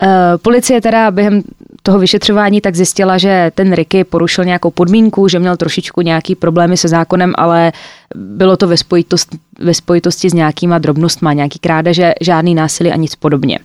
Eh, 0.04 0.38
Policie 0.38 0.82
teda 0.82 1.12
během 1.12 1.42
toho 1.84 2.00
vyšetřování 2.00 2.62
tak 2.62 2.76
zjistila, 2.76 3.18
že 3.18 3.52
ten 3.56 3.74
Ricky 3.74 4.04
porušil 4.04 4.46
nějakou 4.46 4.72
podmínku, 4.72 5.28
že 5.28 5.40
měl 5.40 5.58
trošičku 5.58 6.02
nějaký 6.02 6.36
problémy 6.36 6.78
se 6.78 6.88
zákonem, 6.88 7.34
ale 7.36 7.72
bylo 8.16 8.58
to 8.58 8.68
ve, 8.68 8.78
spojitost, 8.78 9.36
ve 9.60 9.74
spojitosti 9.74 10.30
s 10.30 10.34
nějakýma 10.34 10.78
drobnostma, 10.78 11.34
nějaký 11.34 11.60
krádeže, 11.60 12.14
žádný 12.22 12.56
násilí 12.56 12.92
a 12.92 12.96
nic 12.96 13.16
podobně. 13.16 13.60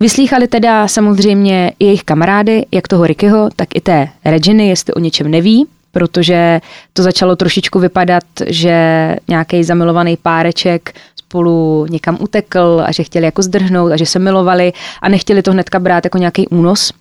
Vyslýchali 0.00 0.48
teda 0.48 0.88
samozřejmě 0.88 1.72
i 1.78 1.84
jejich 1.84 2.04
kamarády, 2.04 2.66
jak 2.72 2.88
toho 2.88 3.06
Rickyho, 3.06 3.48
tak 3.56 3.68
i 3.74 3.80
té 3.80 4.08
Reginy, 4.24 4.68
jestli 4.68 4.94
o 4.94 5.00
něčem 5.00 5.30
neví, 5.30 5.66
protože 5.94 6.60
to 6.92 7.02
začalo 7.02 7.36
trošičku 7.36 7.78
vypadat, 7.78 8.24
že 8.46 8.76
nějaký 9.28 9.64
zamilovaný 9.64 10.16
páreček 10.16 10.92
spolu 11.16 11.86
někam 11.90 12.18
utekl 12.20 12.82
a 12.86 12.92
že 12.92 13.02
chtěli 13.02 13.24
jako 13.24 13.42
zdrhnout 13.42 13.92
a 13.92 13.96
že 13.96 14.06
se 14.06 14.18
milovali 14.18 14.72
a 15.02 15.08
nechtěli 15.08 15.42
to 15.42 15.52
hnedka 15.52 15.78
brát 15.78 16.04
jako 16.04 16.18
nějaký 16.18 16.48
únos 16.48 16.92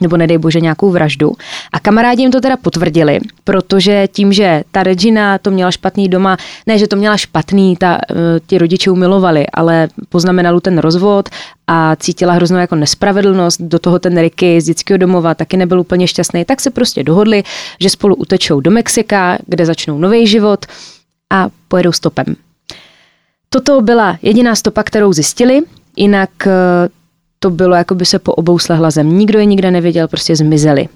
nebo 0.00 0.16
nedej 0.16 0.38
bože 0.38 0.60
nějakou 0.60 0.90
vraždu. 0.90 1.32
A 1.72 1.80
kamarádi 1.80 2.22
jim 2.22 2.30
to 2.30 2.40
teda 2.40 2.56
potvrdili, 2.56 3.18
protože 3.44 4.08
tím, 4.12 4.32
že 4.32 4.62
ta 4.70 4.82
Regina 4.82 5.38
to 5.38 5.50
měla 5.50 5.70
špatný 5.70 6.08
doma, 6.08 6.36
ne, 6.66 6.78
že 6.78 6.88
to 6.88 6.96
měla 6.96 7.16
špatný, 7.16 7.76
ta, 7.76 7.98
eh, 8.10 8.14
ti 8.46 8.58
rodiče 8.58 8.90
umilovali, 8.90 9.46
ale 9.46 9.88
poznamenal 10.08 10.60
ten 10.60 10.78
rozvod 10.78 11.28
a 11.66 11.96
cítila 11.96 12.32
hroznou 12.32 12.58
jako 12.58 12.74
nespravedlnost, 12.74 13.60
do 13.60 13.78
toho 13.78 13.98
ten 13.98 14.20
Ricky 14.20 14.60
z 14.60 14.64
dětského 14.64 14.98
domova 14.98 15.34
taky 15.34 15.56
nebyl 15.56 15.80
úplně 15.80 16.06
šťastný, 16.06 16.44
tak 16.44 16.60
se 16.60 16.70
prostě 16.70 17.02
dohodli, 17.02 17.42
že 17.80 17.90
spolu 17.90 18.14
utečou 18.14 18.60
do 18.60 18.70
Mexika, 18.70 19.38
kde 19.46 19.66
začnou 19.66 19.98
nový 19.98 20.26
život 20.26 20.66
a 21.30 21.48
pojedou 21.68 21.92
stopem. 21.92 22.36
Toto 23.48 23.80
byla 23.80 24.18
jediná 24.22 24.54
stopa, 24.54 24.82
kterou 24.82 25.12
zjistili, 25.12 25.60
jinak 25.96 26.30
eh, 26.46 26.50
to 27.42 27.50
bylo, 27.50 27.74
jako 27.74 27.94
by 27.94 28.06
se 28.06 28.18
po 28.18 28.32
obou 28.32 28.58
slehla 28.58 28.90
zem. 28.90 29.18
Nikdo 29.18 29.38
je 29.38 29.44
nikde 29.44 29.70
nevěděl, 29.70 30.08
prostě 30.08 30.36
zmizeli. 30.36 30.88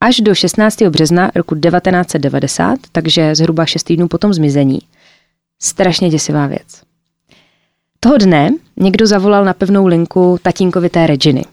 Až 0.00 0.20
do 0.20 0.34
16. 0.34 0.82
března 0.82 1.30
roku 1.34 1.54
1990, 1.54 2.78
takže 2.92 3.34
zhruba 3.34 3.66
6 3.66 3.82
týdnů 3.82 4.08
po 4.08 4.18
tom 4.18 4.34
zmizení. 4.34 4.78
Strašně 5.62 6.08
děsivá 6.10 6.46
věc. 6.46 6.82
Toho 8.00 8.18
dne 8.18 8.50
někdo 8.76 9.06
zavolal 9.06 9.44
na 9.44 9.52
pevnou 9.52 9.86
linku 9.86 10.38
tatínkovi 10.42 10.88
té 10.88 11.06
Reginy. 11.06 11.44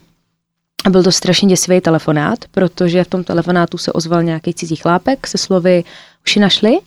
A 0.84 0.90
byl 0.90 1.02
to 1.02 1.12
strašně 1.12 1.48
děsivý 1.48 1.80
telefonát, 1.80 2.38
protože 2.50 3.04
v 3.04 3.08
tom 3.08 3.24
telefonátu 3.24 3.78
se 3.78 3.92
ozval 3.92 4.22
nějaký 4.22 4.54
cizí 4.54 4.76
chlápek 4.76 5.26
se 5.26 5.38
slovy 5.38 5.84
už 6.26 6.36
ji 6.36 6.42
našli? 6.42 6.78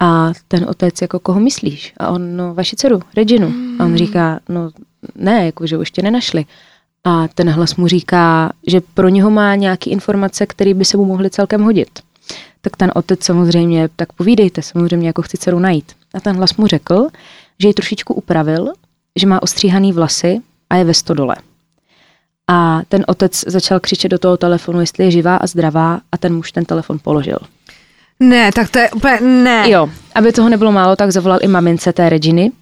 A 0.00 0.32
ten 0.48 0.66
otec 0.68 1.02
jako 1.02 1.18
koho 1.18 1.40
myslíš? 1.40 1.94
A 1.96 2.08
on, 2.08 2.36
no 2.36 2.54
vaši 2.54 2.76
dceru, 2.76 3.00
Reginu. 3.16 3.52
A 3.78 3.84
on 3.84 3.96
říká, 3.96 4.40
no 4.48 4.70
ne, 5.14 5.46
jako 5.46 5.66
že 5.66 5.76
už 5.76 5.80
ještě 5.80 6.02
nenašli. 6.02 6.44
A 7.04 7.28
ten 7.28 7.50
hlas 7.50 7.76
mu 7.76 7.86
říká, 7.86 8.52
že 8.66 8.80
pro 8.94 9.08
něho 9.08 9.30
má 9.30 9.54
nějaké 9.54 9.90
informace, 9.90 10.46
které 10.46 10.74
by 10.74 10.84
se 10.84 10.96
mu 10.96 11.04
mohly 11.04 11.30
celkem 11.30 11.62
hodit. 11.62 11.88
Tak 12.60 12.76
ten 12.76 12.92
otec 12.94 13.24
samozřejmě, 13.24 13.88
tak 13.96 14.12
povídejte, 14.12 14.62
samozřejmě 14.62 15.06
jako 15.06 15.22
chci 15.22 15.36
dceru 15.36 15.58
najít. 15.58 15.92
A 16.14 16.20
ten 16.20 16.36
hlas 16.36 16.56
mu 16.56 16.66
řekl, 16.66 17.08
že 17.58 17.68
ji 17.68 17.74
trošičku 17.74 18.14
upravil, 18.14 18.72
že 19.16 19.26
má 19.26 19.42
ostříhaný 19.42 19.92
vlasy 19.92 20.40
a 20.70 20.76
je 20.76 20.84
ve 20.84 20.94
stodole. 20.94 21.36
A 22.48 22.80
ten 22.88 23.04
otec 23.08 23.44
začal 23.46 23.80
křičet 23.80 24.10
do 24.10 24.18
toho 24.18 24.36
telefonu, 24.36 24.80
jestli 24.80 25.04
je 25.04 25.10
živá 25.10 25.36
a 25.36 25.46
zdravá 25.46 26.00
a 26.12 26.18
ten 26.18 26.34
muž 26.34 26.52
ten 26.52 26.64
telefon 26.64 26.98
položil. 26.98 27.38
Ne, 28.20 28.52
tak 28.52 28.70
to 28.70 28.78
je 28.78 28.90
úplně, 28.90 29.20
ne. 29.20 29.70
Jo, 29.70 29.90
aby 30.14 30.32
toho 30.32 30.48
nebylo 30.48 30.72
málo, 30.72 30.96
tak 30.96 31.10
zavolal 31.10 31.38
i 31.42 31.48
mamince 31.48 31.92
té 31.92 32.08
Reginy. 32.08 32.52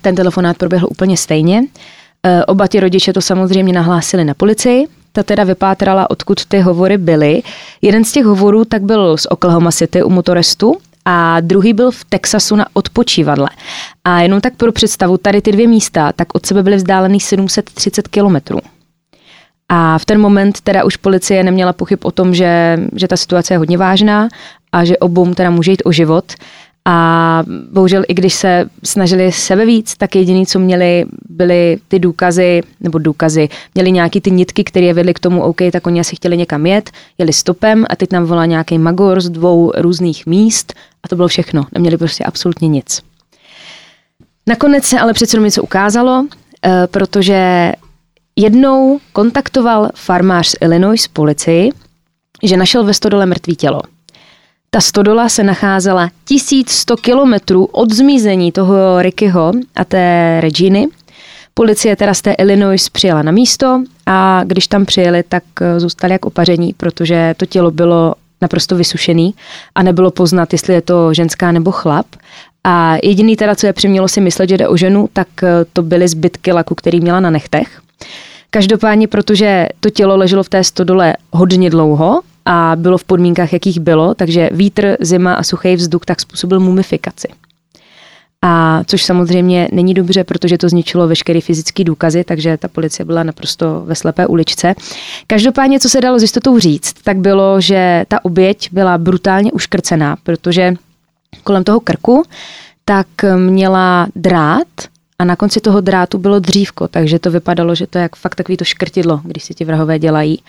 Ten 0.00 0.14
telefonát 0.14 0.58
proběhl 0.58 0.88
úplně 0.90 1.16
stejně. 1.16 1.62
E, 2.26 2.44
oba 2.44 2.66
ti 2.66 2.80
rodiče 2.80 3.12
to 3.12 3.20
samozřejmě 3.20 3.72
nahlásili 3.72 4.24
na 4.24 4.34
policii, 4.34 4.86
ta 5.12 5.22
teda 5.22 5.44
vypátrala, 5.44 6.10
odkud 6.10 6.46
ty 6.46 6.60
hovory 6.60 6.98
byly. 6.98 7.42
Jeden 7.82 8.04
z 8.04 8.12
těch 8.12 8.24
hovorů 8.24 8.64
tak 8.64 8.82
byl 8.82 9.16
z 9.16 9.26
Oklahoma 9.26 9.72
City 9.72 10.02
u 10.02 10.10
motorestu 10.10 10.76
a 11.04 11.40
druhý 11.40 11.72
byl 11.72 11.90
v 11.90 12.04
Texasu 12.04 12.56
na 12.56 12.66
odpočívadle. 12.72 13.48
A 14.04 14.20
jenom 14.20 14.40
tak 14.40 14.54
pro 14.56 14.72
představu, 14.72 15.18
tady 15.18 15.42
ty 15.42 15.52
dvě 15.52 15.68
místa, 15.68 16.12
tak 16.12 16.34
od 16.34 16.46
sebe 16.46 16.62
byly 16.62 16.76
vzdálený 16.76 17.20
730 17.20 18.08
kilometrů. 18.08 18.58
A 19.68 19.98
v 19.98 20.04
ten 20.04 20.20
moment 20.20 20.60
teda 20.60 20.84
už 20.84 20.96
policie 20.96 21.44
neměla 21.44 21.72
pochyb 21.72 21.98
o 22.02 22.10
tom, 22.10 22.34
že, 22.34 22.78
že 22.94 23.08
ta 23.08 23.16
situace 23.16 23.54
je 23.54 23.58
hodně 23.58 23.78
vážná 23.78 24.28
a 24.72 24.84
že 24.84 24.98
obou 24.98 25.34
teda 25.34 25.50
může 25.50 25.70
jít 25.70 25.82
o 25.84 25.92
život. 25.92 26.32
A 26.84 27.42
bohužel 27.72 28.02
i 28.08 28.14
když 28.14 28.34
se 28.34 28.70
snažili 28.84 29.32
sebe 29.32 29.66
víc, 29.66 29.96
tak 29.96 30.16
jediný, 30.16 30.46
co 30.46 30.58
měli, 30.58 31.04
byly 31.28 31.78
ty 31.88 31.98
důkazy, 31.98 32.62
nebo 32.80 32.98
důkazy, 32.98 33.48
měli 33.74 33.92
nějaký 33.92 34.20
ty 34.20 34.30
nitky, 34.30 34.64
které 34.64 34.86
je 34.86 34.94
vedly 34.94 35.14
k 35.14 35.18
tomu, 35.18 35.42
OK, 35.42 35.58
tak 35.72 35.86
oni 35.86 36.00
asi 36.00 36.16
chtěli 36.16 36.36
někam 36.36 36.66
jet, 36.66 36.90
jeli 37.18 37.32
stopem 37.32 37.84
a 37.90 37.96
teď 37.96 38.12
nám 38.12 38.24
volá 38.24 38.46
nějaký 38.46 38.78
magor 38.78 39.20
z 39.20 39.30
dvou 39.30 39.72
různých 39.76 40.26
míst 40.26 40.72
a 41.02 41.08
to 41.08 41.16
bylo 41.16 41.28
všechno. 41.28 41.64
Neměli 41.72 41.96
prostě 41.96 42.24
absolutně 42.24 42.68
nic. 42.68 43.02
Nakonec 44.46 44.84
se 44.84 45.00
ale 45.00 45.12
přece 45.12 45.38
něco 45.38 45.62
ukázalo, 45.62 46.26
eh, 46.64 46.86
protože 46.90 47.72
jednou 48.36 49.00
kontaktoval 49.12 49.90
farmář 49.94 50.48
z 50.48 50.54
Illinois 50.60 51.08
policii, 51.08 51.70
že 52.42 52.56
našel 52.56 52.84
ve 52.84 52.94
stodole 52.94 53.26
mrtvý 53.26 53.56
tělo. 53.56 53.80
Ta 54.74 54.80
stodola 54.80 55.28
se 55.28 55.44
nacházela 55.44 56.10
1100 56.24 56.96
kilometrů 56.96 57.64
od 57.64 57.92
zmizení 57.92 58.52
toho 58.52 59.02
Rickyho 59.02 59.52
a 59.74 59.84
té 59.84 60.38
Reginy. 60.40 60.88
Policie 61.54 61.96
teda 61.96 62.14
z 62.14 62.22
té 62.22 62.32
Illinois 62.32 62.88
přijela 62.88 63.22
na 63.22 63.32
místo 63.32 63.82
a 64.06 64.44
když 64.44 64.66
tam 64.66 64.86
přijeli, 64.86 65.22
tak 65.28 65.42
eh, 65.60 65.80
zůstali 65.80 66.12
jak 66.12 66.24
opaření, 66.24 66.74
protože 66.76 67.34
to 67.36 67.46
tělo 67.46 67.70
bylo 67.70 68.14
naprosto 68.40 68.76
vysušený 68.76 69.34
a 69.74 69.82
nebylo 69.82 70.10
poznat, 70.10 70.52
jestli 70.52 70.74
je 70.74 70.82
to 70.82 71.14
ženská 71.14 71.52
nebo 71.52 71.72
chlap. 71.72 72.06
A 72.64 72.96
jediný 73.02 73.36
teda, 73.36 73.54
co 73.54 73.66
je 73.66 73.72
přimělo 73.72 74.08
si 74.08 74.20
myslet, 74.20 74.48
že 74.48 74.58
jde 74.58 74.68
o 74.68 74.76
ženu, 74.76 75.08
tak 75.12 75.28
eh, 75.42 75.48
to 75.72 75.82
byly 75.82 76.08
zbytky 76.08 76.52
laku, 76.52 76.74
který 76.74 77.00
měla 77.00 77.20
na 77.20 77.30
nechtech. 77.30 77.80
Každopádně, 78.50 79.08
protože 79.08 79.68
to 79.80 79.90
tělo 79.90 80.16
leželo 80.16 80.42
v 80.42 80.48
té 80.48 80.64
stodole 80.64 81.16
hodně 81.32 81.70
dlouho 81.70 82.22
a 82.44 82.72
bylo 82.76 82.98
v 82.98 83.04
podmínkách, 83.04 83.52
jakých 83.52 83.80
bylo, 83.80 84.14
takže 84.14 84.50
vítr, 84.52 84.96
zima 85.00 85.34
a 85.34 85.42
suchý 85.42 85.76
vzduch 85.76 86.04
tak 86.04 86.20
způsobil 86.20 86.60
mumifikaci. 86.60 87.28
A 88.44 88.82
což 88.84 89.04
samozřejmě 89.04 89.68
není 89.72 89.94
dobře, 89.94 90.24
protože 90.24 90.58
to 90.58 90.68
zničilo 90.68 91.08
veškeré 91.08 91.40
fyzické 91.40 91.84
důkazy, 91.84 92.24
takže 92.24 92.56
ta 92.56 92.68
policie 92.68 93.06
byla 93.06 93.22
naprosto 93.22 93.82
ve 93.86 93.94
slepé 93.94 94.26
uličce. 94.26 94.74
Každopádně, 95.26 95.80
co 95.80 95.88
se 95.88 96.00
dalo 96.00 96.18
s 96.18 96.22
jistotou 96.22 96.58
říct, 96.58 96.92
tak 97.04 97.16
bylo, 97.16 97.60
že 97.60 98.04
ta 98.08 98.24
oběť 98.24 98.68
byla 98.72 98.98
brutálně 98.98 99.52
uškrcená, 99.52 100.16
protože 100.22 100.74
kolem 101.44 101.64
toho 101.64 101.80
krku 101.80 102.22
tak 102.84 103.06
měla 103.36 104.06
drát 104.16 104.68
a 105.18 105.24
na 105.24 105.36
konci 105.36 105.60
toho 105.60 105.80
drátu 105.80 106.18
bylo 106.18 106.38
dřívko, 106.38 106.88
takže 106.88 107.18
to 107.18 107.30
vypadalo, 107.30 107.74
že 107.74 107.86
to 107.86 107.98
je 107.98 108.02
jak 108.02 108.16
fakt 108.16 108.34
takový 108.34 108.56
to 108.56 108.64
škrtidlo, 108.64 109.20
když 109.24 109.44
si 109.44 109.54
ti 109.54 109.64
vrahové 109.64 109.98
dělají. 109.98 110.42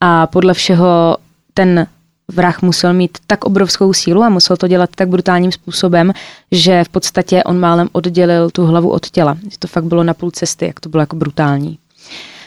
A 0.00 0.26
podle 0.26 0.54
všeho 0.54 1.16
ten 1.58 1.86
vrah 2.28 2.62
musel 2.62 2.92
mít 2.92 3.18
tak 3.26 3.44
obrovskou 3.44 3.92
sílu 3.92 4.22
a 4.22 4.28
musel 4.28 4.56
to 4.56 4.68
dělat 4.68 4.90
tak 4.94 5.08
brutálním 5.08 5.52
způsobem, 5.52 6.12
že 6.52 6.84
v 6.84 6.88
podstatě 6.88 7.44
on 7.44 7.58
málem 7.58 7.88
oddělil 7.92 8.50
tu 8.50 8.66
hlavu 8.66 8.90
od 8.90 9.10
těla. 9.10 9.36
To 9.58 9.68
fakt 9.68 9.84
bylo 9.84 10.04
na 10.04 10.14
půl 10.14 10.30
cesty, 10.30 10.66
jak 10.66 10.80
to 10.80 10.88
bylo 10.88 11.00
jako 11.00 11.16
brutální. 11.16 11.78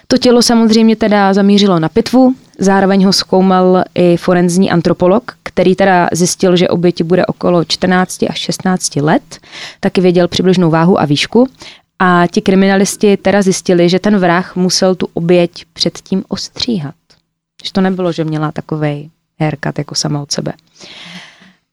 To 0.08 0.18
tělo 0.18 0.42
samozřejmě 0.42 0.96
teda 0.96 1.34
zamířilo 1.34 1.80
na 1.80 1.90
pitvu, 1.90 2.36
zároveň 2.60 3.06
ho 3.06 3.14
zkoumal 3.14 3.84
i 3.96 4.18
forenzní 4.18 4.72
antropolog, 4.72 5.32
který 5.44 5.76
teda 5.76 6.10
zjistil, 6.14 6.56
že 6.56 6.70
oběti 6.70 7.04
bude 7.04 7.26
okolo 7.26 7.66
14 7.66 8.24
až 8.30 8.40
16 8.40 8.96
let, 8.96 9.40
taky 9.80 10.02
věděl 10.02 10.28
přibližnou 10.28 10.70
váhu 10.70 11.02
a 11.02 11.06
výšku. 11.06 11.48
A 12.00 12.28
ti 12.32 12.42
kriminalisti 12.42 13.18
teda 13.18 13.42
zjistili, 13.42 13.90
že 13.90 14.00
ten 14.00 14.18
vrah 14.18 14.56
musel 14.56 14.96
tu 14.96 15.08
oběť 15.14 15.66
předtím 15.74 16.24
ostříhat. 16.28 16.96
Že 17.64 17.72
to 17.72 17.82
nebylo, 17.82 18.12
že 18.12 18.24
měla 18.24 18.52
takovej 18.52 19.10
haircut 19.40 19.78
jako 19.78 19.96
sama 19.96 20.22
od 20.22 20.32
sebe. 20.32 20.54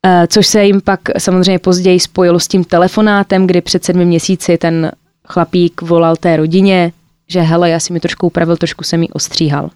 Eh, 0.06 0.26
což 0.26 0.46
se 0.46 0.64
jim 0.64 0.80
pak 0.80 1.00
samozřejmě 1.18 1.58
později 1.58 2.00
spojilo 2.00 2.40
s 2.40 2.48
tím 2.48 2.64
telefonátem, 2.64 3.46
kdy 3.46 3.60
před 3.60 3.84
sedmi 3.84 4.04
měsíci 4.04 4.58
ten 4.58 4.92
chlapík 5.28 5.82
volal 5.82 6.16
té 6.16 6.36
rodině, 6.36 6.92
že 7.28 7.40
hele, 7.40 7.70
já 7.70 7.80
si 7.80 7.92
mi 7.92 8.00
trošku 8.00 8.26
upravil, 8.26 8.56
trošku 8.56 8.84
jsem 8.84 9.00
mi 9.00 9.08
ostříhal. 9.08 9.70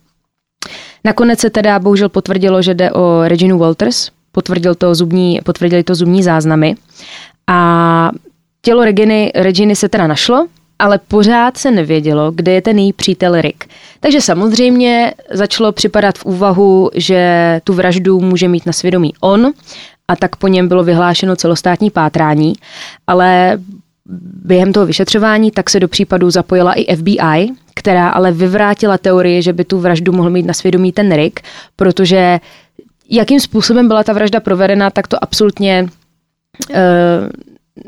Nakonec 1.05 1.41
se 1.41 1.51
teda 1.51 1.79
bohužel 1.79 2.09
potvrdilo, 2.09 2.63
že 2.63 2.75
jde 2.75 2.93
o 2.93 3.23
Reginu 3.25 3.59
Walters, 3.59 4.11
potvrdil 4.33 4.75
to 4.75 4.95
zubní, 4.95 5.41
potvrdili 5.45 5.85
to 5.85 5.95
zubní 5.95 6.23
záznamy 6.23 6.75
a 7.47 8.11
tělo 8.63 8.85
Reginy, 8.85 9.33
Reginy 9.35 9.77
se 9.77 9.89
teda 9.89 10.07
našlo, 10.07 10.47
ale 10.83 10.99
pořád 10.99 11.57
se 11.57 11.71
nevědělo, 11.71 12.31
kde 12.31 12.53
je 12.53 12.63
ten 12.63 12.79
její 12.79 12.93
přítel 12.93 13.41
Rick. 13.41 13.65
Takže 14.01 14.21
samozřejmě 14.21 15.15
začalo 15.31 15.73
připadat 15.73 16.19
v 16.19 16.25
úvahu, 16.25 16.91
že 16.95 17.61
tu 17.65 17.73
vraždu 17.73 18.21
může 18.21 18.49
mít 18.49 18.67
na 18.67 18.73
svědomí 18.73 19.13
on 19.21 19.53
a 20.09 20.17
tak 20.17 20.37
po 20.37 20.49
něm 20.49 20.69
bylo 20.69 20.85
vyhlášeno 20.85 21.37
celostátní 21.37 21.91
pátrání, 21.91 22.53
ale 23.07 23.59
během 24.45 24.73
toho 24.73 24.87
vyšetřování 24.87 25.51
tak 25.51 25.71
se 25.71 25.81
do 25.81 25.89
případu 25.89 26.31
zapojila 26.31 26.73
i 26.73 26.97
FBI, 26.97 27.51
která 27.75 28.09
ale 28.09 28.33
vyvrátila 28.33 28.99
teorii, 28.99 29.43
že 29.43 29.53
by 29.53 29.65
tu 29.65 29.79
vraždu 29.79 30.13
mohl 30.13 30.31
mít 30.31 30.47
na 30.47 30.55
svědomí 30.55 30.93
ten 30.93 31.15
Rick, 31.15 31.41
protože 31.77 32.41
jakým 33.11 33.41
způsobem 33.41 33.89
byla 33.89 34.05
ta 34.05 34.13
vražda 34.13 34.41
provedena, 34.41 34.91
tak 34.91 35.09
to 35.09 35.25
absolutně 35.25 35.89
uh, 36.71 36.77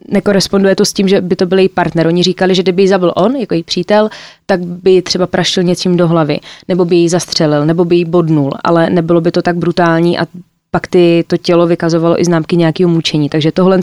nekoresponduje 0.09 0.76
to 0.76 0.85
s 0.85 0.93
tím, 0.93 1.09
že 1.09 1.20
by 1.20 1.37
to 1.37 1.47
byl 1.47 1.59
její 1.59 1.68
partner. 1.68 2.07
Oni 2.07 2.22
říkali, 2.22 2.55
že 2.55 2.62
kdyby 2.62 2.82
ji 2.82 2.89
zabil 2.89 3.12
on, 3.16 3.37
jako 3.37 3.55
její 3.55 3.62
přítel, 3.62 4.09
tak 4.47 4.61
by 4.61 4.91
ji 4.91 5.03
třeba 5.03 5.26
praštil 5.26 5.62
něčím 5.62 5.97
do 5.97 6.09
hlavy, 6.09 6.41
nebo 6.68 6.85
by 6.85 6.97
ji 6.97 7.09
zastřelil, 7.09 7.66
nebo 7.66 7.85
by 7.85 7.97
ji 7.97 8.05
bodnul, 8.05 8.53
ale 8.64 8.91
nebylo 8.91 9.20
by 9.20 9.32
to 9.32 9.43
tak 9.43 9.57
brutální 9.57 10.18
a 10.18 10.26
pak 10.70 10.87
ty, 10.87 11.24
to 11.26 11.37
tělo 11.37 11.66
vykazovalo 11.66 12.20
i 12.20 12.24
známky 12.24 12.57
nějakého 12.57 12.91
mučení. 12.91 13.28
Takže 13.28 13.53
tohle 13.53 13.78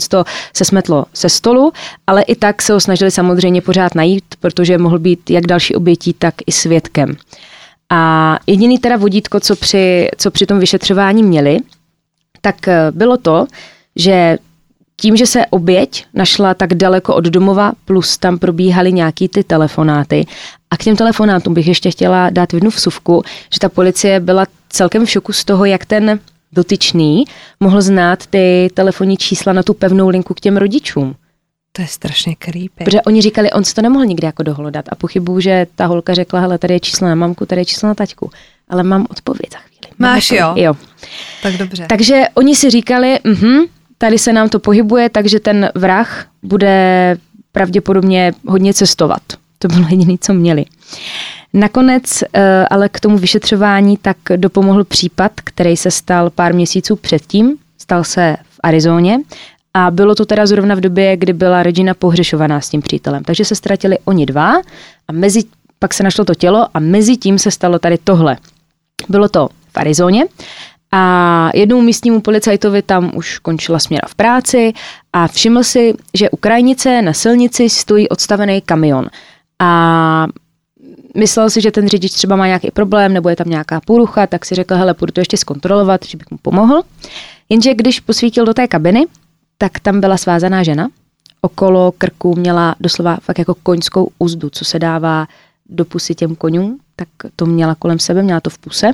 se 0.52 0.64
smetlo 0.64 1.04
se 1.14 1.28
stolu, 1.28 1.72
ale 2.06 2.22
i 2.22 2.36
tak 2.36 2.62
se 2.62 2.72
ho 2.72 2.80
snažili 2.80 3.10
samozřejmě 3.10 3.60
pořád 3.60 3.94
najít, 3.94 4.24
protože 4.40 4.78
mohl 4.78 4.98
být 4.98 5.30
jak 5.30 5.46
další 5.46 5.74
obětí, 5.74 6.12
tak 6.12 6.34
i 6.46 6.52
svědkem. 6.52 7.16
A 7.90 8.38
jediný 8.46 8.78
teda 8.78 8.96
vodítko, 8.96 9.40
co 9.40 9.56
při, 9.56 10.08
co 10.16 10.30
při 10.30 10.46
tom 10.46 10.58
vyšetřování 10.58 11.22
měli, 11.22 11.58
tak 12.40 12.68
eh, 12.68 12.90
bylo 12.90 13.16
to, 13.16 13.46
že 13.96 14.38
tím, 15.02 15.16
že 15.16 15.26
se 15.26 15.46
oběť 15.46 16.04
našla 16.14 16.54
tak 16.54 16.74
daleko 16.74 17.14
od 17.14 17.24
domova, 17.24 17.72
plus 17.84 18.18
tam 18.18 18.38
probíhaly 18.38 18.92
nějaký 18.92 19.28
ty 19.28 19.44
telefonáty. 19.44 20.26
A 20.70 20.76
k 20.76 20.82
těm 20.82 20.96
telefonátům 20.96 21.54
bych 21.54 21.66
ještě 21.66 21.90
chtěla 21.90 22.30
dát 22.30 22.54
jednu 22.54 22.70
vsuvku, 22.70 23.22
že 23.52 23.60
ta 23.60 23.68
policie 23.68 24.20
byla 24.20 24.46
celkem 24.68 25.06
v 25.06 25.10
šoku 25.10 25.32
z 25.32 25.44
toho, 25.44 25.64
jak 25.64 25.86
ten 25.86 26.20
dotyčný 26.52 27.24
mohl 27.60 27.82
znát 27.82 28.26
ty 28.26 28.70
telefonní 28.74 29.16
čísla 29.16 29.52
na 29.52 29.62
tu 29.62 29.74
pevnou 29.74 30.08
linku 30.08 30.34
k 30.34 30.40
těm 30.40 30.56
rodičům. 30.56 31.14
To 31.72 31.82
je 31.82 31.88
strašně 31.88 32.36
creepy. 32.36 32.84
Protože 32.84 33.02
oni 33.02 33.22
říkali, 33.22 33.50
on 33.50 33.64
si 33.64 33.74
to 33.74 33.82
nemohl 33.82 34.04
nikdy 34.04 34.26
jako 34.26 34.42
dohledat 34.42 34.84
a 34.88 34.94
pochybuju, 34.94 35.40
že 35.40 35.66
ta 35.74 35.86
holka 35.86 36.14
řekla, 36.14 36.40
hele, 36.40 36.58
tady 36.58 36.74
je 36.74 36.80
číslo 36.80 37.08
na 37.08 37.14
mamku, 37.14 37.46
tady 37.46 37.60
je 37.60 37.64
číslo 37.64 37.88
na 37.88 37.94
taťku, 37.94 38.30
ale 38.68 38.82
mám 38.82 39.06
odpověď 39.10 39.52
za 39.52 39.58
chvíli. 39.58 39.94
Máš 39.98 40.30
jo? 40.30 40.52
Jo. 40.56 40.74
Tak 41.42 41.56
dobře. 41.56 41.86
Takže 41.88 42.22
oni 42.34 42.56
si 42.56 42.70
říkali, 42.70 43.18
mhm, 43.24 43.64
tady 44.02 44.18
se 44.18 44.32
nám 44.32 44.48
to 44.48 44.58
pohybuje, 44.58 45.08
takže 45.08 45.40
ten 45.40 45.70
vrah 45.74 46.26
bude 46.42 47.16
pravděpodobně 47.52 48.32
hodně 48.46 48.74
cestovat. 48.74 49.22
To 49.58 49.68
bylo 49.68 49.86
jediné, 49.90 50.14
co 50.20 50.34
měli. 50.34 50.64
Nakonec 51.52 52.22
eh, 52.22 52.66
ale 52.70 52.88
k 52.88 53.00
tomu 53.00 53.18
vyšetřování 53.18 53.96
tak 53.96 54.16
dopomohl 54.36 54.84
případ, 54.84 55.32
který 55.44 55.76
se 55.76 55.90
stal 55.90 56.30
pár 56.30 56.54
měsíců 56.54 56.96
předtím. 56.96 57.56
Stal 57.78 58.04
se 58.04 58.36
v 58.50 58.60
Arizóně 58.62 59.18
a 59.74 59.90
bylo 59.90 60.14
to 60.14 60.26
teda 60.26 60.46
zrovna 60.46 60.74
v 60.74 60.80
době, 60.80 61.16
kdy 61.16 61.32
byla 61.32 61.62
Regina 61.62 61.94
pohřešovaná 61.94 62.60
s 62.60 62.68
tím 62.68 62.82
přítelem. 62.82 63.24
Takže 63.24 63.44
se 63.44 63.54
ztratili 63.54 63.98
oni 64.04 64.26
dva 64.26 64.52
a 65.08 65.12
mezi, 65.12 65.44
pak 65.78 65.94
se 65.94 66.02
našlo 66.02 66.24
to 66.24 66.34
tělo 66.34 66.66
a 66.74 66.80
mezi 66.80 67.16
tím 67.16 67.38
se 67.38 67.50
stalo 67.50 67.78
tady 67.78 67.98
tohle. 67.98 68.36
Bylo 69.08 69.28
to 69.28 69.48
v 69.48 69.76
Arizóně 69.76 70.24
a 70.92 71.50
jednou 71.54 71.80
místnímu 71.80 72.20
policajtovi 72.20 72.82
tam 72.82 73.10
už 73.14 73.38
končila 73.38 73.78
směra 73.78 74.08
v 74.08 74.14
práci 74.14 74.72
a 75.12 75.28
všiml 75.28 75.64
si, 75.64 75.94
že 76.14 76.30
u 76.30 76.36
krajnice 76.36 77.02
na 77.02 77.12
silnici 77.12 77.70
stojí 77.70 78.08
odstavený 78.08 78.60
kamion. 78.60 79.06
A 79.58 80.26
myslel 81.16 81.50
si, 81.50 81.60
že 81.60 81.70
ten 81.70 81.88
řidič 81.88 82.12
třeba 82.12 82.36
má 82.36 82.46
nějaký 82.46 82.70
problém 82.70 83.12
nebo 83.12 83.28
je 83.28 83.36
tam 83.36 83.48
nějaká 83.48 83.80
porucha, 83.80 84.26
tak 84.26 84.44
si 84.44 84.54
řekl, 84.54 84.74
hele, 84.74 84.94
půjdu 84.94 85.12
to 85.12 85.20
ještě 85.20 85.36
zkontrolovat, 85.36 86.04
že 86.06 86.18
bych 86.18 86.30
mu 86.30 86.36
pomohl. 86.42 86.82
Jenže 87.48 87.74
když 87.74 88.00
posvítil 88.00 88.44
do 88.44 88.54
té 88.54 88.68
kabiny, 88.68 89.06
tak 89.58 89.80
tam 89.80 90.00
byla 90.00 90.16
svázaná 90.16 90.62
žena. 90.62 90.88
Okolo 91.40 91.92
krku 91.98 92.34
měla 92.36 92.74
doslova 92.80 93.18
fakt 93.22 93.38
jako 93.38 93.54
koňskou 93.62 94.10
úzdu, 94.18 94.50
co 94.50 94.64
se 94.64 94.78
dává 94.78 95.26
do 95.68 95.84
pusy 95.84 96.14
těm 96.14 96.36
konňům, 96.36 96.78
tak 96.96 97.08
to 97.36 97.46
měla 97.46 97.74
kolem 97.74 97.98
sebe, 97.98 98.22
měla 98.22 98.40
to 98.40 98.50
v 98.50 98.58
puse 98.58 98.92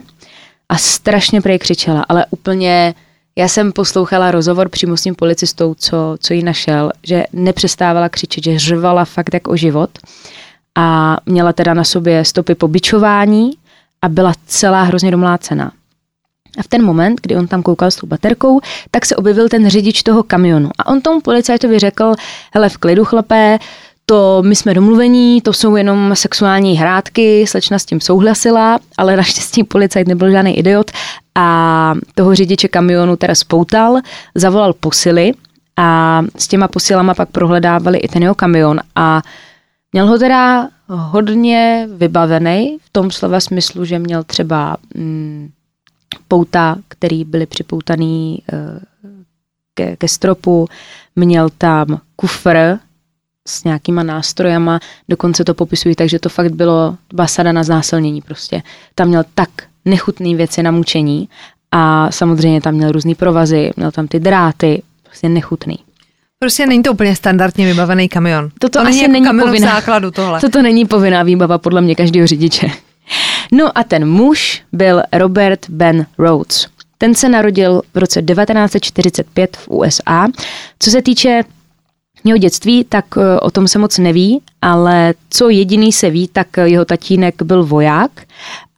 a 0.69 0.79
strašně 0.79 1.41
prej 1.41 1.59
křičela, 1.59 2.05
ale 2.09 2.27
úplně, 2.31 2.95
já 3.37 3.49
jsem 3.49 3.73
poslouchala 3.73 4.31
rozhovor 4.31 4.69
přímo 4.69 4.97
s 4.97 5.03
tím 5.03 5.15
policistou, 5.15 5.75
co, 5.75 6.17
co 6.21 6.35
jí 6.35 6.43
našel, 6.43 6.91
že 7.03 7.25
nepřestávala 7.33 8.09
křičet, 8.09 8.45
že 8.45 8.59
řvala 8.59 9.05
fakt 9.05 9.35
jak 9.35 9.49
o 9.49 9.57
život 9.57 9.91
a 10.75 11.17
měla 11.27 11.53
teda 11.53 11.75
na 11.75 11.85
sobě 11.85 12.25
stopy 12.25 12.55
pobičování 12.55 13.51
a 14.03 14.09
byla 14.09 14.33
celá 14.47 14.83
hrozně 14.83 15.11
domlácená. 15.11 15.73
A 16.59 16.63
v 16.63 16.69
ten 16.69 16.85
moment, 16.85 17.21
kdy 17.23 17.37
on 17.37 17.47
tam 17.47 17.63
koukal 17.63 17.91
s 17.91 17.97
tou 17.97 18.07
baterkou, 18.07 18.61
tak 18.91 19.07
se 19.07 19.17
objevil 19.17 19.49
ten 19.49 19.69
řidič 19.69 20.03
toho 20.03 20.23
kamionu. 20.23 20.71
A 20.79 20.87
on 20.87 21.01
tomu 21.01 21.21
policajtovi 21.21 21.79
řekl, 21.79 22.13
hele, 22.55 22.69
v 22.69 22.77
klidu 22.77 23.05
chlapé, 23.05 23.59
to 24.09 24.43
my 24.43 24.57
jsme 24.57 24.75
domluvení, 24.75 25.41
to 25.41 25.53
jsou 25.53 25.77
jenom 25.77 26.17
sexuální 26.17 26.77
hrádky, 26.77 27.47
slečna 27.47 27.79
s 27.79 27.85
tím 27.85 28.01
souhlasila, 28.01 28.79
ale 28.99 29.17
naštěstí 29.17 29.65
policajt 29.65 30.09
nebyl 30.09 30.31
žádný 30.31 30.59
idiot 30.59 30.91
a 31.35 31.95
toho 32.15 32.35
řidiče 32.35 32.69
kamionu 32.69 33.17
teda 33.17 33.35
spoutal, 33.35 33.97
zavolal 34.35 34.73
posily 34.73 35.33
a 35.77 36.23
s 36.37 36.49
těma 36.49 36.69
posilama 36.69 37.15
pak 37.15 37.29
prohledávali 37.29 37.99
i 37.99 38.09
ten 38.09 38.23
jeho 38.23 38.35
kamion 38.35 38.81
a 38.95 39.23
měl 39.93 40.07
ho 40.07 40.19
teda 40.19 40.69
hodně 40.89 41.89
vybavený 41.97 42.79
v 42.85 42.91
tom 42.93 43.11
slova 43.11 43.41
smyslu, 43.41 43.85
že 43.85 43.99
měl 43.99 44.25
třeba 44.25 44.77
mm, 44.95 45.49
pouta, 46.29 46.77
který 46.89 47.25
byly 47.25 47.47
připoutaný 47.47 48.43
eh, 48.53 48.81
ke, 49.75 49.97
ke 49.97 50.09
stropu, 50.09 50.69
měl 51.17 51.49
tam 51.59 52.01
kufr 52.17 52.79
s 53.49 53.65
nějakýma 53.65 54.03
nástrojama, 54.03 54.81
dokonce 55.09 55.45
to 55.45 55.55
popisují, 55.55 55.95
takže 55.95 56.19
to 56.19 56.29
fakt 56.29 56.53
bylo 56.53 56.97
basada 57.15 57.53
na 57.53 57.63
znásilnění 57.63 58.23
prostě. 58.23 58.63
Tam 58.95 59.09
měl 59.09 59.25
tak 59.35 59.49
nechutné 59.85 60.35
věci 60.35 60.63
na 60.63 60.71
mučení 60.71 61.29
a 61.73 62.11
samozřejmě 62.11 62.61
tam 62.61 62.75
měl 62.75 62.93
různé 62.93 63.15
provazy, 63.15 63.71
měl 63.77 63.91
tam 63.91 64.09
ty 64.09 64.21
dráty, 64.21 64.83
prostě 65.03 65.29
nechutný. 65.29 65.79
Prostě 66.39 66.67
není 66.67 66.83
to 66.83 66.93
úplně 66.93 67.17
standardně 67.17 67.67
vybavený 67.67 68.09
kamion. 68.09 68.51
Toto 68.59 68.79
to 68.79 68.89
asi 68.89 69.09
není, 69.09 69.25
jako 69.25 69.37
není 69.37 69.49
povinná. 69.49 69.75
základu 69.75 70.11
tohle. 70.11 70.41
Toto 70.41 70.63
není 70.63 70.87
povinná 70.87 71.23
výbava 71.23 71.59
podle 71.59 71.81
mě 71.81 71.95
každého 71.95 72.27
řidiče. 72.27 72.71
No 73.53 73.79
a 73.79 73.85
ten 73.85 74.09
muž 74.09 74.63
byl 74.73 75.03
Robert 75.13 75.71
Ben 75.71 76.07
Rhodes. 76.19 76.67
Ten 76.99 77.15
se 77.15 77.29
narodil 77.29 77.83
v 77.95 77.99
roce 77.99 78.23
1945 78.23 79.57
v 79.57 79.69
USA. 79.69 80.27
Co 80.79 80.91
se 80.91 81.03
týče 81.03 81.43
jeho 82.25 82.39
dětství, 82.39 82.85
tak 82.85 83.05
eh, 83.17 83.41
o 83.41 83.51
tom 83.51 83.69
se 83.69 83.79
moc 83.79 83.99
neví, 83.99 84.41
ale 84.63 85.15
co 85.31 85.49
jediný 85.49 85.93
se 85.93 86.11
ví, 86.11 86.29
tak 86.29 86.47
jeho 86.65 86.85
tatínek 86.85 87.43
byl 87.43 87.65
voják 87.65 88.11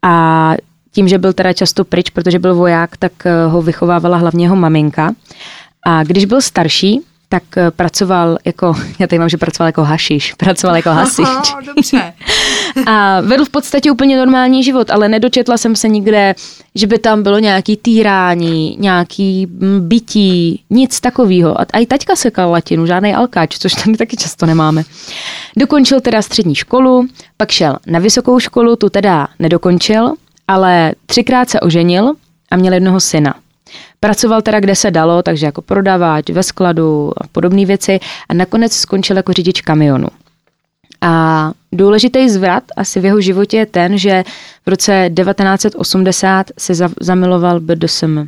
a 0.03 0.55
tím, 0.93 1.09
že 1.09 1.18
byl 1.18 1.32
teda 1.32 1.53
často 1.53 1.84
pryč, 1.84 2.11
protože 2.11 2.38
byl 2.38 2.55
voják, 2.55 2.97
tak 2.97 3.12
eh, 3.26 3.47
ho 3.47 3.62
vychovávala 3.62 4.16
hlavně 4.16 4.45
jeho 4.45 4.57
maminka. 4.57 5.14
A 5.86 6.05
když 6.05 6.24
byl 6.24 6.41
starší, 6.41 7.01
tak 7.28 7.43
eh, 7.57 7.70
pracoval 7.70 8.38
jako, 8.45 8.74
já 8.99 9.07
tady 9.07 9.18
mám, 9.18 9.28
že 9.28 9.36
pracoval 9.36 9.68
jako 9.68 9.84
hašiš, 9.84 10.34
pracoval 10.34 10.76
jako 10.76 10.91
hasič. 10.91 11.28
Aha, 11.28 11.61
dobře. 11.66 12.12
A 12.87 13.21
vedl 13.21 13.45
v 13.45 13.49
podstatě 13.49 13.91
úplně 13.91 14.18
normální 14.18 14.64
život, 14.64 14.91
ale 14.91 15.09
nedočetla 15.09 15.59
jsem 15.59 15.77
se 15.77 15.89
nikde, 15.89 16.35
že 16.75 16.87
by 16.87 16.99
tam 16.99 17.23
bylo 17.23 17.39
nějaký 17.39 17.77
týrání, 17.77 18.77
nějaký 18.81 19.47
mm, 19.47 19.89
bytí, 19.89 20.62
nic 20.71 21.01
takového. 21.01 21.61
A 21.61 21.79
i 21.79 21.87
taťka 21.87 22.16
sekal 22.16 22.51
latinu, 22.51 22.87
žádný 22.87 23.14
alkáč, 23.14 23.59
což 23.59 23.73
tady 23.75 23.97
taky 23.97 24.16
často 24.16 24.47
nemáme. 24.47 24.83
Dokončil 25.57 26.01
teda 26.01 26.23
střední 26.23 26.55
školu, 26.55 27.07
pak 27.37 27.51
šel 27.51 27.77
na 27.87 27.99
vysokou 27.99 28.39
školu, 28.39 28.77
tu 28.77 28.89
teda 28.89 29.29
nedokončil, 29.39 30.12
ale 30.49 30.93
třikrát 31.07 31.51
se 31.51 31.61
oženil 31.61 32.12
a 32.51 32.57
měl 32.57 32.75
jednoho 32.75 33.01
syna. 33.01 33.35
Pracoval 34.01 34.43
teda, 34.43 34.61
kde 34.61 34.77
se 34.77 34.91
dalo, 34.91 35.23
takže 35.23 35.47
jako 35.47 35.62
prodavač, 35.62 36.31
ve 36.31 36.43
skladu 36.43 37.12
a 37.16 37.27
podobné 37.33 37.66
věci 37.66 38.01
a 38.29 38.35
nakonec 38.35 38.73
skončil 38.73 39.16
jako 39.16 39.33
řidič 39.33 39.61
kamionu. 39.61 40.09
A 41.01 41.53
důležitý 41.72 42.28
zvrat 42.30 42.62
asi 42.76 43.01
v 43.01 43.05
jeho 43.05 43.20
životě 43.20 43.57
je 43.57 43.66
ten, 43.66 43.98
že 43.98 44.24
v 44.66 44.68
roce 44.68 45.11
1980 45.14 46.46
se 46.59 46.74
za, 46.74 46.88
zamiloval 47.01 47.61
BDSM. 47.61 48.26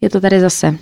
Je 0.00 0.10
to 0.10 0.20
tady 0.20 0.40
zase. 0.40 0.76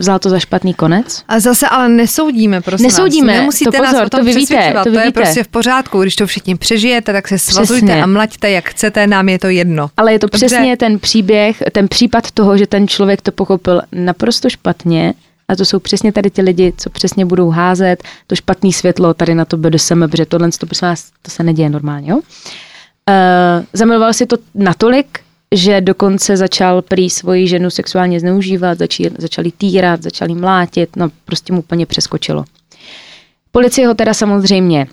Vzal 0.00 0.18
to 0.18 0.30
za 0.30 0.38
špatný 0.38 0.74
konec. 0.74 1.22
A 1.28 1.40
zase 1.40 1.68
ale 1.68 1.88
nesoudíme, 1.88 2.60
prosím 2.60 2.86
Nesoudíme, 2.86 3.32
vás. 3.32 3.40
Nemusíte 3.40 3.70
to 3.70 3.78
pozor, 3.78 3.94
nás 3.94 4.06
o 4.06 4.08
tom 4.10 4.20
to 4.20 4.24
vy 4.24 4.34
víte, 4.34 4.72
to 4.72 4.84
to, 4.84 4.90
vy 4.90 4.96
je 4.96 5.02
víte. 5.06 5.20
prostě 5.20 5.44
v 5.44 5.48
pořádku. 5.48 6.02
Když 6.02 6.16
to 6.16 6.26
všichni 6.26 6.56
přežijete, 6.56 7.12
tak 7.12 7.28
se 7.28 7.38
svazujte 7.38 7.86
Přesně. 7.86 8.02
a 8.02 8.06
mlaďte, 8.06 8.50
jak 8.50 8.68
chcete, 8.68 9.06
nám 9.06 9.28
je 9.28 9.38
to 9.38 9.46
jedno. 9.46 9.90
Ale 9.96 10.12
je 10.12 10.18
to 10.18 10.26
Dobře. 10.26 10.46
přesně 10.46 10.76
ten 10.76 10.98
příběh, 10.98 11.62
ten 11.72 11.88
případ 11.88 12.30
toho, 12.30 12.56
že 12.56 12.66
ten 12.66 12.88
člověk 12.88 13.22
to 13.22 13.32
pochopil 13.32 13.82
naprosto 13.92 14.50
špatně 14.50 15.14
a 15.48 15.56
to 15.56 15.64
jsou 15.64 15.78
přesně 15.78 16.12
tady 16.12 16.30
ti 16.30 16.42
lidi, 16.42 16.72
co 16.76 16.90
přesně 16.90 17.26
budou 17.26 17.50
házet 17.50 18.02
to 18.26 18.36
špatné 18.36 18.72
světlo 18.72 19.14
tady 19.14 19.34
na 19.34 19.44
to 19.44 19.56
BDSM, 19.56 20.02
protože 20.08 20.26
tohle 20.26 20.50
to, 20.50 20.66
vás, 20.82 21.10
to 21.22 21.30
se 21.30 21.42
neděje 21.42 21.70
normálně. 21.70 22.10
Jo? 22.10 22.16
Uh, 22.16 23.64
zamiloval 23.72 24.12
si 24.12 24.26
to 24.26 24.36
natolik, 24.54 25.20
že 25.54 25.80
dokonce 25.80 26.36
začal 26.36 26.82
prý 26.82 27.10
svoji 27.10 27.48
ženu 27.48 27.70
sexuálně 27.70 28.20
zneužívat, 28.20 28.78
začal, 28.78 29.06
začal 29.18 29.44
jí 29.44 29.52
týrat, 29.52 30.02
začal 30.02 30.28
jí 30.28 30.34
mlátit, 30.34 30.96
no 30.96 31.08
prostě 31.24 31.52
mu 31.52 31.58
úplně 31.58 31.86
přeskočilo. 31.86 32.44
Policie 33.52 33.88
ho 33.88 33.94
teda 33.94 34.14
samozřejmě 34.14 34.86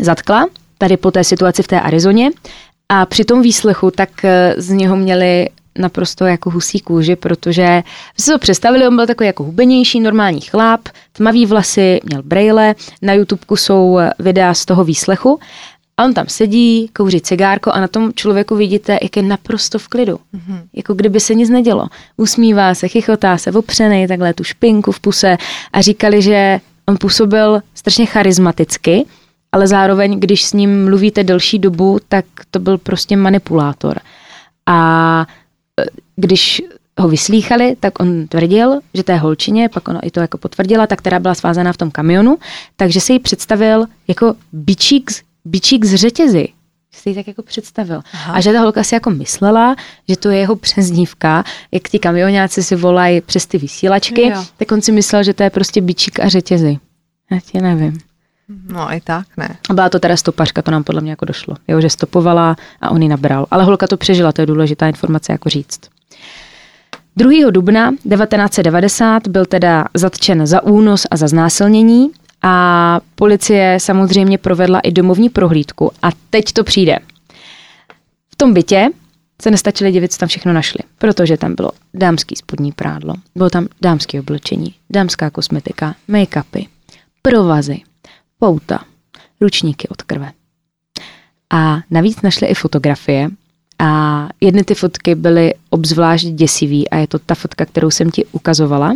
zatkla, 0.00 0.46
tady 0.78 0.96
po 0.96 1.10
té 1.10 1.24
situaci 1.24 1.62
v 1.62 1.66
té 1.66 1.80
Arizoně 1.80 2.30
a 2.88 3.06
při 3.06 3.24
tom 3.24 3.42
výslechu 3.42 3.90
tak 3.90 4.24
eh, 4.24 4.54
z 4.56 4.70
něho 4.70 4.96
měli 4.96 5.48
naprosto 5.78 6.26
jako 6.26 6.50
husí 6.50 6.80
kůži, 6.80 7.16
protože 7.16 7.82
vy 8.16 8.22
si 8.22 8.30
to 8.30 8.38
představili, 8.38 8.88
on 8.88 8.96
byl 8.96 9.06
takový 9.06 9.26
jako 9.26 9.44
hubenější, 9.44 10.00
normální 10.00 10.40
chlap, 10.40 10.88
tmavý 11.12 11.46
vlasy, 11.46 12.00
měl 12.04 12.22
brejle, 12.22 12.74
na 13.02 13.12
YouTubeku 13.12 13.56
jsou 13.56 13.98
eh, 13.98 14.10
videa 14.18 14.54
z 14.54 14.64
toho 14.64 14.84
výslechu 14.84 15.40
a 15.96 16.04
on 16.04 16.14
tam 16.14 16.24
sedí, 16.28 16.90
kouří 16.92 17.20
cigárko 17.20 17.72
a 17.72 17.80
na 17.80 17.88
tom 17.88 18.12
člověku 18.14 18.56
vidíte, 18.56 18.98
jak 19.02 19.16
je 19.16 19.22
naprosto 19.22 19.78
v 19.78 19.88
klidu. 19.88 20.16
Mm-hmm. 20.16 20.60
Jako 20.72 20.94
kdyby 20.94 21.20
se 21.20 21.34
nic 21.34 21.50
nedělo. 21.50 21.86
Usmívá 22.16 22.74
se, 22.74 22.88
chichotá 22.88 23.38
se, 23.38 23.52
opřenej, 23.52 24.08
takhle 24.08 24.34
tu 24.34 24.44
špinku 24.44 24.92
v 24.92 25.00
puse 25.00 25.36
a 25.72 25.80
říkali, 25.80 26.22
že 26.22 26.60
on 26.88 26.96
působil 27.00 27.60
strašně 27.74 28.06
charismaticky, 28.06 29.04
ale 29.52 29.66
zároveň, 29.66 30.20
když 30.20 30.44
s 30.44 30.52
ním 30.52 30.84
mluvíte 30.84 31.24
delší 31.24 31.58
dobu, 31.58 31.98
tak 32.08 32.24
to 32.50 32.58
byl 32.58 32.78
prostě 32.78 33.16
manipulátor. 33.16 33.98
A 34.66 35.26
když 36.16 36.62
ho 37.00 37.08
vyslýchali, 37.08 37.76
tak 37.80 38.00
on 38.00 38.26
tvrdil, 38.28 38.80
že 38.94 39.02
té 39.02 39.16
holčině, 39.16 39.68
pak 39.68 39.88
ona 39.88 40.00
i 40.00 40.10
to 40.10 40.20
jako 40.20 40.38
potvrdila, 40.38 40.86
tak 40.86 40.98
která 40.98 41.18
byla 41.18 41.34
svázaná 41.34 41.72
v 41.72 41.76
tom 41.76 41.90
kamionu, 41.90 42.38
takže 42.76 43.00
si 43.00 43.12
ji 43.12 43.18
představil 43.18 43.86
jako 44.08 44.34
bičík, 44.52 45.10
z- 45.10 45.22
bičík 45.44 45.84
z 45.84 45.94
řetězy. 45.94 46.48
Si 46.92 47.08
ji 47.10 47.14
tak 47.14 47.26
jako 47.26 47.42
představil. 47.42 48.00
Aha. 48.12 48.32
A 48.34 48.40
že 48.40 48.52
ta 48.52 48.60
holka 48.60 48.84
si 48.84 48.94
jako 48.94 49.10
myslela, 49.10 49.76
že 50.08 50.16
to 50.16 50.28
je 50.30 50.38
jeho 50.38 50.56
přezdívka, 50.56 51.44
jak 51.72 51.88
ti 51.88 51.98
kamionáci 51.98 52.62
si 52.62 52.76
volají 52.76 53.20
přes 53.20 53.46
ty 53.46 53.58
vysílačky, 53.58 54.22
Jo. 54.28 54.44
tak 54.56 54.72
on 54.72 54.82
si 54.82 54.92
myslel, 54.92 55.22
že 55.22 55.34
to 55.34 55.42
je 55.42 55.50
prostě 55.50 55.80
bičík 55.80 56.20
a 56.20 56.28
řetězy. 56.28 56.78
Já 57.30 57.40
ti 57.40 57.60
nevím. 57.60 57.98
No 58.48 58.92
i 58.92 59.00
tak 59.00 59.26
ne. 59.36 59.56
A 59.70 59.74
byla 59.74 59.88
to 59.88 59.98
teda 59.98 60.16
stopařka, 60.16 60.62
to 60.62 60.70
nám 60.70 60.84
podle 60.84 61.00
mě 61.00 61.10
jako 61.10 61.24
došlo. 61.24 61.56
Jo, 61.68 61.80
že 61.80 61.90
stopovala 61.90 62.56
a 62.80 62.90
on 62.90 63.02
ji 63.02 63.08
nabral. 63.08 63.46
Ale 63.50 63.64
holka 63.64 63.86
to 63.86 63.96
přežila, 63.96 64.32
to 64.32 64.42
je 64.42 64.46
důležitá 64.46 64.88
informace 64.88 65.32
jako 65.32 65.48
říct. 65.48 65.80
2. 67.16 67.50
dubna 67.50 67.90
1990 67.90 69.28
byl 69.28 69.46
teda 69.46 69.84
zatčen 69.94 70.46
za 70.46 70.62
únos 70.62 71.06
a 71.10 71.16
za 71.16 71.28
znásilnění 71.28 72.10
a 72.42 73.00
policie 73.14 73.78
samozřejmě 73.80 74.38
provedla 74.38 74.80
i 74.80 74.92
domovní 74.92 75.28
prohlídku. 75.28 75.92
A 76.02 76.08
teď 76.30 76.52
to 76.52 76.64
přijde. 76.64 76.98
V 78.32 78.36
tom 78.36 78.54
bytě 78.54 78.88
se 79.42 79.50
nestačili 79.50 79.92
divit, 79.92 80.12
co 80.12 80.18
tam 80.18 80.28
všechno 80.28 80.52
našli, 80.52 80.80
protože 80.98 81.36
tam 81.36 81.54
bylo 81.54 81.70
dámský 81.94 82.36
spodní 82.36 82.72
prádlo, 82.72 83.14
bylo 83.34 83.50
tam 83.50 83.66
dámské 83.82 84.20
oblečení, 84.20 84.74
dámská 84.90 85.30
kosmetika, 85.30 85.94
make-upy, 86.08 86.66
provazy, 87.22 87.80
pouta, 88.38 88.84
ručníky 89.40 89.88
od 89.88 90.02
krve. 90.02 90.32
A 91.50 91.78
navíc 91.90 92.22
našli 92.22 92.46
i 92.46 92.54
fotografie 92.54 93.28
a 93.78 94.28
jedny 94.40 94.64
ty 94.64 94.74
fotky 94.74 95.14
byly 95.14 95.54
obzvlášť 95.70 96.26
děsivý 96.26 96.90
a 96.90 96.96
je 96.96 97.06
to 97.06 97.18
ta 97.18 97.34
fotka, 97.34 97.66
kterou 97.66 97.90
jsem 97.90 98.10
ti 98.10 98.24
ukazovala, 98.32 98.94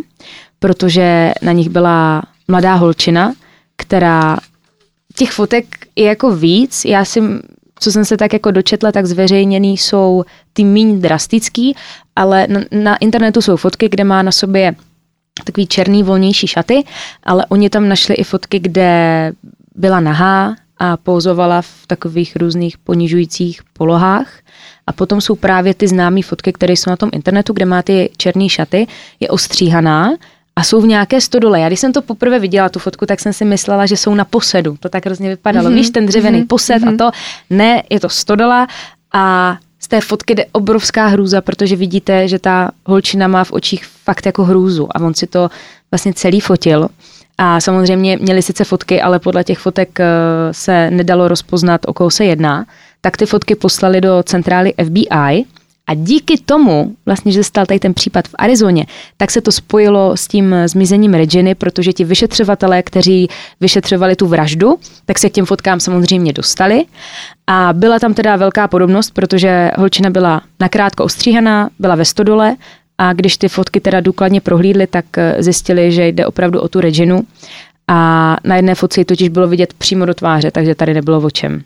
protože 0.59 1.33
na 1.43 1.53
nich 1.53 1.69
byla 1.69 2.23
mladá 2.49 2.75
holčina, 2.75 3.33
která 3.77 4.37
těch 5.15 5.33
fotek 5.33 5.65
je 5.97 6.05
jako 6.05 6.37
víc. 6.37 6.85
Já 6.85 7.05
si, 7.05 7.23
co 7.81 7.93
jsem 7.93 8.05
se 8.05 8.17
tak 8.17 8.33
jako 8.33 8.51
dočetla, 8.51 8.93
tak 8.93 9.07
zveřejněný 9.07 9.79
jsou 9.79 10.25
ty 10.53 10.65
méně 10.65 10.99
drastický, 10.99 11.77
ale 12.17 12.47
na, 12.47 12.61
na 12.71 12.97
internetu 12.97 13.43
jsou 13.43 13.57
fotky, 13.57 13.89
kde 13.89 14.05
má 14.05 14.23
na 14.23 14.33
sobě 14.33 14.75
takový 15.45 15.67
černý 15.67 16.03
volnější 16.03 16.47
šaty, 16.47 16.85
ale 17.23 17.47
oni 17.49 17.71
tam 17.71 17.89
našli 17.89 18.15
i 18.15 18.25
fotky, 18.25 18.59
kde 18.59 19.33
byla 19.75 20.01
nahá 20.01 20.57
a 20.79 20.97
pouzovala 20.97 21.63
v 21.63 21.87
takových 21.87 22.37
různých 22.37 22.79
ponižujících 22.79 23.61
polohách. 23.73 24.33
A 24.87 24.93
potom 24.93 25.21
jsou 25.21 25.35
právě 25.35 25.75
ty 25.75 25.89
známé 25.89 26.23
fotky, 26.23 26.53
které 26.53 26.73
jsou 26.73 26.91
na 26.91 26.97
tom 26.97 27.11
internetu, 27.13 27.53
kde 27.53 27.65
má 27.65 27.83
ty 27.83 28.11
černé 28.17 28.49
šaty, 28.49 28.87
je 29.21 29.29
ostříhaná 29.29 30.11
a 30.57 30.63
jsou 30.65 30.81
v 30.81 30.87
nějaké 30.87 31.21
stodole. 31.21 31.61
Já 31.61 31.67
když 31.67 31.81
jsem 31.81 31.93
to 31.93 32.03
poprvé 32.03 32.39
viděla, 32.39 32.69
tu 32.69 32.79
fotku, 32.79 33.07
tak 33.07 33.21
jsem 33.21 33.33
si 33.33 33.45
myslela, 33.45 33.87
že 33.87 33.97
jsou 33.97 34.15
na 34.15 34.25
posedu. 34.25 34.77
To 34.81 34.89
tak 34.89 35.07
hrozně 35.07 35.29
vypadalo. 35.29 35.71
Mm-hmm. 35.71 35.75
Víš, 35.75 35.91
ten 35.91 36.07
dřevěný 36.07 36.43
mm-hmm. 36.43 36.47
posed 36.47 36.83
mm-hmm. 36.83 36.89
a 36.89 36.91
mhm. 36.91 36.99
to. 36.99 37.11
Ne, 37.51 37.83
je 37.91 38.01
to 38.01 38.09
stodola 38.09 38.67
a 39.13 39.57
z 39.85 39.89
té 39.89 40.01
fotky 40.01 40.35
jde 40.35 40.45
obrovská 40.53 41.07
hrůza, 41.07 41.41
protože 41.41 41.77
vidíte, 41.77 42.29
že 42.29 42.39
ta 42.39 42.71
holčina 42.87 43.29
má 43.29 43.45
v 43.45 43.53
očích 43.53 43.85
fakt 44.05 44.27
jako 44.27 44.45
hrůzu 44.45 44.89
a 44.95 45.01
on 45.01 45.15
si 45.15 45.27
to 45.27 45.49
vlastně 45.91 46.15
celý 46.15 46.41
fotil. 46.41 46.89
A 47.39 47.61
samozřejmě 47.61 48.17
měli 48.17 48.43
sice 48.43 48.65
fotky, 48.65 49.03
ale 49.03 49.19
podle 49.19 49.45
těch 49.45 49.59
fotek 49.59 50.01
eh, 50.01 50.07
se 50.53 50.91
nedalo 50.91 51.29
rozpoznat, 51.29 51.81
o 51.87 51.93
koho 51.93 52.11
se 52.11 52.25
jedná. 52.25 52.67
Tak 53.01 53.17
ty 53.17 53.27
fotky 53.27 53.55
poslali 53.55 54.01
do 54.01 54.23
centrály 54.23 54.75
FBI 54.85 55.45
a 55.87 55.95
díky 55.95 56.39
tomu, 56.39 56.95
vlastně, 57.07 57.33
že 57.33 57.45
stal 57.45 57.67
tady 57.67 57.81
ten 57.81 57.95
případ 57.95 58.29
v 58.29 58.35
Arizoně, 58.39 58.87
tak 59.17 59.31
se 59.31 59.41
to 59.41 59.53
spojilo 59.53 60.17
s 60.17 60.29
tím 60.29 60.55
zmizením 60.67 61.15
Reginy, 61.15 61.55
protože 61.55 61.93
ti 61.93 62.05
vyšetřovatelé, 62.05 62.83
kteří 62.83 63.29
vyšetřovali 63.61 64.17
tu 64.17 64.27
vraždu, 64.27 64.79
tak 65.07 65.19
se 65.19 65.31
k 65.31 65.33
těm 65.33 65.47
fotkám 65.47 65.81
samozřejmě 65.81 66.33
dostali. 66.33 66.85
A 67.47 67.73
byla 67.73 67.99
tam 67.99 68.15
teda 68.15 68.37
velká 68.37 68.69
podobnost, 68.69 69.11
protože 69.11 69.71
holčina 69.79 70.11
byla 70.11 70.43
nakrátko 70.61 71.05
ostříhaná, 71.05 71.71
byla 71.79 71.95
ve 71.95 72.05
stodole 72.05 72.57
a 72.99 73.13
když 73.13 73.37
ty 73.37 73.49
fotky 73.49 73.81
teda 73.81 74.01
důkladně 74.01 74.41
prohlídli, 74.41 74.87
tak 74.87 75.19
eh, 75.19 75.43
zjistili, 75.43 75.93
že 75.93 76.07
jde 76.07 76.27
opravdu 76.27 76.61
o 76.61 76.69
tu 76.69 76.81
Reginu. 76.81 77.21
A 77.89 78.37
na 78.45 78.57
jedné 78.57 78.75
fotce 78.75 79.05
totiž 79.05 79.29
bylo 79.29 79.49
vidět 79.49 79.75
přímo 79.75 80.07
do 80.07 80.15
tváře, 80.15 80.51
takže 80.51 80.75
tady 80.75 80.95
nebylo 80.95 81.21
o 81.21 81.31
čem. 81.31 81.63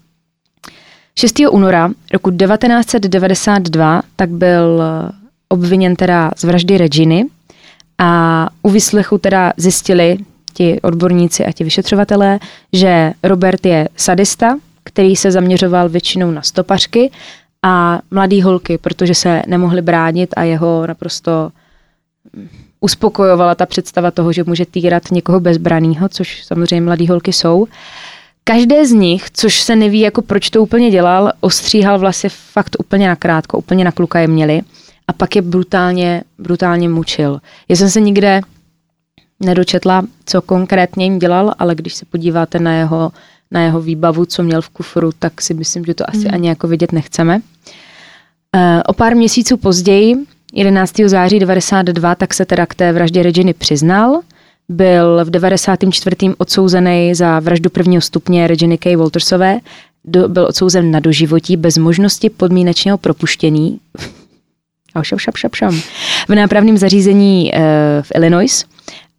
6. 1.18 1.34
února 1.50 1.90
roku 2.12 2.30
1992 2.30 4.02
tak 4.16 4.30
byl 4.30 4.82
eh, 4.82 5.12
obviněn 5.48 5.96
teda 5.96 6.30
z 6.36 6.44
vraždy 6.44 6.78
Reginy 6.78 7.26
a 7.98 8.48
u 8.62 8.70
vyslechu 8.70 9.18
teda 9.18 9.52
zjistili 9.56 10.18
ti 10.54 10.80
odborníci 10.80 11.46
a 11.46 11.52
ti 11.52 11.64
vyšetřovatelé, 11.64 12.38
že 12.72 13.12
Robert 13.22 13.66
je 13.66 13.88
sadista, 13.96 14.58
který 14.84 15.16
se 15.16 15.30
zaměřoval 15.30 15.88
většinou 15.88 16.30
na 16.30 16.42
stopařky 16.42 17.10
a 17.62 18.00
mladý 18.10 18.42
holky, 18.42 18.78
protože 18.78 19.14
se 19.14 19.42
nemohli 19.46 19.82
bránit 19.82 20.30
a 20.36 20.42
jeho 20.42 20.86
naprosto 20.86 21.50
uspokojovala 22.80 23.54
ta 23.54 23.66
představa 23.66 24.10
toho, 24.10 24.32
že 24.32 24.44
může 24.44 24.66
týrat 24.66 25.10
někoho 25.10 25.40
bezbraného, 25.40 26.08
což 26.08 26.44
samozřejmě 26.44 26.84
mladý 26.84 27.08
holky 27.08 27.32
jsou. 27.32 27.66
Každé 28.49 28.86
z 28.86 28.92
nich, 28.92 29.30
což 29.30 29.61
se 29.61 29.76
neví, 29.76 30.01
jako 30.01 30.22
proč 30.22 30.51
to 30.51 30.62
úplně 30.62 30.90
dělal, 30.90 31.32
ostříhal 31.40 31.99
vlasy 31.99 32.28
fakt 32.28 32.76
úplně 32.78 33.09
nakrátko, 33.09 33.59
úplně 33.59 33.84
na 33.84 33.92
kluka 33.92 34.18
je 34.18 34.26
měli 34.26 34.61
a 35.09 35.12
pak 35.12 35.36
je 35.36 35.42
brutálně, 35.42 36.22
brutálně 36.38 36.88
mučil. 36.88 37.40
Já 37.68 37.76
jsem 37.76 37.90
se 37.90 38.01
nikde 38.01 38.40
nedočetla, 39.40 40.03
co 40.26 40.42
konkrétně 40.42 41.05
jim 41.05 41.18
dělal, 41.18 41.55
ale 41.59 41.74
když 41.74 41.94
se 41.94 42.05
podíváte 42.05 42.59
na 42.59 42.74
jeho, 42.74 43.12
na 43.51 43.61
jeho 43.61 43.80
výbavu, 43.80 44.24
co 44.24 44.42
měl 44.42 44.62
v 44.62 44.68
kufru, 44.68 45.11
tak 45.18 45.42
si 45.42 45.55
myslím, 45.55 45.84
že 45.84 45.94
to 45.94 46.11
asi 46.11 46.22
hmm. 46.22 46.34
ani 46.34 46.49
jako 46.49 46.68
vidět 46.68 46.92
nechceme. 46.92 47.40
E, 48.57 48.82
o 48.82 48.92
pár 48.92 49.16
měsíců 49.16 49.57
později, 49.57 50.16
11. 50.55 50.92
září 51.07 51.38
92, 51.38 52.14
tak 52.14 52.34
se 52.34 52.44
teda 52.44 52.66
k 52.66 52.74
té 52.74 52.92
vraždě 52.92 53.22
Reginy 53.22 53.55
přiznal– 53.55 54.20
byl 54.68 55.24
v 55.24 55.30
94. 55.30 56.16
odsouzený 56.38 57.14
za 57.14 57.40
vraždu 57.40 57.70
prvního 57.70 58.00
stupně 58.00 58.46
Reginy 58.46 58.78
K. 58.78 58.96
Waltersové. 58.96 59.58
Do, 60.04 60.28
byl 60.28 60.46
odsouzen 60.46 60.90
na 60.90 61.00
doživotí 61.00 61.56
bez 61.56 61.78
možnosti 61.78 62.30
podmínečného 62.30 62.98
propuštění 62.98 63.80
šap, 65.02 65.20
šap, 65.20 65.36
šap, 65.36 65.54
šap, 65.54 65.74
v 66.28 66.34
nápravném 66.34 66.76
zařízení 66.76 67.54
e, 67.54 67.58
v 68.02 68.12
Illinois. 68.14 68.64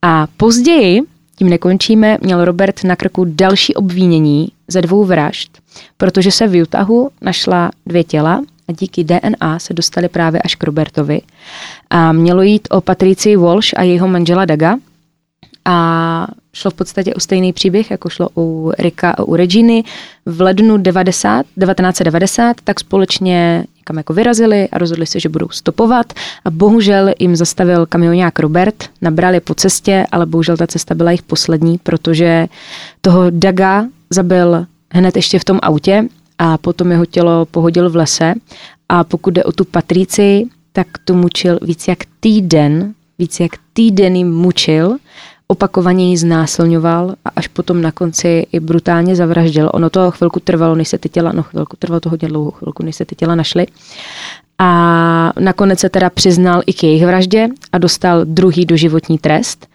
A 0.02 0.28
později, 0.38 1.02
tím 1.36 1.50
nekončíme, 1.50 2.18
měl 2.22 2.46
Robert 2.46 2.84
na 2.84 2.96
krku 2.96 3.26
další 3.28 3.76
obvinění 3.76 4.52
ze 4.68 4.82
dvou 4.82 5.06
vražd, 5.06 5.58
protože 5.98 6.32
se 6.32 6.48
v 6.48 6.62
Utahu 6.62 7.10
našla 7.22 7.72
dvě 7.86 8.04
těla 8.04 8.42
a 8.68 8.72
díky 8.72 9.04
DNA 9.04 9.60
se 9.60 9.74
dostali 9.74 10.10
právě 10.10 10.42
až 10.42 10.56
k 10.56 10.64
Robertovi. 10.64 11.22
A 11.90 12.12
mělo 12.12 12.42
jít 12.42 12.68
o 12.72 12.82
Patrici 12.82 13.36
Walsh 13.36 13.74
a 13.76 13.84
jejího 13.84 14.08
manžela 14.08 14.46
Daga, 14.46 14.76
a 15.70 16.28
šlo 16.54 16.72
v 16.72 16.74
podstatě 16.74 17.14
o 17.14 17.20
stejný 17.20 17.54
příběh, 17.54 17.92
jako 17.92 18.10
šlo 18.10 18.30
u 18.38 18.72
Rika 18.80 19.12
a 19.12 19.24
u 19.24 19.36
Reginy. 19.36 19.84
V 20.26 20.42
lednu 20.42 20.78
90, 20.78 21.42
1990 21.42 22.58
tak 22.64 22.80
společně 22.80 23.66
někam 23.78 23.98
jako 23.98 24.14
vyrazili 24.14 24.70
a 24.70 24.78
rozhodli 24.78 25.06
se, 25.06 25.20
že 25.20 25.30
budou 25.30 25.50
stopovat. 25.50 26.14
A 26.46 26.52
bohužel 26.52 27.14
jim 27.20 27.36
zastavil 27.36 27.86
kamionák 27.86 28.40
Robert, 28.40 28.90
nabrali 29.02 29.40
po 29.40 29.56
cestě, 29.56 30.06
ale 30.12 30.26
bohužel 30.26 30.58
ta 30.58 30.68
cesta 30.68 30.96
byla 30.96 31.12
jejich 31.12 31.24
poslední, 31.24 31.78
protože 31.78 32.48
toho 33.02 33.24
Daga 33.30 33.86
zabil 34.10 34.66
hned 34.92 35.16
ještě 35.16 35.40
v 35.40 35.44
tom 35.44 35.60
autě 35.62 36.04
a 36.38 36.58
potom 36.58 36.92
jeho 36.92 37.06
tělo 37.06 37.46
pohodil 37.46 37.90
v 37.90 37.96
lese. 37.96 38.34
A 38.90 39.04
pokud 39.04 39.34
jde 39.34 39.44
o 39.44 39.52
tu 39.52 39.66
Patrici, 39.66 40.46
tak 40.72 40.88
to 41.06 41.14
mučil 41.14 41.60
víc 41.62 41.88
jak 41.88 42.00
týden, 42.20 42.94
víc 43.20 43.40
jak 43.40 43.52
týden 43.74 44.16
jim 44.16 44.32
mučil 44.32 44.98
opakovaně 45.48 46.10
ji 46.10 46.18
znásilňoval 46.18 47.16
a 47.26 47.30
až 47.36 47.48
potom 47.48 47.82
na 47.82 47.92
konci 47.92 48.48
i 48.52 48.60
brutálně 48.60 49.16
zavraždil. 49.16 49.70
Ono 49.74 49.90
to 49.90 50.12
chvilku 50.12 50.40
trvalo, 50.40 50.76
než 50.76 50.88
se 50.88 50.98
ty 50.98 51.10
těla, 51.10 51.32
no 51.32 51.44
chvilku 51.44 51.78
trvalo 51.78 52.00
to 52.00 52.10
hodně 52.10 52.28
dlouho, 52.28 52.52
chvilku, 52.52 52.84
než 52.84 52.96
se 52.96 53.06
ty 53.06 53.16
těla 53.16 53.36
našly. 53.36 53.66
A 54.60 55.34
nakonec 55.40 55.80
se 55.80 55.90
teda 55.90 56.10
přiznal 56.10 56.62
i 56.66 56.74
k 56.74 56.84
jejich 56.84 57.06
vraždě 57.06 57.48
a 57.72 57.78
dostal 57.78 58.26
druhý 58.26 58.66
doživotní 58.66 59.18
trest. 59.18 59.68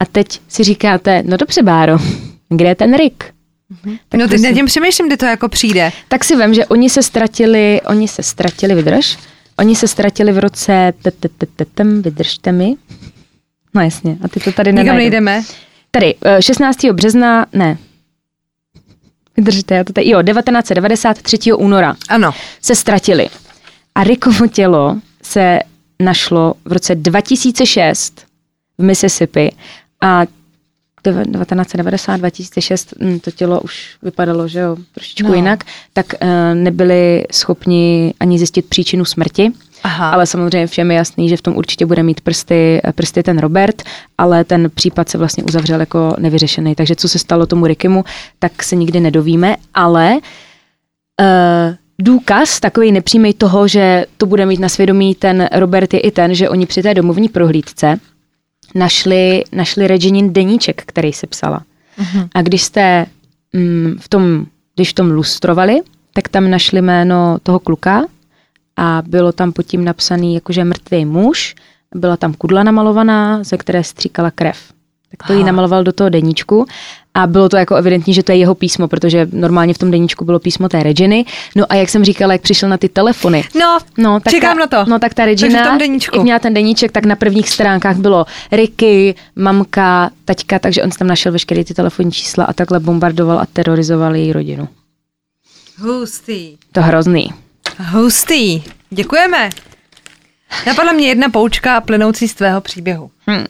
A 0.00 0.04
teď 0.04 0.40
si 0.48 0.64
říkáte, 0.64 1.22
no 1.26 1.36
dobře, 1.36 1.62
Báro, 1.62 1.98
kde 2.48 2.68
je 2.68 2.74
ten 2.74 2.96
Rick? 2.96 3.24
Mm-hmm. 3.24 3.98
Tak 4.08 4.20
no 4.20 4.28
teď 4.28 4.40
nad 4.40 4.52
tím 4.52 4.66
přemýšlím, 4.66 5.06
kdy 5.06 5.16
to 5.16 5.26
jako 5.26 5.48
přijde. 5.48 5.92
Tak 6.08 6.24
si 6.24 6.36
vím, 6.36 6.54
že 6.54 6.66
oni 6.66 6.90
se 6.90 7.02
ztratili, 7.02 7.80
oni 7.86 8.08
se 8.08 8.22
ztratili, 8.22 8.74
vydrž, 8.74 9.18
oni 9.58 9.76
se 9.76 9.88
ztratili 9.88 10.32
v 10.32 10.38
roce, 10.38 10.92
vydržte 12.00 12.52
mi, 12.52 12.76
No 13.74 13.82
jasně, 13.82 14.16
a 14.24 14.28
ty 14.28 14.40
to 14.40 14.52
tady 14.52 14.72
Nikam 14.72 14.96
nejdeme. 14.96 15.42
Tady, 15.90 16.14
16. 16.40 16.84
Eh, 16.84 16.92
března, 16.92 17.46
ne, 17.52 17.78
vydržte, 19.36 19.74
já 19.74 19.84
to 19.84 19.92
tady, 19.92 20.08
jo, 20.08 20.22
1993. 20.22 21.52
února. 21.52 21.96
Ano. 22.08 22.32
Se 22.62 22.74
ztratili. 22.74 23.28
A 23.94 24.04
Rickovo 24.04 24.46
tělo 24.46 24.96
se 25.22 25.58
našlo 26.00 26.54
v 26.64 26.72
roce 26.72 26.94
2006 26.94 28.26
v 28.78 28.82
Mississippi 28.82 29.52
a 30.00 30.24
1990, 31.02 32.16
2006 32.16 32.94
hm, 33.00 33.20
to 33.20 33.30
tělo 33.30 33.60
už 33.60 33.96
vypadalo, 34.02 34.48
že 34.48 34.58
jo, 34.58 34.76
trošičku 34.94 35.28
no. 35.28 35.34
jinak, 35.34 35.64
tak 35.92 36.06
uh, 36.22 36.28
nebyli 36.54 37.24
schopni 37.32 38.14
ani 38.20 38.38
zjistit 38.38 38.68
příčinu 38.68 39.04
smrti. 39.04 39.52
Aha. 39.82 40.10
Ale 40.10 40.26
samozřejmě 40.26 40.66
všem 40.66 40.90
je 40.90 40.96
jasný, 40.96 41.28
že 41.28 41.36
v 41.36 41.42
tom 41.42 41.56
určitě 41.56 41.86
bude 41.86 42.02
mít 42.02 42.20
prsty, 42.20 42.80
prsty 42.94 43.22
ten 43.22 43.38
Robert, 43.38 43.82
ale 44.18 44.44
ten 44.44 44.70
případ 44.74 45.08
se 45.08 45.18
vlastně 45.18 45.44
uzavřel 45.44 45.80
jako 45.80 46.14
nevyřešený. 46.18 46.74
Takže 46.74 46.96
co 46.96 47.08
se 47.08 47.18
stalo 47.18 47.46
tomu 47.46 47.66
Rickymu, 47.66 48.04
tak 48.38 48.62
se 48.62 48.76
nikdy 48.76 49.00
nedovíme, 49.00 49.56
ale 49.74 50.18
uh, 51.20 51.74
důkaz 52.02 52.60
takový 52.60 52.92
nepřímý 52.92 53.34
toho, 53.34 53.68
že 53.68 54.06
to 54.16 54.26
bude 54.26 54.46
mít 54.46 54.60
na 54.60 54.68
svědomí 54.68 55.14
ten 55.14 55.48
Robert 55.52 55.94
je 55.94 56.00
i 56.00 56.10
ten, 56.10 56.34
že 56.34 56.48
oni 56.48 56.66
při 56.66 56.82
té 56.82 56.94
domovní 56.94 57.28
prohlídce 57.28 58.00
našli, 58.74 59.44
našli 59.52 59.86
Reginin 59.86 60.32
deníček, 60.32 60.82
který 60.86 61.12
se 61.12 61.26
psala. 61.26 61.62
Uh-huh. 61.98 62.28
A 62.34 62.42
když 62.42 62.62
jste 62.62 63.06
mm, 63.52 63.96
v 64.00 64.08
tom, 64.08 64.46
když 64.74 64.90
v 64.90 64.94
tom 64.94 65.10
lustrovali, 65.10 65.80
tak 66.12 66.28
tam 66.28 66.50
našli 66.50 66.82
jméno 66.82 67.38
toho 67.42 67.58
kluka 67.58 68.04
a 68.78 69.02
bylo 69.06 69.32
tam 69.32 69.52
pod 69.52 69.62
tím 69.62 69.84
napsaný 69.84 70.34
jakože 70.34 70.64
mrtvý 70.64 71.04
muž, 71.04 71.54
byla 71.94 72.16
tam 72.16 72.34
kudla 72.34 72.62
namalovaná, 72.62 73.44
ze 73.44 73.56
které 73.56 73.84
stříkala 73.84 74.30
krev. 74.30 74.58
Tak 75.10 75.26
to 75.26 75.32
jí 75.32 75.44
namaloval 75.44 75.84
do 75.84 75.92
toho 75.92 76.10
deníčku 76.10 76.66
a 77.14 77.26
bylo 77.26 77.48
to 77.48 77.56
jako 77.56 77.74
evidentní, 77.74 78.14
že 78.14 78.22
to 78.22 78.32
je 78.32 78.38
jeho 78.38 78.54
písmo, 78.54 78.88
protože 78.88 79.28
normálně 79.32 79.74
v 79.74 79.78
tom 79.78 79.90
deníčku 79.90 80.24
bylo 80.24 80.38
písmo 80.38 80.68
té 80.68 80.82
Reginy. 80.82 81.24
No 81.56 81.64
a 81.68 81.74
jak 81.74 81.88
jsem 81.88 82.04
říkala, 82.04 82.32
jak 82.32 82.42
přišel 82.42 82.68
na 82.68 82.76
ty 82.76 82.88
telefony. 82.88 83.44
No, 83.60 83.78
no 83.98 84.20
tak 84.20 84.30
čekám 84.30 84.56
ta, 84.56 84.60
na 84.60 84.66
to. 84.66 84.90
No 84.90 84.98
tak 84.98 85.14
ta 85.14 85.24
Regina, 85.24 85.64
v 85.64 85.68
tom 85.68 85.78
deníčku. 85.78 86.16
jak 86.16 86.22
měla 86.22 86.38
ten 86.38 86.54
deníček, 86.54 86.92
tak 86.92 87.04
na 87.04 87.16
prvních 87.16 87.50
stránkách 87.50 87.96
bylo 87.96 88.26
Ricky, 88.52 89.14
mamka, 89.36 90.10
taťka, 90.24 90.58
takže 90.58 90.82
on 90.82 90.90
tam 90.90 91.08
našel 91.08 91.32
veškeré 91.32 91.64
ty 91.64 91.74
telefonní 91.74 92.12
čísla 92.12 92.44
a 92.44 92.52
takhle 92.52 92.80
bombardoval 92.80 93.38
a 93.38 93.46
terorizoval 93.52 94.16
její 94.16 94.32
rodinu. 94.32 94.68
Hustý. 95.78 96.56
To 96.72 96.82
hrozný. 96.82 97.32
Hustý. 97.78 98.62
Děkujeme. 98.90 99.50
Napadla 100.66 100.92
mě 100.92 101.08
jedna 101.08 101.28
poučka 101.28 101.80
plynoucí 101.80 102.28
z 102.28 102.34
tvého 102.34 102.60
příběhu. 102.60 103.10
Hmm. 103.26 103.44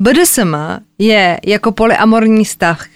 BDSM 0.00 0.54
je 0.98 1.40
jako 1.46 1.72
polyamorní 1.72 2.44
vztah. 2.44 2.86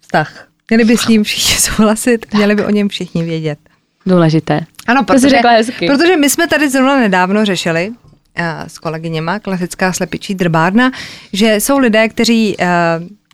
Vztah. 0.00 0.46
Měli 0.70 0.84
by 0.84 0.96
s 0.96 1.08
ním 1.08 1.24
všichni 1.24 1.56
souhlasit, 1.56 2.34
měli 2.34 2.54
by 2.54 2.64
o 2.64 2.70
něm 2.70 2.88
všichni 2.88 3.22
vědět. 3.22 3.58
Důležité. 4.06 4.60
Ano, 4.86 5.04
To 5.04 5.18
jsi 5.18 5.28
řekla 5.28 5.50
hezky. 5.50 5.86
protože 5.86 6.16
my 6.16 6.30
jsme 6.30 6.46
tady 6.48 6.70
zrovna 6.70 6.96
nedávno 6.98 7.44
řešili 7.44 7.88
uh, 7.88 8.44
s 8.66 8.78
kolegyněma, 8.78 9.38
klasická 9.38 9.92
slepičí 9.92 10.34
drbárna, 10.34 10.90
že 11.32 11.54
jsou 11.54 11.78
lidé, 11.78 12.08
kteří 12.08 12.56
uh, 12.56 12.66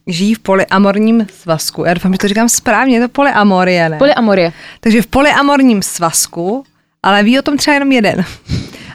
žijí 0.07 0.35
v 0.35 0.39
polyamorním 0.39 1.27
svazku. 1.43 1.85
Já 1.85 1.95
doufám, 1.95 2.13
že 2.13 2.19
to 2.19 2.29
říkám 2.29 2.49
správně, 2.49 2.97
je 2.97 3.01
to 3.01 3.09
polyamorie, 3.09 3.89
ne? 3.89 3.99
Polyamorie. 3.99 4.53
Takže 4.81 5.03
v 5.03 5.07
polyamorním 5.07 5.83
svazku, 5.83 6.65
ale 7.03 7.23
ví 7.23 7.39
o 7.39 7.43
tom 7.43 7.57
třeba 7.57 7.75
jenom 7.75 7.93
jeden. 7.93 8.25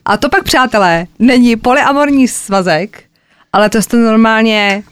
A 0.06 0.18
to 0.18 0.30
pak, 0.30 0.44
přátelé, 0.44 1.08
není 1.20 1.56
polyamorní 1.56 2.28
svazek, 2.28 3.04
ale 3.54 3.70
to 3.70 3.78
je 3.78 3.84
to 3.84 3.98
normálně 3.98 4.84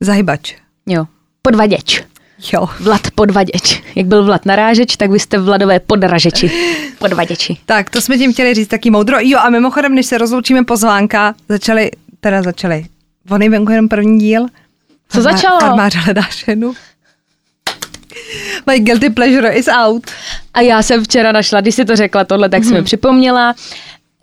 zahybač. 0.00 0.54
Jo. 0.86 1.06
Podvaděč. 1.42 2.04
Jo. 2.52 2.68
Vlad 2.80 3.10
podvaděč. 3.14 3.82
Jak 3.94 4.06
byl 4.06 4.24
Vlad 4.24 4.46
narážeč, 4.46 4.96
tak 4.96 5.10
vy 5.10 5.20
jste 5.20 5.38
Vladové 5.38 5.80
podražeči. 5.80 6.50
Podvaděči. 6.98 7.56
Tak, 7.66 7.90
to 7.90 8.00
jsme 8.00 8.18
tím 8.18 8.32
chtěli 8.32 8.54
říct 8.54 8.68
taky 8.68 8.90
moudro. 8.90 9.16
Jo, 9.20 9.38
a 9.38 9.50
mimochodem, 9.50 9.94
než 9.94 10.06
se 10.06 10.18
rozloučíme 10.18 10.64
pozvánka, 10.64 11.34
začali, 11.48 11.90
teda 12.20 12.42
začali, 12.42 12.86
on 13.30 13.42
je 13.42 13.50
venku 13.50 13.72
jenom 13.72 13.88
první 13.88 14.18
díl. 14.18 14.46
Co 15.08 15.18
Armá- 15.18 15.22
začalo? 15.22 15.62
Armáře 15.62 15.98
hledá 15.98 16.22
ženu. 16.46 16.74
My 18.66 18.80
guilty 18.80 19.10
pleasure 19.10 19.52
is 19.52 19.68
out. 19.68 20.06
A 20.54 20.60
já 20.60 20.82
jsem 20.82 21.04
včera 21.04 21.32
našla, 21.32 21.60
když 21.60 21.74
si 21.74 21.84
to 21.84 21.96
řekla 21.96 22.24
tohle, 22.24 22.48
tak 22.48 22.62
mm-hmm. 22.62 22.68
jsem 22.68 22.76
mi 22.76 22.82
připomněla. 22.82 23.54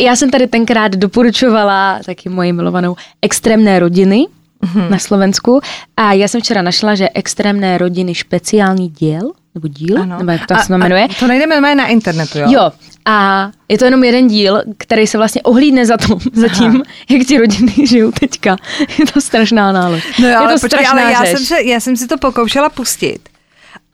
Já 0.02 0.16
jsem 0.16 0.30
tady 0.30 0.48
tenkrát 0.48 0.92
doporučovala 0.92 2.00
taky 2.06 2.30
moji 2.30 2.54
milovanou 2.54 2.96
extrémné 3.22 3.80
rodiny 3.80 4.28
mm-hmm. 4.64 4.90
na 4.90 5.00
Slovensku 5.00 5.62
a 5.98 6.14
já 6.14 6.28
jsem 6.28 6.42
včera 6.42 6.62
našla, 6.62 6.96
že 6.96 7.10
extrémné 7.14 7.78
rodiny 7.78 8.16
špeciální 8.16 8.90
díl, 8.90 9.32
nebo 9.56 9.68
díl, 9.68 10.02
ano. 10.02 10.18
nebo 10.18 10.32
jak 10.32 10.48
to 10.48 10.56
se 10.66 10.78
jmenuje. 10.78 11.04
A 11.04 11.14
to 11.20 11.28
najdeme 11.28 11.76
na 11.76 11.88
internetu, 11.88 12.40
jo? 12.40 12.46
Jo, 12.50 12.72
a 13.06 13.50
je 13.70 13.78
to 13.78 13.86
jenom 13.86 14.04
jeden 14.04 14.28
díl, 14.28 14.62
který 14.78 15.08
se 15.08 15.18
vlastně 15.18 15.42
ohlídne 15.42 15.86
za, 15.86 15.98
tom, 15.98 16.20
za 16.34 16.48
tím, 16.48 16.84
jak 17.10 17.28
ty 17.28 17.38
rodiny 17.38 17.74
žijou 17.88 18.12
teďka. 18.12 18.58
Je 19.00 19.06
to 19.06 19.22
strašná 19.22 19.72
nálož. 19.72 20.20
No 20.20 20.28
jo, 20.28 20.32
je 20.32 20.36
ale 20.36 20.54
to 20.54 20.60
počkej, 20.60 20.70
strašná 20.70 21.02
ale 21.02 21.12
já 21.12 21.24
řeč. 21.24 21.38
jsem, 21.38 21.46
se, 21.46 21.64
já 21.64 21.80
jsem 21.80 21.98
si 21.98 22.08
to 22.08 22.18
pokoušela 22.18 22.70
pustit 22.70 23.20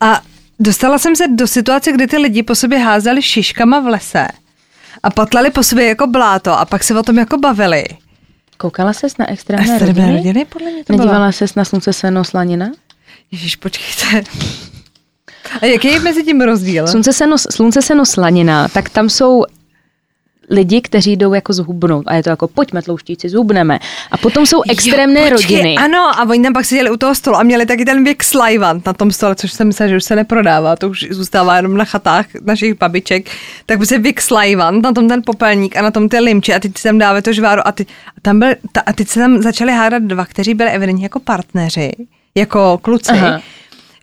a 0.01 0.21
dostala 0.59 0.99
jsem 0.99 1.15
se 1.15 1.27
do 1.27 1.47
situace, 1.47 1.91
kdy 1.91 2.07
ty 2.07 2.17
lidi 2.17 2.43
po 2.43 2.55
sobě 2.55 2.77
házeli 2.77 3.21
šiškama 3.21 3.79
v 3.79 3.87
lese 3.87 4.27
a 5.03 5.09
patlali 5.09 5.49
po 5.51 5.63
sobě 5.63 5.85
jako 5.85 6.07
bláto 6.07 6.59
a 6.59 6.65
pak 6.65 6.83
se 6.83 6.99
o 6.99 7.03
tom 7.03 7.17
jako 7.17 7.37
bavili. 7.37 7.83
Koukala 8.57 8.93
ses 8.93 9.17
na 9.17 9.29
extrémné 9.29 9.65
Extrémné 9.75 10.05
rodiny? 10.05 10.17
rodiny, 10.17 10.45
podle 10.45 10.71
mě 10.71 10.83
to 10.83 10.93
bylo. 10.93 11.05
Nedívala 11.05 11.31
ses 11.31 11.55
na 11.55 11.65
slunce 11.65 11.93
seno 11.93 12.23
slanina? 12.23 12.71
Ježíš, 13.31 13.55
počkejte. 13.55 14.23
A 15.61 15.65
jaký 15.65 15.87
je 15.87 15.99
mezi 15.99 16.23
tím 16.23 16.41
rozdíl? 16.41 16.87
Slunce 16.87 17.13
seno, 17.13 17.37
slunce 17.37 17.81
seno 17.81 18.05
slanina, 18.05 18.67
tak 18.67 18.89
tam 18.89 19.09
jsou 19.09 19.43
lidi, 20.49 20.81
kteří 20.81 21.15
jdou 21.15 21.33
jako 21.33 21.53
zhubnout 21.53 22.03
a 22.07 22.13
je 22.13 22.23
to 22.23 22.29
jako 22.29 22.47
pojďme 22.47 22.81
tlouštíci, 22.81 23.29
zhubneme. 23.29 23.79
A 24.11 24.17
potom 24.17 24.45
jsou 24.45 24.61
extrémné 24.69 25.21
jo, 25.21 25.29
počkej, 25.31 25.57
rodiny. 25.57 25.75
Ano, 25.75 26.19
a 26.19 26.29
oni 26.29 26.43
tam 26.43 26.53
pak 26.53 26.65
seděli 26.65 26.89
u 26.89 26.97
toho 26.97 27.15
stolu 27.15 27.37
a 27.37 27.43
měli 27.43 27.65
taky 27.65 27.85
ten 27.85 28.03
věk 28.03 28.23
slajvant 28.23 28.85
na 28.85 28.93
tom 28.93 29.11
stole, 29.11 29.35
což 29.35 29.51
jsem 29.51 29.67
myslela, 29.67 29.89
že 29.89 29.97
už 29.97 30.03
se 30.03 30.15
neprodává, 30.15 30.75
to 30.75 30.89
už 30.89 31.07
zůstává 31.09 31.55
jenom 31.55 31.77
na 31.77 31.85
chatách 31.85 32.25
našich 32.45 32.73
babiček. 32.73 33.29
Tak 33.65 33.77
prostě 33.77 33.97
věk 33.97 34.21
slajvant, 34.21 34.83
na 34.83 34.91
tom 34.91 35.07
ten 35.07 35.21
popelník 35.25 35.77
a 35.77 35.81
na 35.81 35.91
tom 35.91 36.09
ty 36.09 36.19
limči 36.19 36.53
a 36.53 36.59
teď 36.59 36.77
si 36.77 36.83
tam 36.83 36.97
dávají 36.97 37.23
to 37.23 37.33
žváru 37.33 37.61
a, 37.67 37.71
ty, 37.71 37.85
a, 38.17 38.21
tam 38.21 38.39
byl, 38.39 38.49
ta, 38.71 38.81
a 38.85 38.93
teď 38.93 39.07
se 39.07 39.19
tam 39.19 39.41
začali 39.41 39.71
hádat 39.71 40.03
dva, 40.03 40.25
kteří 40.25 40.53
byli 40.53 40.69
evidentně 40.69 41.05
jako 41.05 41.19
partneři, 41.19 41.91
jako 42.35 42.79
kluci, 42.81 43.11
Aha. 43.11 43.41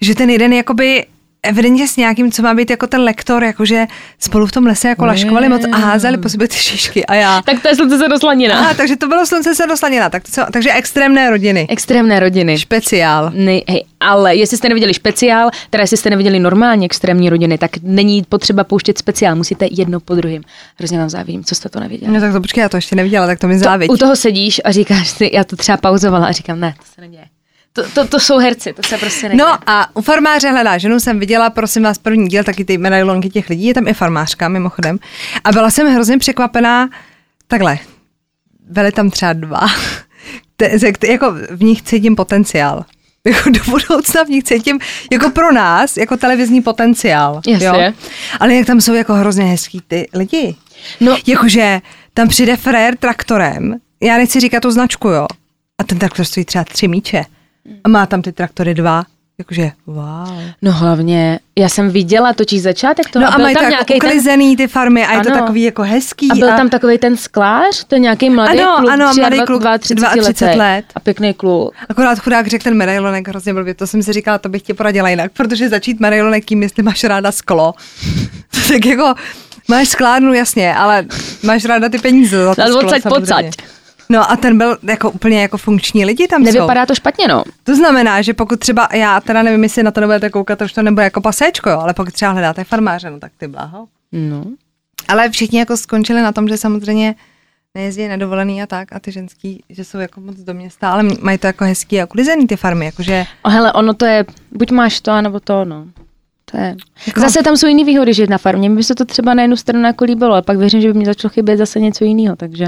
že 0.01 0.15
ten 0.15 0.31
jeden 0.31 0.53
jakoby 0.53 1.07
evidentně 1.43 1.89
s 1.89 1.97
nějakým, 1.97 2.33
co 2.33 2.43
má 2.43 2.55
být 2.55 2.71
jako 2.71 2.87
ten 2.87 3.01
lektor, 3.01 3.45
jakože 3.45 3.87
spolu 4.19 4.47
v 4.47 4.53
tom 4.53 4.67
lese 4.67 4.89
jako 4.89 5.07
laškovali 5.07 5.49
moc 5.49 5.63
a 5.73 5.77
házeli 5.77 6.19
po 6.19 6.29
sobě 6.29 6.49
ty 6.49 6.57
šišky 6.57 7.07
a 7.07 7.15
já. 7.15 7.43
Tak 7.43 7.63
to 7.63 7.69
je 7.69 7.77
slunce 7.77 7.99
seno 7.99 8.19
slanina. 8.19 8.59
Aha, 8.59 8.75
takže 8.75 8.97
to 8.97 9.09
bylo 9.09 9.27
slunce 9.27 9.55
se 9.55 9.67
doslanina, 9.67 10.11
tak 10.11 10.23
to, 10.23 10.33
co- 10.33 10.53
takže 10.53 10.73
extrémné 10.73 11.31
rodiny. 11.31 11.67
Extrémné 11.71 12.21
rodiny. 12.21 12.59
Špeciál. 12.59 13.31
Ne, 13.35 13.53
hej, 13.69 13.85
ale 14.01 14.37
jestli 14.37 14.57
jste 14.57 14.69
neviděli 14.69 14.95
speciál, 14.95 15.51
teda 15.71 15.83
jestli 15.83 15.97
jste 15.97 16.11
neviděli 16.11 16.39
normálně 16.39 16.85
extrémní 16.87 17.31
rodiny, 17.31 17.59
tak 17.59 17.71
není 17.83 18.23
potřeba 18.29 18.65
pouštět 18.65 18.99
speciál, 18.99 19.37
musíte 19.37 19.69
jedno 19.71 20.01
po 20.01 20.15
druhém. 20.15 20.43
Hrozně 20.79 20.99
vám 20.99 21.09
závidím, 21.11 21.45
co 21.45 21.55
jste 21.55 21.69
to 21.69 21.81
neviděli. 21.81 22.13
No 22.13 22.21
tak 22.21 22.33
to 22.33 22.41
počkej, 22.41 22.63
já 22.63 22.69
to 22.69 22.77
ještě 22.77 22.97
neviděla, 22.97 23.27
tak 23.27 23.39
to 23.39 23.49
mi 23.49 23.55
To, 23.59 23.65
závidí. 23.65 23.91
u 23.91 23.97
toho 23.97 24.17
sedíš 24.17 24.61
a 24.65 24.73
říkáš 24.73 25.09
si, 25.09 25.31
já 25.33 25.45
to 25.45 25.57
třeba 25.57 25.77
pauzovala 25.79 26.27
a 26.27 26.33
říkám, 26.33 26.61
ne, 26.61 26.75
to 26.79 26.85
se 26.95 27.01
neděje. 27.01 27.25
To, 27.73 27.91
to, 27.91 28.07
to 28.07 28.21
jsou 28.21 28.39
herci, 28.39 28.73
to 28.73 28.83
se 28.83 28.99
prostě 28.99 29.29
neděje. 29.29 29.47
No 29.47 29.59
a 29.67 29.97
u 29.97 30.03
farmáře 30.03 30.51
hledá 30.51 30.79
ženu 30.79 31.01
jsem 31.01 31.19
viděla, 31.19 31.51
prosím 31.51 31.83
vás, 31.83 31.99
první 31.99 32.29
díl, 32.29 32.45
taky 32.45 32.65
ty 32.65 32.79
medailonky 32.79 33.31
těch 33.31 33.49
lidí, 33.49 33.67
je 33.67 33.75
tam 33.75 33.89
i 33.89 33.95
farmářka 33.95 34.49
mimochodem. 34.49 34.99
A 35.45 35.53
byla 35.53 35.71
jsem 35.71 35.95
hrozně 35.95 36.19
překvapená, 36.19 36.91
takhle, 37.47 37.79
byly 38.71 38.93
tam 38.93 39.11
třeba 39.11 39.33
dva, 39.33 39.67
jako 41.09 41.35
v 41.51 41.63
nich 41.63 41.83
cítím 41.83 42.17
potenciál. 42.17 42.85
Jako 43.27 43.51
do 43.51 43.61
budoucna 43.71 44.23
v 44.23 44.29
nich 44.29 44.45
cítím, 44.45 44.81
jako 45.13 45.31
pro 45.31 45.53
nás, 45.53 45.97
jako 45.97 46.17
televizní 46.17 46.63
potenciál. 46.63 47.41
Jasně. 47.47 47.67
Jo? 47.67 47.93
Ale 48.41 48.55
jak 48.55 48.67
tam 48.67 48.81
jsou 48.81 48.95
jako 48.95 49.15
hrozně 49.15 49.45
hezký 49.45 49.81
ty 49.89 50.09
lidi. 50.15 50.57
No. 51.01 51.17
Jakože 51.27 51.81
tam 52.15 52.29
přijde 52.29 52.57
frér 52.57 52.97
traktorem, 52.97 53.77
já 54.01 54.17
nechci 54.17 54.41
říkat 54.41 54.61
tu 54.61 54.71
značku, 54.71 55.09
jo. 55.09 55.27
A 55.79 55.85
ten 55.85 55.99
traktor 55.99 56.25
stojí 56.25 56.45
třeba 56.45 56.65
tři 56.65 56.89
míče. 56.89 57.25
A 57.85 57.89
má 57.89 58.07
tam 58.07 58.23
ty 58.23 58.33
traktory 58.33 58.75
dva. 58.75 59.05
Jakože, 59.41 59.71
wow. 59.87 60.43
No 60.63 60.73
hlavně, 60.73 61.39
já 61.59 61.69
jsem 61.69 61.91
viděla 61.91 62.33
totiž 62.33 62.63
začátek 62.63 63.11
toho 63.11 63.23
No 63.25 63.33
a, 63.33 63.37
byl 63.37 63.45
mají 63.45 63.55
tam 63.55 63.61
to 63.61 63.65
jako 63.65 63.71
nějaký 63.71 63.99
ten, 64.01 64.09
uklizený 64.09 64.57
ty 64.57 64.67
farmy 64.67 65.07
a 65.07 65.13
je 65.13 65.21
to 65.21 65.31
Ano. 65.31 65.41
takový 65.41 65.63
jako 65.63 65.83
hezký. 65.83 66.31
a 66.31 66.35
byl 66.35 66.49
tam 66.49 66.69
takový 66.69 66.99
ten 66.99 67.17
sklář, 67.17 67.85
ten 67.85 68.03
nějaký 68.03 68.31
mladý 68.31 68.61
Ano, 68.61 68.77
kluk, 68.79 68.91
ano, 68.91 69.05
mladý 69.05 69.37
32 69.37 69.47
kluk, 69.47 69.63
32 69.79 70.11
32 70.23 70.65
let. 70.65 70.85
A 70.95 71.01
pěkný 71.01 71.35
kluk. 71.35 71.75
Akorát 71.89 72.19
chudák 72.19 72.47
řekl 72.47 72.65
ten 72.65 72.75
medailonek 72.77 73.29
hrozně 73.29 73.55
blbě, 73.55 73.75
to 73.75 73.87
jsem 73.87 74.03
si 74.03 74.13
říkala, 74.13 74.39
to 74.39 74.49
bych 74.49 74.63
ti 74.63 74.75
poradila 74.75 75.09
jinak, 75.09 75.33
protože 75.33 75.69
začít 75.69 76.01
medailonek 76.01 76.45
tím, 76.45 76.63
jestli 76.63 76.83
máš 76.83 77.05
ráda 77.05 77.33
sklo. 77.33 77.75
tak 78.69 78.87
jako, 78.87 79.15
máš 79.69 79.89
sklárnu, 79.89 80.33
jasně, 80.33 80.75
ale 80.75 81.05
máš 81.43 81.65
ráda 81.65 81.89
ty 81.89 81.99
peníze 81.99 82.45
za 82.45 82.55
to 82.55 82.63
sklo, 82.63 83.11
pocať. 83.11 83.47
No 84.11 84.31
a 84.31 84.37
ten 84.37 84.59
byl 84.59 84.79
jako 84.83 85.11
úplně 85.11 85.43
jako 85.43 85.59
funkční 85.59 86.05
lidi 86.05 86.29
tam 86.29 86.47
jsou. 86.47 86.53
Nevypadá 86.53 86.87
to 86.87 86.95
špatně, 86.95 87.29
no. 87.29 87.45
To 87.65 87.77
znamená, 87.77 88.23
že 88.23 88.35
pokud 88.35 88.61
třeba, 88.61 88.89
já 88.95 89.21
teda 89.21 89.43
nevím, 89.43 89.63
jestli 89.63 89.83
na 89.83 89.91
to 89.91 90.01
nebudete 90.01 90.31
koukat, 90.31 90.59
to 90.59 90.65
už 90.65 90.73
to 90.73 90.83
nebude 90.83 91.05
jako 91.05 91.21
paséčko, 91.21 91.71
jo, 91.71 91.79
ale 91.81 91.95
pokud 91.95 92.13
třeba 92.15 92.31
hledáte 92.31 92.65
farmáře, 92.65 93.11
no 93.11 93.19
tak 93.21 93.33
ty 93.39 93.49
bláho. 93.49 93.87
No. 94.13 94.45
Ale 95.09 95.31
všichni 95.31 95.59
jako 95.59 95.77
skončili 95.77 96.23
na 96.23 96.33
tom, 96.33 96.49
že 96.49 96.57
samozřejmě 96.57 97.15
nejezdí 97.75 98.09
nedovolený 98.09 98.63
a 98.63 98.67
tak 98.67 98.93
a 98.93 98.99
ty 99.01 99.13
ženský, 99.13 99.63
že 99.71 99.85
jsou 99.85 99.99
jako 99.99 100.21
moc 100.21 100.37
do 100.37 100.55
města, 100.55 100.91
ale 100.93 101.03
mají 101.21 101.39
to 101.39 101.47
jako 101.47 101.65
hezký 101.65 102.01
a 102.01 102.07
klizený 102.07 102.47
ty 102.47 102.57
farmy, 102.57 102.85
jakože 102.85 103.25
O, 103.43 103.49
hele, 103.49 103.73
ono 103.73 103.95
to 103.95 104.07
je, 104.07 104.25
buď 104.53 104.71
máš 104.71 105.01
to, 105.01 105.11
anebo 105.13 105.41
to, 105.41 105.65
no. 105.65 105.87
To 106.51 106.57
je. 106.57 106.77
Jako- 107.07 107.21
Zase 107.21 107.43
tam 107.43 107.57
jsou 107.57 107.67
jiný 107.67 107.85
výhody 107.85 108.15
žít 108.15 108.31
na 108.31 108.39
farmě. 108.39 108.69
Mně 108.69 108.77
by 108.77 108.85
se 108.85 108.95
to 108.95 109.05
třeba 109.05 109.35
na 109.35 109.43
jednu 109.43 109.57
stranu 109.57 109.85
jako 109.87 110.05
líbilo, 110.05 110.33
ale 110.33 110.43
pak 110.43 110.59
věřím, 110.59 110.81
že 110.81 110.89
by 110.89 110.95
mě 110.95 111.07
začalo 111.07 111.31
chybět 111.33 111.57
zase 111.57 111.81
něco 111.81 112.05
jiného, 112.05 112.37
takže. 112.37 112.67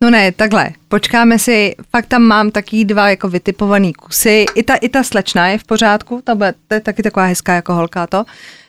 No 0.00 0.10
ne, 0.10 0.32
takhle, 0.32 0.70
počkáme 0.88 1.38
si, 1.38 1.74
fakt 1.90 2.06
tam 2.06 2.22
mám 2.22 2.50
taky 2.50 2.84
dva 2.84 3.10
jako 3.10 3.28
vytipovaný 3.28 3.92
kusy, 3.92 4.46
i 4.54 4.62
ta, 4.62 4.74
i 4.74 4.88
ta 4.88 5.02
slečna 5.02 5.48
je 5.48 5.58
v 5.58 5.64
pořádku, 5.64 6.20
ta 6.24 6.34
bude, 6.34 6.54
to 6.68 6.74
je 6.74 6.80
taky 6.80 7.02
taková 7.02 7.26
hezká 7.26 7.54
jako 7.54 7.74
holka 7.74 8.06
to. 8.06 8.24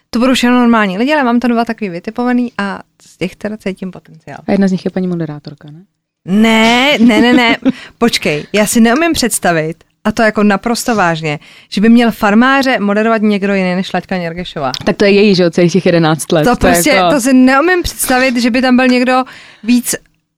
To 0.10 0.20
budou 0.20 0.34
všechno 0.34 0.60
normální 0.60 0.98
lidi, 0.98 1.14
ale 1.14 1.24
mám 1.24 1.40
tam 1.40 1.52
dva 1.52 1.66
takový 1.66 1.90
vytipovaný 1.90 2.52
a 2.58 2.80
z 3.02 3.18
těch 3.18 3.36
teda 3.36 3.58
cítím 3.58 3.92
potenciál. 3.92 4.40
A 4.48 4.52
jedna 4.52 4.68
z 4.68 4.72
nich 4.72 4.86
je 4.86 4.92
paní 4.92 5.08
moderátorka, 5.08 5.72
ne? 5.72 5.82
Ne, 6.26 6.98
ne, 7.00 7.22
ne, 7.22 7.34
ne, 7.34 7.58
počkej, 7.98 8.46
já 8.54 8.66
si 8.66 8.82
neumím 8.82 9.14
představit, 9.14 9.84
a 10.04 10.12
to 10.12 10.22
jako 10.22 10.44
naprosto 10.44 10.96
vážně, 10.96 11.40
že 11.70 11.82
by 11.82 11.90
měl 11.90 12.12
farmáře 12.12 12.80
moderovat 12.80 13.22
někdo 13.22 13.54
jiný 13.54 13.76
než 13.76 13.94
Laďka 13.94 14.18
Něrgešová. 14.18 14.72
Tak 14.86 14.98
to 14.98 15.06
je 15.06 15.12
její, 15.12 15.36
že 15.36 15.44
jo, 15.44 15.50
celých 15.50 15.74
těch 15.74 15.86
11 15.86 16.32
let. 16.32 16.44
To 16.44 16.56
prostě, 16.56 16.90
jako... 16.90 17.14
to 17.14 17.22
si 17.22 17.34
neumím 17.34 17.84
představit, 17.84 18.38
že 18.38 18.52
by 18.52 18.62
tam 18.62 18.76
byl 18.76 18.88
někdo 18.88 19.24
víc 19.64 19.96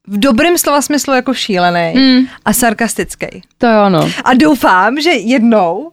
v 0.09 0.17
dobrém 0.19 0.57
slova 0.57 0.81
smyslu 0.81 1.13
jako 1.13 1.33
šílený 1.33 1.93
Mm. 1.95 2.27
a 2.45 2.53
sarkastický. 2.53 3.41
To 3.57 3.65
je 3.67 3.77
ono. 3.79 4.09
A 4.23 4.33
doufám, 4.33 5.01
že 5.01 5.09
jednou 5.09 5.91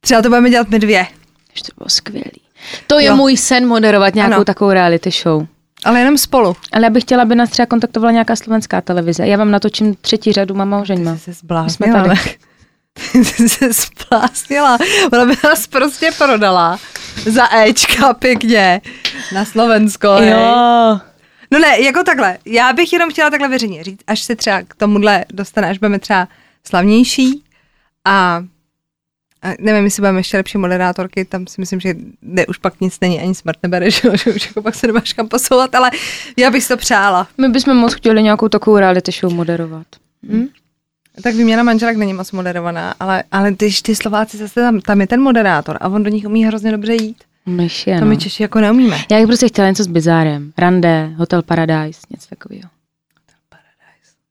třeba 0.00 0.22
to 0.22 0.28
budeme 0.28 0.50
dělat 0.50 0.68
my 0.68 0.78
dvě. 0.78 1.06
Že 1.54 1.62
to 1.62 1.68
bylo 1.78 1.88
skvělý. 1.88 2.40
To 2.86 2.98
je 2.98 3.06
Jo. 3.06 3.16
můj 3.16 3.36
sen 3.36 3.66
moderovat 3.68 4.14
nějakou 4.14 4.34
Ano. 4.34 4.44
takovou 4.44 4.70
reality 4.70 5.10
show. 5.10 5.46
Ale 5.84 5.98
jenom 6.00 6.18
spolu. 6.18 6.56
Ale 6.72 6.84
já 6.84 6.90
bych 6.90 7.02
chtěla, 7.02 7.22
aby 7.22 7.34
nás 7.34 7.50
třeba 7.50 7.66
kontaktovala 7.66 8.12
nějaká 8.12 8.36
slovenská 8.36 8.80
televize. 8.80 9.26
Já 9.26 9.36
vám 9.36 9.50
natočím 9.50 9.94
třetí 9.94 10.32
řadu 10.32 10.54
Mama 10.54 10.78
ožeňma. 10.80 11.12
Ty 11.12 11.18
jsi 11.18 11.24
se 11.24 11.34
jsme 11.34 11.40
zbláznila. 11.40 12.02
tady. 12.02 12.20
Ty 13.12 13.24
jsi 13.24 13.48
se 13.48 13.68
zbláznila. 13.72 14.78
Ona 15.12 15.24
by 15.24 15.34
nás 15.44 15.66
prostě 15.66 16.10
prodala 16.18 16.78
za 17.26 17.56
Ečka 17.56 18.14
pěkně 18.14 18.80
na 19.34 19.44
Slovensko. 19.44 20.08
hej. 20.12 20.34
No 21.50 21.58
ne, 21.58 21.80
jako 21.80 22.04
takhle. 22.04 22.38
Já 22.44 22.72
bych 22.72 22.92
jenom 22.92 23.10
chtěla 23.10 23.30
takhle 23.30 23.48
veřejně 23.48 23.84
říct, 23.84 24.00
až 24.06 24.20
se 24.20 24.36
třeba 24.36 24.62
k 24.62 24.74
tomuhle 24.74 25.24
dostane, 25.32 25.68
až 25.68 25.78
budeme 25.78 25.98
třeba 25.98 26.28
slavnější 26.66 27.44
a 28.04 28.44
A 29.42 29.48
nevím, 29.60 29.84
jestli 29.84 30.00
budeme 30.00 30.18
ještě 30.18 30.36
lepší 30.36 30.58
moderátorky, 30.58 31.24
tam 31.24 31.46
si 31.46 31.60
myslím, 31.60 31.80
že 31.80 31.94
ne, 32.22 32.46
už 32.46 32.58
pak 32.58 32.80
nic 32.80 33.00
není, 33.00 33.20
ani 33.20 33.34
smrt 33.34 33.58
nebere, 33.62 33.90
že, 33.90 34.00
že 34.16 34.30
už 34.34 34.46
jako 34.46 34.62
pak 34.62 34.74
se 34.74 34.86
nemáš 34.86 35.12
kam 35.12 35.28
posouvat, 35.28 35.74
ale 35.74 35.90
já 36.36 36.50
bych 36.50 36.62
si 36.62 36.68
to 36.68 36.76
přála. 36.76 37.28
My 37.38 37.48
bychom 37.48 37.76
moc 37.76 37.94
chtěli 37.94 38.22
nějakou 38.22 38.48
takovou 38.48 38.76
reality 38.78 39.12
show 39.12 39.32
moderovat. 39.34 39.86
Hmm? 40.28 40.48
Tak 41.22 41.34
výměna 41.34 41.62
manželek 41.62 41.96
není 41.96 42.14
moc 42.14 42.32
moderovaná, 42.32 42.94
ale, 43.00 43.24
ale 43.32 43.52
když 43.52 43.82
ty 43.82 43.94
Slováci 43.96 44.36
zase 44.36 44.60
tam, 44.60 44.80
tam 44.80 45.00
je 45.00 45.06
ten 45.06 45.20
moderátor 45.20 45.76
a 45.80 45.88
on 45.88 46.02
do 46.02 46.10
nich 46.10 46.24
umí 46.26 46.44
hrozně 46.44 46.72
dobře 46.72 46.94
jít. 46.94 47.24
Myš 47.48 47.86
je, 47.86 47.94
To 47.98 48.04
no. 48.04 48.10
my 48.10 48.16
Češi 48.16 48.42
jako 48.42 48.60
neumíme. 48.60 49.04
Já 49.10 49.18
bych 49.18 49.26
prostě 49.26 49.48
chtěla 49.48 49.68
něco 49.68 49.84
s 49.84 49.86
bizárem. 49.86 50.52
Rande, 50.58 51.10
Hotel 51.16 51.42
Paradise, 51.42 52.00
něco 52.10 52.28
takového. 52.28 52.70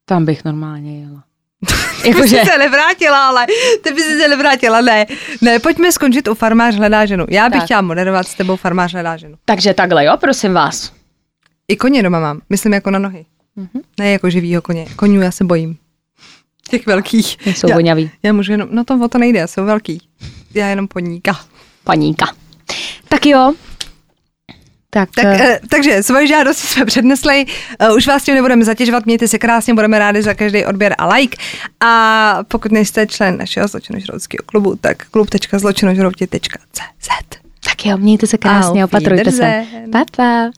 Tam 0.06 0.26
bych 0.26 0.46
normálně 0.46 1.02
jela. 1.02 1.24
Ty 2.04 2.14
bys 2.14 2.30
se 2.32 2.58
nevrátila, 2.58 3.28
ale 3.28 3.46
ty 3.84 3.94
bys 3.94 4.06
se 4.06 4.28
nevrátila, 4.28 4.82
ne. 4.82 5.06
Ne, 5.42 5.60
pojďme 5.60 5.92
skončit 5.92 6.28
u 6.28 6.34
farmář 6.34 6.76
hledá 6.76 7.06
ženu. 7.06 7.26
Já 7.30 7.50
bych 7.50 7.60
Tak. 7.60 7.66
chtěla 7.66 7.82
moderovat 7.82 8.28
s 8.28 8.36
tebou 8.36 8.56
farmář 8.56 8.94
hledá 8.94 9.18
ženu. 9.18 9.36
Takže 9.46 9.74
takhle, 9.74 10.06
jo, 10.06 10.18
prosím 10.20 10.54
vás. 10.54 10.92
I 11.68 11.76
koně 11.76 12.04
doma 12.04 12.20
mám, 12.20 12.42
myslím 12.50 12.74
jako 12.74 12.92
na 12.92 13.00
nohy. 13.00 13.26
Mhm. 13.56 13.82
Ne 14.00 14.12
jako 14.12 14.30
živýho 14.30 14.62
koně. 14.62 14.86
Konňů 14.96 15.22
já 15.22 15.32
se 15.32 15.44
bojím. 15.44 15.78
Těch 16.70 16.86
velkých. 16.86 17.38
Jsou 17.48 17.70
já, 17.70 17.76
voňavý. 17.76 18.12
já 18.24 18.34
můžu 18.34 18.52
jenom, 18.52 18.70
no 18.72 18.84
to 18.84 19.00
o 19.04 19.08
to 19.08 19.18
nejde, 19.18 19.48
jsou 19.48 19.66
velký. 19.66 20.02
Já 20.54 20.68
jenom 20.68 20.88
podníka. 20.88 21.40
Paníka. 21.84 22.26
Tak 23.10 23.26
jo. 23.26 23.54
Tak, 24.90 25.10
Tak, 25.16 25.26
eh, 25.26 25.60
takže 25.70 26.04
svoji 26.04 26.28
žádost 26.28 26.58
jsme 26.58 26.86
přednesli, 26.86 27.46
eh, 27.80 27.94
už 27.94 28.08
vás 28.08 28.24
tím 28.24 28.36
nebudeme 28.36 28.66
zatěžovat, 28.66 29.06
mějte 29.06 29.28
se 29.28 29.40
krásně, 29.40 29.74
budeme 29.74 30.00
rádi 30.00 30.22
za 30.22 30.34
každý 30.34 30.66
odběr 30.66 30.96
a 30.98 31.08
like. 31.08 31.38
A 31.80 32.40
pokud 32.48 32.72
nejste 32.72 33.08
člen 33.08 33.38
našeho 33.38 33.68
zločinožroutského 33.68 34.44
klubu, 34.46 34.76
tak 34.82 35.06
klub.zločinožrouti.cz 35.12 37.38
tak 37.78 37.86
jo, 37.86 37.98
mějte 37.98 38.28
se 38.28 38.38
krásně, 38.38 38.84
Auf 38.84 38.94
opatrujte 38.94 39.32
se. 39.32 39.66
Pa, 39.92 40.04
pa. 40.16 40.52